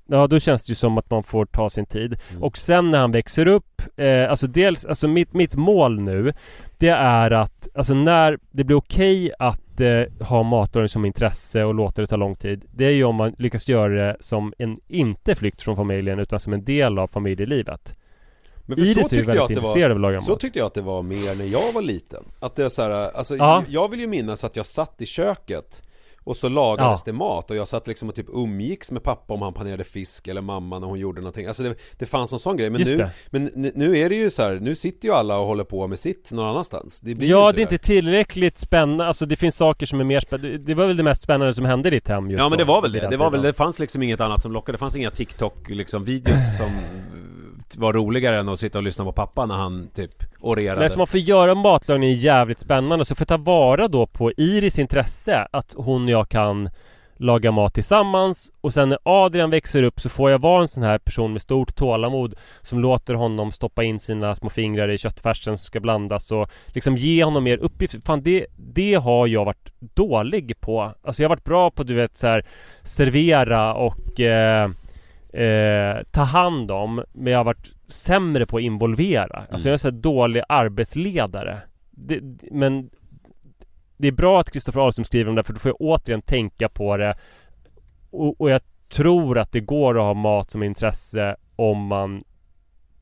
Ja, 0.05 0.27
då 0.27 0.39
känns 0.39 0.65
det 0.65 0.71
ju 0.71 0.75
som 0.75 0.97
att 0.97 1.09
man 1.09 1.23
får 1.23 1.45
ta 1.45 1.69
sin 1.69 1.85
tid. 1.85 2.15
Mm. 2.29 2.43
Och 2.43 2.57
sen 2.57 2.91
när 2.91 2.99
han 2.99 3.11
växer 3.11 3.47
upp 3.47 3.81
eh, 3.97 4.29
Alltså 4.29 4.47
dels, 4.47 4.85
alltså 4.85 5.07
mitt, 5.07 5.33
mitt 5.33 5.55
mål 5.55 6.01
nu 6.01 6.33
Det 6.77 6.89
är 6.89 7.31
att, 7.31 7.67
alltså 7.75 7.93
när 7.93 8.39
det 8.51 8.63
blir 8.63 8.77
okej 8.77 9.23
okay 9.25 9.35
att 9.39 9.81
eh, 9.81 10.27
ha 10.27 10.43
matlagning 10.43 10.89
som 10.89 11.05
intresse 11.05 11.63
och 11.63 11.73
låta 11.73 12.01
det 12.01 12.07
ta 12.07 12.15
lång 12.15 12.35
tid 12.35 12.65
Det 12.71 12.85
är 12.85 12.91
ju 12.91 13.03
om 13.03 13.15
man 13.15 13.35
lyckas 13.37 13.67
göra 13.67 13.93
det 13.93 14.17
som 14.19 14.53
en, 14.57 14.77
inte 14.87 15.35
flykt 15.35 15.61
från 15.61 15.75
familjen 15.75 16.19
utan 16.19 16.39
som 16.39 16.53
en 16.53 16.63
del 16.63 16.99
av 16.99 17.07
familjelivet 17.07 17.97
men 18.65 18.77
för 18.77 18.83
Iris 18.83 19.09
så 19.09 19.15
är 19.15 19.19
ju 19.19 19.25
väldigt 19.25 19.49
intresserad 19.49 19.91
av 19.91 19.97
att 19.97 20.01
laga 20.01 20.17
mat. 20.17 20.25
Så 20.25 20.35
tyckte 20.35 20.59
jag 20.59 20.65
att 20.65 20.73
det 20.73 20.81
var 20.81 21.01
mer 21.01 21.35
när 21.35 21.45
jag 21.45 21.73
var 21.73 21.81
liten. 21.81 22.23
Att 22.39 22.55
det 22.55 22.63
är 22.63 22.69
så 22.69 22.81
här, 22.81 22.89
alltså 22.89 23.35
ja. 23.35 23.63
jag 23.69 23.89
vill 23.91 23.99
ju 23.99 24.07
minnas 24.07 24.43
att 24.43 24.55
jag 24.55 24.65
satt 24.65 25.01
i 25.01 25.05
köket 25.05 25.83
och 26.23 26.35
så 26.35 26.49
lagades 26.49 26.99
ja. 26.99 27.03
det 27.05 27.13
mat 27.13 27.51
och 27.51 27.57
jag 27.57 27.67
satt 27.67 27.87
liksom 27.87 28.09
och 28.09 28.15
typ 28.15 28.29
umgicks 28.29 28.91
med 28.91 29.03
pappa 29.03 29.33
om 29.33 29.41
han 29.41 29.53
panerade 29.53 29.83
fisk 29.83 30.27
eller 30.27 30.41
mamma 30.41 30.79
när 30.79 30.87
hon 30.87 30.99
gjorde 30.99 31.21
någonting. 31.21 31.45
Alltså 31.45 31.63
det, 31.63 31.75
det 31.97 32.05
fanns 32.05 32.33
en 32.33 32.39
sån 32.39 32.57
grej. 32.57 32.69
Men 32.69 32.81
nu, 32.81 33.09
men 33.29 33.71
nu 33.75 33.97
är 33.97 34.09
det 34.09 34.15
ju 34.15 34.31
så 34.31 34.43
här, 34.43 34.59
nu 34.59 34.75
sitter 34.75 35.07
ju 35.07 35.13
alla 35.13 35.37
och 35.37 35.47
håller 35.47 35.63
på 35.63 35.87
med 35.87 35.99
sitt 35.99 36.31
någon 36.31 36.45
annanstans. 36.45 36.99
Det 36.99 37.15
blir 37.15 37.29
Ja 37.29 37.51
det 37.51 37.59
är 37.59 37.63
inte 37.63 37.77
tillräckligt 37.77 38.57
spännande, 38.57 39.05
alltså 39.05 39.25
det 39.25 39.35
finns 39.35 39.55
saker 39.55 39.85
som 39.85 39.99
är 39.99 40.03
mer 40.03 40.19
spännande 40.19 40.57
Det 40.57 40.73
var 40.73 40.87
väl 40.87 40.97
det 40.97 41.03
mest 41.03 41.21
spännande 41.21 41.53
som 41.53 41.65
hände 41.65 41.87
i 41.87 41.91
ditt 41.91 42.07
hem 42.07 42.29
just 42.31 42.39
Ja 42.39 42.49
men 42.49 42.57
det 42.57 42.65
var 42.65 42.81
väl 42.81 42.91
det, 42.91 43.09
det 43.09 43.17
var 43.17 43.31
väl, 43.31 43.41
det 43.41 43.53
fanns 43.53 43.79
liksom 43.79 44.03
inget 44.03 44.21
annat 44.21 44.41
som 44.41 44.51
lockade, 44.51 44.75
det 44.75 44.79
fanns 44.79 44.95
inga 44.95 45.11
TikTok 45.11 45.69
liksom 45.69 46.03
videos 46.03 46.57
som 46.57 46.71
var 47.77 47.93
roligare 47.93 48.39
än 48.39 48.49
att 48.49 48.59
sitta 48.59 48.77
och 48.77 48.83
lyssna 48.83 49.05
på 49.05 49.11
pappa 49.11 49.45
när 49.45 49.55
han 49.55 49.89
typ 49.95 50.23
orerade 50.39 50.79
Nej, 50.79 50.89
så 50.89 50.97
man 50.97 51.07
får 51.07 51.19
göra 51.19 51.55
matlagning 51.55 52.13
jävligt 52.13 52.59
spännande 52.59 53.05
så 53.05 53.15
får 53.15 53.21
jag 53.21 53.27
ta 53.27 53.51
vara 53.51 53.87
då 53.87 54.05
på 54.05 54.31
Iris 54.31 54.79
intresse 54.79 55.47
att 55.51 55.73
hon 55.77 56.03
och 56.03 56.09
jag 56.09 56.29
kan 56.29 56.69
laga 57.17 57.51
mat 57.51 57.73
tillsammans 57.73 58.51
och 58.61 58.73
sen 58.73 58.89
när 58.89 58.97
Adrian 59.03 59.49
växer 59.49 59.83
upp 59.83 60.01
så 60.01 60.09
får 60.09 60.31
jag 60.31 60.39
vara 60.39 60.61
en 60.61 60.67
sån 60.67 60.83
här 60.83 60.97
person 60.97 61.33
med 61.33 61.41
stort 61.41 61.75
tålamod 61.75 62.35
som 62.61 62.79
låter 62.79 63.13
honom 63.13 63.51
stoppa 63.51 63.83
in 63.83 63.99
sina 63.99 64.35
små 64.35 64.49
fingrar 64.49 64.91
i 64.91 64.97
köttfärsen 64.97 65.57
som 65.57 65.65
ska 65.65 65.79
blandas 65.79 66.31
och 66.31 66.49
liksom 66.67 66.95
ge 66.95 67.23
honom 67.23 67.43
mer 67.43 67.57
uppgifter. 67.57 67.99
Fan 68.05 68.23
det, 68.23 68.45
det 68.55 68.93
har 68.93 69.27
jag 69.27 69.45
varit 69.45 69.71
dålig 69.79 70.59
på. 70.59 70.93
Alltså 71.03 71.21
jag 71.21 71.29
har 71.29 71.35
varit 71.35 71.43
bra 71.43 71.71
på 71.71 71.83
du 71.83 71.93
vet 71.93 72.17
så 72.17 72.27
här 72.27 72.45
servera 72.83 73.73
och 73.73 74.19
eh, 74.19 74.69
eh, 75.33 76.03
ta 76.11 76.21
hand 76.21 76.71
om 76.71 77.03
Men 77.13 77.33
jag 77.33 77.39
har 77.39 77.43
varit 77.43 77.71
sämre 77.87 78.45
på 78.45 78.57
att 78.57 78.63
involvera. 78.63 79.37
Mm. 79.37 79.47
Alltså 79.51 79.67
jag 79.67 79.73
är 79.73 79.77
så 79.77 79.91
dålig 79.91 80.43
arbetsledare. 80.49 81.61
Det, 81.91 82.21
Men 82.51 82.89
Det 83.97 84.07
är 84.07 84.11
bra 84.11 84.39
att 84.39 84.51
Kristoffer 84.51 84.79
Ahlström 84.79 85.05
skriver 85.05 85.29
om 85.29 85.35
det 85.35 85.43
för 85.43 85.53
då 85.53 85.59
får 85.59 85.69
jag 85.69 85.81
återigen 85.81 86.21
tänka 86.21 86.69
på 86.69 86.97
det. 86.97 87.15
Och, 88.09 88.41
och 88.41 88.49
jag 88.49 88.61
tror 88.89 89.37
att 89.37 89.51
det 89.51 89.59
går 89.59 89.97
att 89.97 90.03
ha 90.03 90.13
mat 90.13 90.51
som 90.51 90.63
intresse 90.63 91.35
om 91.55 91.87
man 91.87 92.23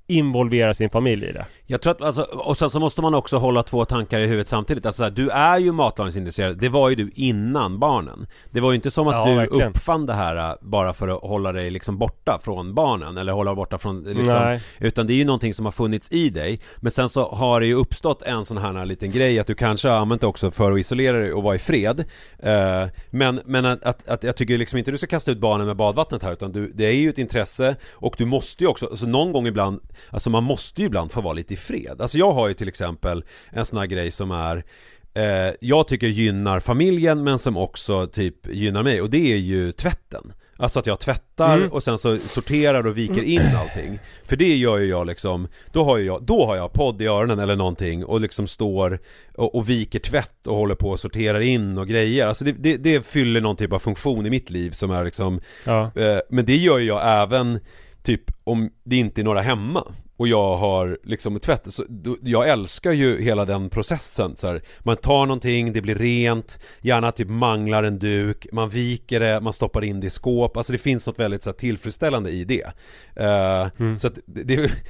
involverar 0.07 0.73
sin 0.73 0.89
familj 0.89 1.25
i 1.25 1.31
det 1.31 1.45
Jag 1.71 1.81
tror 1.81 1.91
att, 1.91 2.01
alltså, 2.01 2.21
och 2.21 2.57
sen 2.57 2.69
så 2.69 2.79
måste 2.79 3.01
man 3.01 3.13
också 3.15 3.37
hålla 3.37 3.63
två 3.63 3.85
tankar 3.85 4.19
i 4.19 4.25
huvudet 4.25 4.47
samtidigt. 4.47 4.85
Alltså, 4.85 5.09
du 5.09 5.29
är 5.29 5.57
ju 5.59 5.71
matlagningsintresserad, 5.71 6.57
det 6.57 6.69
var 6.69 6.89
ju 6.89 6.95
du 6.95 7.11
innan 7.15 7.79
barnen. 7.79 8.27
Det 8.51 8.59
var 8.59 8.71
ju 8.71 8.75
inte 8.75 8.91
som 8.91 9.07
att 9.07 9.13
Ja, 9.13 9.25
du 9.25 9.35
verkligen. 9.35 9.69
uppfann 9.69 10.05
det 10.05 10.13
här 10.13 10.35
äh, 10.49 10.55
bara 10.61 10.93
för 10.93 11.07
att 11.07 11.21
hålla 11.21 11.51
dig 11.51 11.69
liksom 11.69 11.97
borta 11.97 12.39
från 12.43 12.73
barnen, 12.73 13.17
eller 13.17 13.33
hålla 13.33 13.55
borta 13.55 13.77
från 13.77 14.03
liksom, 14.03 14.39
Nej. 14.39 14.61
Utan 14.79 15.07
det 15.07 15.13
är 15.13 15.15
ju 15.15 15.25
någonting 15.25 15.53
som 15.53 15.65
har 15.65 15.71
funnits 15.71 16.11
i 16.11 16.29
dig. 16.29 16.59
Men 16.77 16.91
sen 16.91 17.09
så 17.09 17.29
har 17.31 17.61
det 17.61 17.67
ju 17.67 17.73
uppstått 17.75 18.21
en 18.21 18.45
sån 18.45 18.57
här 18.57 18.85
liten 18.85 19.11
grej 19.11 19.39
att 19.39 19.47
du 19.47 19.55
kanske 19.55 19.89
har 19.89 19.95
använt 19.97 20.21
det 20.21 20.27
också 20.27 20.51
för 20.51 20.71
att 20.71 20.79
isolera 20.79 21.17
dig 21.17 21.33
och 21.33 21.43
vara 21.43 21.55
i 21.55 21.59
fred. 21.59 22.03
Eh, 22.39 22.85
men 23.09 23.41
men 23.45 23.65
att, 23.65 23.83
att, 23.83 24.07
att 24.07 24.23
jag 24.23 24.35
tycker 24.35 24.57
liksom 24.57 24.77
inte 24.79 24.91
du 24.91 24.97
ska 24.97 25.07
kasta 25.07 25.31
ut 25.31 25.39
barnen 25.39 25.67
med 25.67 25.75
badvattnet 25.75 26.23
här, 26.23 26.33
utan 26.33 26.51
du, 26.51 26.71
det 26.75 26.85
är 26.85 26.91
ju 26.95 27.09
ett 27.09 27.17
intresse 27.17 27.75
och 27.91 28.15
du 28.17 28.25
måste 28.25 28.63
ju 28.63 28.67
också, 28.67 28.85
alltså 28.85 29.05
någon 29.05 29.31
gång 29.31 29.47
ibland, 29.47 29.81
alltså 30.09 30.29
man 30.29 30.43
måste 30.43 30.81
ju 30.81 30.87
ibland 30.87 31.11
få 31.11 31.21
vara 31.21 31.33
lite 31.33 31.53
i 31.53 31.57
fred. 31.61 32.01
Alltså 32.01 32.17
jag 32.17 32.31
har 32.31 32.47
ju 32.47 32.53
till 32.53 32.67
exempel 32.67 33.23
en 33.51 33.65
sån 33.65 33.79
här 33.79 33.85
grej 33.85 34.11
som 34.11 34.31
är 34.31 34.63
eh, 35.13 35.53
jag 35.61 35.87
tycker 35.87 36.07
gynnar 36.07 36.59
familjen 36.59 37.23
men 37.23 37.39
som 37.39 37.57
också 37.57 38.07
typ 38.07 38.47
gynnar 38.47 38.83
mig 38.83 39.01
och 39.01 39.09
det 39.09 39.33
är 39.33 39.37
ju 39.37 39.71
tvätten. 39.71 40.33
Alltså 40.57 40.79
att 40.79 40.87
jag 40.87 40.99
tvättar 40.99 41.57
Mm. 41.57 41.71
och 41.71 41.83
sen 41.83 41.97
så 41.97 42.17
sorterar 42.17 42.87
och 42.87 42.97
viker 42.97 43.21
in 43.23 43.41
allting. 43.57 43.99
För 44.25 44.35
det 44.35 44.55
gör 44.57 44.77
ju 44.77 44.85
jag 44.85 45.07
liksom, 45.07 45.47
då 45.71 45.83
har 45.83 45.97
jag, 45.97 46.23
då 46.23 46.45
har 46.45 46.55
jag 46.55 46.73
podd 46.73 47.01
i 47.01 47.05
öronen 47.05 47.39
eller 47.39 47.55
någonting 47.55 48.05
och 48.05 48.21
liksom 48.21 48.47
står 48.47 48.99
och, 49.35 49.55
och 49.55 49.69
viker 49.69 49.99
tvätt 49.99 50.47
och 50.47 50.55
håller 50.55 50.75
på 50.75 50.89
och 50.89 50.99
sorterar 50.99 51.39
in 51.39 51.77
och 51.77 51.87
grejer. 51.87 52.27
Alltså 52.27 52.45
det, 52.45 52.51
det, 52.51 52.77
det 52.77 53.05
fyller 53.05 53.41
någon 53.41 53.55
typ 53.55 53.73
av 53.73 53.79
funktion 53.79 54.25
i 54.25 54.29
mitt 54.29 54.49
liv 54.49 54.71
som 54.71 54.91
är 54.91 55.03
liksom 55.05 55.41
Ja. 55.65 55.91
Eh, 55.95 56.19
Men 56.29 56.45
det 56.45 56.55
gör 56.55 56.77
ju 56.77 56.85
jag 56.87 57.21
även 57.23 57.59
typ 58.03 58.21
om 58.43 58.69
det 58.83 58.95
inte 58.95 59.21
är 59.21 59.25
några 59.25 59.41
hemma 59.41 59.83
och 60.21 60.27
jag 60.27 60.57
har 60.57 60.97
liksom 61.03 61.39
tvätt, 61.39 61.73
så 61.73 61.83
jag 62.21 62.49
älskar 62.49 62.91
ju 62.91 63.21
hela 63.21 63.45
den 63.45 63.69
processen 63.69 64.35
så 64.35 64.47
här. 64.47 64.61
Man 64.79 64.97
tar 64.97 65.25
någonting, 65.25 65.73
det 65.73 65.81
blir 65.81 65.95
rent, 65.95 66.59
gärna 66.81 67.11
typ 67.11 67.27
manglar 67.27 67.83
en 67.83 67.99
duk, 67.99 68.47
man 68.51 68.69
viker 68.69 69.19
det, 69.19 69.41
man 69.41 69.53
stoppar 69.53 69.83
in 69.83 69.99
det 69.99 70.07
i 70.07 70.09
skåp, 70.09 70.57
alltså 70.57 70.71
det 70.71 70.77
finns 70.77 71.07
något 71.07 71.19
väldigt 71.19 71.43
så 71.43 71.49
här, 71.49 71.57
tillfredsställande 71.57 72.29
i 72.29 72.43
det. 72.43 72.63
Eh, 73.15 73.95
Så 73.97 74.07
att 74.07 74.13
det, 74.25 74.43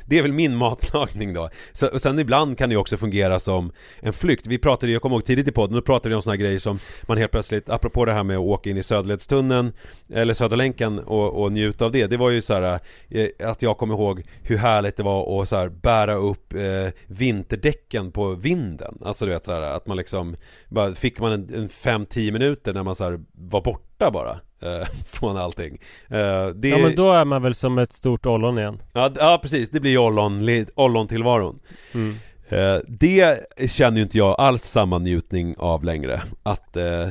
det, 0.05 0.17
är 0.17 0.21
väl- 0.21 0.31
min 0.33 0.55
matlagning 0.55 1.33
då. 1.33 1.49
Så, 1.73 1.87
och 1.87 2.01
sen 2.01 2.19
ibland 2.19 2.57
kan 2.57 2.69
det 2.69 2.77
också 2.77 2.97
fungera 2.97 3.39
som 3.39 3.71
en 3.99 4.13
flykt. 4.13 4.47
Vi 4.47 4.57
pratade, 4.57 4.91
jag 4.91 5.01
kommer 5.01 5.15
ihåg 5.15 5.25
tidigt 5.25 5.47
i 5.47 5.51
podden, 5.51 5.75
då 5.75 5.81
pratade 5.81 6.09
vi 6.09 6.15
om 6.15 6.21
såna 6.21 6.33
här 6.33 6.37
grejer 6.41 6.59
som 6.59 6.79
man 7.07 7.17
helt 7.17 7.31
plötsligt, 7.31 7.69
apropå 7.69 8.05
det 8.05 8.13
här 8.13 8.23
med 8.23 8.37
att 8.37 8.43
åka 8.43 8.69
in 8.69 8.77
i 8.77 8.83
Söderledstunneln 8.83 9.73
eller 10.13 10.33
Söderlänken 10.33 10.99
och, 10.99 11.41
och 11.43 11.51
njuta 11.51 11.85
av 11.85 11.91
det. 11.91 12.07
Det 12.07 12.17
var 12.17 12.29
ju 12.29 12.41
så 12.41 12.53
här 12.53 12.79
eh, 13.09 13.27
att 13.49 13.61
jag 13.61 13.77
kommer 13.77 13.93
ihåg 13.95 14.23
hur 14.43 14.57
härligt 14.57 14.97
det 14.97 15.03
var 15.03 15.20
att 15.29 15.49
så 15.49 15.55
här, 15.55 15.69
bära 15.69 16.13
upp 16.13 16.53
eh, 16.53 16.93
vinterdäcken 17.07 18.11
på 18.11 18.33
vinden. 18.33 18.97
Alltså 19.05 19.25
du 19.25 19.31
vet 19.31 19.45
så 19.45 19.51
här 19.51 19.61
att 19.61 19.87
man 19.87 19.97
liksom, 19.97 20.35
bara, 20.69 20.95
fick 20.95 21.19
man 21.19 21.31
en, 21.31 21.53
en 21.53 21.69
5-10 21.69 22.31
minuter 22.31 22.73
när 22.73 22.83
man 22.83 22.95
så 22.95 23.03
här 23.03 23.19
var 23.31 23.61
borta 23.61 24.11
bara. 24.11 24.39
Eh, 24.61 24.87
från 25.05 25.37
allting. 25.37 25.77
Eh, 26.09 26.47
det, 26.47 26.67
ja 26.69 26.77
men 26.77 26.95
då 26.95 27.11
är 27.11 27.25
man 27.25 27.41
väl 27.41 27.55
som 27.55 27.77
ett 27.77 27.93
stort 27.93 28.25
ollon 28.25 28.57
igen. 28.57 28.81
Ja, 28.93 29.11
ja 29.15 29.39
precis, 29.41 29.69
det 29.69 29.79
blir 29.79 29.97
ollon, 29.97 30.65
ollon-tillvaron 30.75 31.59
Mm. 31.93 32.15
eh, 32.49 32.81
Det 32.87 33.39
känner 33.67 33.97
ju 33.97 34.03
inte 34.03 34.17
jag 34.17 34.35
alls 34.39 34.63
samma 34.63 34.97
njutning 34.97 35.55
av 35.57 35.83
längre 35.83 36.21
Att 36.43 36.77
eh, 36.77 37.07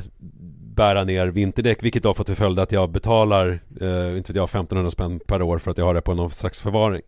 bära 0.75 1.03
ner 1.03 1.27
vinterdäck 1.27 1.83
Vilket 1.83 2.03
har 2.05 2.13
fått 2.13 2.25
till 2.27 2.35
följd 2.35 2.59
att 2.59 2.71
jag 2.71 2.89
betalar 2.89 3.59
eh, 3.81 4.17
Inte 4.17 4.31
vet 4.31 4.35
jag, 4.35 4.43
1500 4.49 4.91
spänn 4.91 5.19
per 5.27 5.41
år 5.41 5.57
för 5.57 5.71
att 5.71 5.77
jag 5.77 5.85
har 5.85 5.93
det 5.93 6.01
på 6.01 6.13
någon 6.13 6.29
slags 6.29 6.61
förvaring 6.61 7.01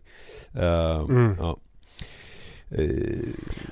eh, 0.54 1.00
Mm. 1.00 1.36
ja. 1.38 1.56
eh, 2.70 2.84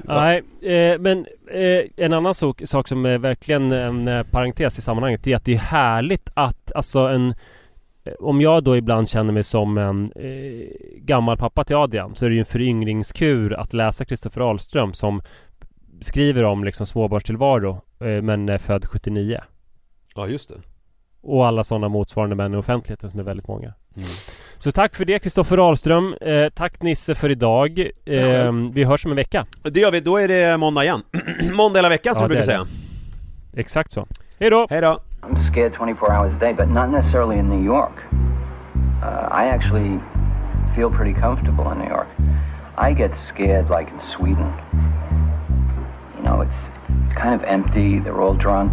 Nej, 0.05 0.43
eh, 0.62 0.99
men 0.99 1.26
eh, 1.51 1.80
en 1.97 2.12
annan 2.12 2.34
sak, 2.34 2.62
sak 2.64 2.88
som 2.88 3.07
är 3.07 3.18
verkligen 3.18 3.72
en 3.72 4.09
eh, 4.09 4.22
parentes 4.22 4.78
i 4.78 4.82
sammanhanget 4.82 5.26
är 5.26 5.36
att 5.36 5.45
det 5.45 5.55
är 5.55 5.59
härligt 5.59 6.30
att 6.34 6.72
alltså 6.74 6.99
en 7.01 7.34
om 8.18 8.40
jag 8.40 8.64
då 8.64 8.76
ibland 8.76 9.09
känner 9.09 9.32
mig 9.32 9.45
som 9.45 9.78
en 9.78 10.12
eh, 10.16 10.66
gammal 10.97 11.36
pappa 11.36 11.64
till 11.64 11.76
Adrian 11.76 12.14
så 12.14 12.24
är 12.24 12.28
det 12.28 12.34
ju 12.34 12.40
en 12.40 12.47
föryngringskur 12.47 13.53
att 13.53 13.72
läsa 13.72 14.05
Kristoffer 14.05 14.40
Ahlström 14.40 14.95
som 14.95 15.22
skriver 16.01 16.45
om 16.45 16.64
liksom 16.64 16.86
småbarnstillvaro 16.86 17.80
eh, 18.01 18.22
men 18.22 18.49
är 18.49 18.59
född 18.59 18.86
79. 18.86 19.40
Ja 20.15 20.27
just 20.27 20.49
det 20.49 20.55
Och 21.23 21.47
alla 21.47 21.65
sådana 21.65 21.89
motsvarande 21.89 22.37
män 22.37 22.55
i 22.55 22.57
offentligheten 22.57 23.11
som 23.11 23.21
är 23.21 23.25
väldigt 23.25 23.49
många. 23.49 23.73
mm. 23.97 24.09
Så 24.59 24.73
tack 24.73 24.95
för 24.95 25.05
det 25.05 25.19
Kristoffer 25.19 25.59
Ahlström. 25.69 26.15
Eh, 26.21 26.49
tack 26.49 26.83
Nisse 26.83 27.15
för 27.15 27.31
idag. 27.31 27.79
Eh, 28.07 28.53
vi 28.73 28.85
hörs 28.85 29.05
om 29.05 29.11
en 29.13 29.17
vecka. 29.17 29.47
Det 29.63 29.81
gör 29.81 29.91
vi, 29.93 30.01
då 30.01 30.17
är 30.17 30.29
det 30.29 30.57
måndag 30.59 30.85
igen 30.85 31.03
Måndag 31.53 31.79
hela 31.79 31.89
veckan 31.89 32.15
som 32.15 32.23
Ja, 32.23 32.29
vi 32.29 32.35
brukar 32.35 32.45
säga 32.45 32.67
Exakt 33.57 33.93
så. 33.93 34.07
Hej 34.39 34.51
då! 34.51 34.67
Hej 34.71 34.81
då! 34.81 34.99
I'm 35.23 35.37
scared 35.53 35.73
24 35.79 36.19
hours 36.19 36.35
a 36.35 36.39
day, 36.41 36.55
but 36.55 36.69
not 36.69 36.91
necessarily 36.91 37.39
in 37.39 37.49
New 37.49 37.65
York. 37.65 37.93
Uh, 39.03 39.43
I 39.43 39.49
actually 39.49 40.01
feel 40.77 40.91
pretty 40.91 41.21
comfortable 41.21 41.73
in 41.73 41.79
New 41.79 41.89
York. 41.89 42.09
I 42.91 42.95
get 42.95 43.17
scared 43.17 43.71
like 43.71 43.91
in 43.93 44.01
Sweden. 44.01 44.53
You 46.17 46.23
know, 46.25 46.41
it's, 46.43 46.61
it's 47.07 47.15
kind 47.23 47.35
of 47.35 47.43
empty, 47.47 48.01
they're 48.01 48.21
all 48.21 48.35
drunk. 48.35 48.73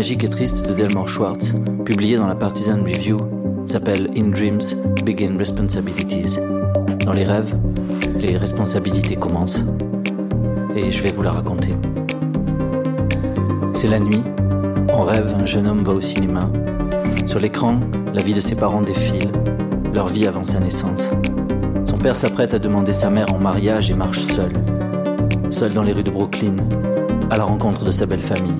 Magique 0.00 0.24
et 0.24 0.30
triste 0.30 0.66
de 0.66 0.72
Delmore 0.72 1.10
Schwartz, 1.10 1.52
publiée 1.84 2.16
dans 2.16 2.26
la 2.26 2.34
Partisan 2.34 2.82
Review, 2.82 3.18
s'appelle 3.66 4.08
In 4.16 4.28
Dreams 4.28 4.62
Begin 5.04 5.36
Responsibilities. 5.36 6.38
Dans 7.04 7.12
les 7.12 7.24
rêves, 7.24 7.54
les 8.18 8.38
responsabilités 8.38 9.16
commencent. 9.16 9.66
Et 10.74 10.90
je 10.90 11.02
vais 11.02 11.12
vous 11.12 11.20
la 11.20 11.32
raconter. 11.32 11.74
C'est 13.74 13.88
la 13.88 14.00
nuit. 14.00 14.22
En 14.90 15.04
rêve, 15.04 15.36
un 15.38 15.44
jeune 15.44 15.66
homme 15.66 15.84
va 15.84 15.92
au 15.92 16.00
cinéma. 16.00 16.50
Sur 17.26 17.38
l'écran, 17.38 17.78
la 18.14 18.22
vie 18.22 18.32
de 18.32 18.40
ses 18.40 18.54
parents 18.54 18.80
défile, 18.80 19.30
leur 19.92 20.08
vie 20.08 20.26
avant 20.26 20.44
sa 20.44 20.60
naissance. 20.60 21.10
Son 21.84 21.98
père 21.98 22.16
s'apprête 22.16 22.54
à 22.54 22.58
demander 22.58 22.94
sa 22.94 23.10
mère 23.10 23.34
en 23.34 23.38
mariage 23.38 23.90
et 23.90 23.94
marche 23.94 24.20
seul. 24.20 24.50
Seul 25.50 25.74
dans 25.74 25.82
les 25.82 25.92
rues 25.92 26.04
de 26.04 26.10
Brooklyn, 26.10 26.56
à 27.28 27.36
la 27.36 27.44
rencontre 27.44 27.84
de 27.84 27.90
sa 27.90 28.06
belle 28.06 28.22
famille. 28.22 28.56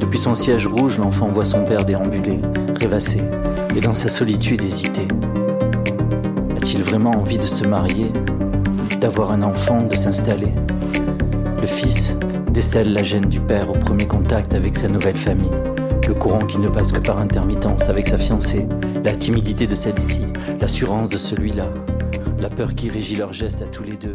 Depuis 0.00 0.18
son 0.18 0.34
siège 0.34 0.66
rouge, 0.66 0.98
l'enfant 0.98 1.26
voit 1.28 1.44
son 1.44 1.64
père 1.64 1.84
déambuler, 1.84 2.40
rêvasser, 2.80 3.20
et 3.76 3.80
dans 3.80 3.94
sa 3.94 4.08
solitude 4.08 4.62
hésiter. 4.62 5.06
A-t-il 6.56 6.82
vraiment 6.82 7.10
envie 7.10 7.38
de 7.38 7.46
se 7.46 7.66
marier, 7.68 8.12
d'avoir 9.00 9.32
un 9.32 9.42
enfant, 9.42 9.78
de 9.82 9.94
s'installer? 9.94 10.52
Le 11.60 11.66
fils 11.66 12.16
décèle 12.52 12.92
la 12.92 13.02
gêne 13.02 13.26
du 13.26 13.40
père 13.40 13.68
au 13.70 13.72
premier 13.72 14.06
contact 14.06 14.54
avec 14.54 14.76
sa 14.78 14.88
nouvelle 14.88 15.16
famille, 15.16 15.50
le 16.06 16.14
courant 16.14 16.38
qui 16.38 16.58
ne 16.58 16.68
passe 16.68 16.92
que 16.92 17.00
par 17.00 17.18
intermittence 17.18 17.88
avec 17.88 18.08
sa 18.08 18.18
fiancée, 18.18 18.66
la 19.04 19.12
timidité 19.12 19.66
de 19.66 19.74
celle-ci, 19.74 20.24
l'assurance 20.60 21.08
de 21.08 21.18
celui-là, 21.18 21.66
la 22.40 22.48
peur 22.48 22.74
qui 22.74 22.88
régit 22.88 23.16
leurs 23.16 23.32
gestes 23.32 23.62
à 23.62 23.66
tous 23.66 23.82
les 23.82 23.96
deux, 23.96 24.14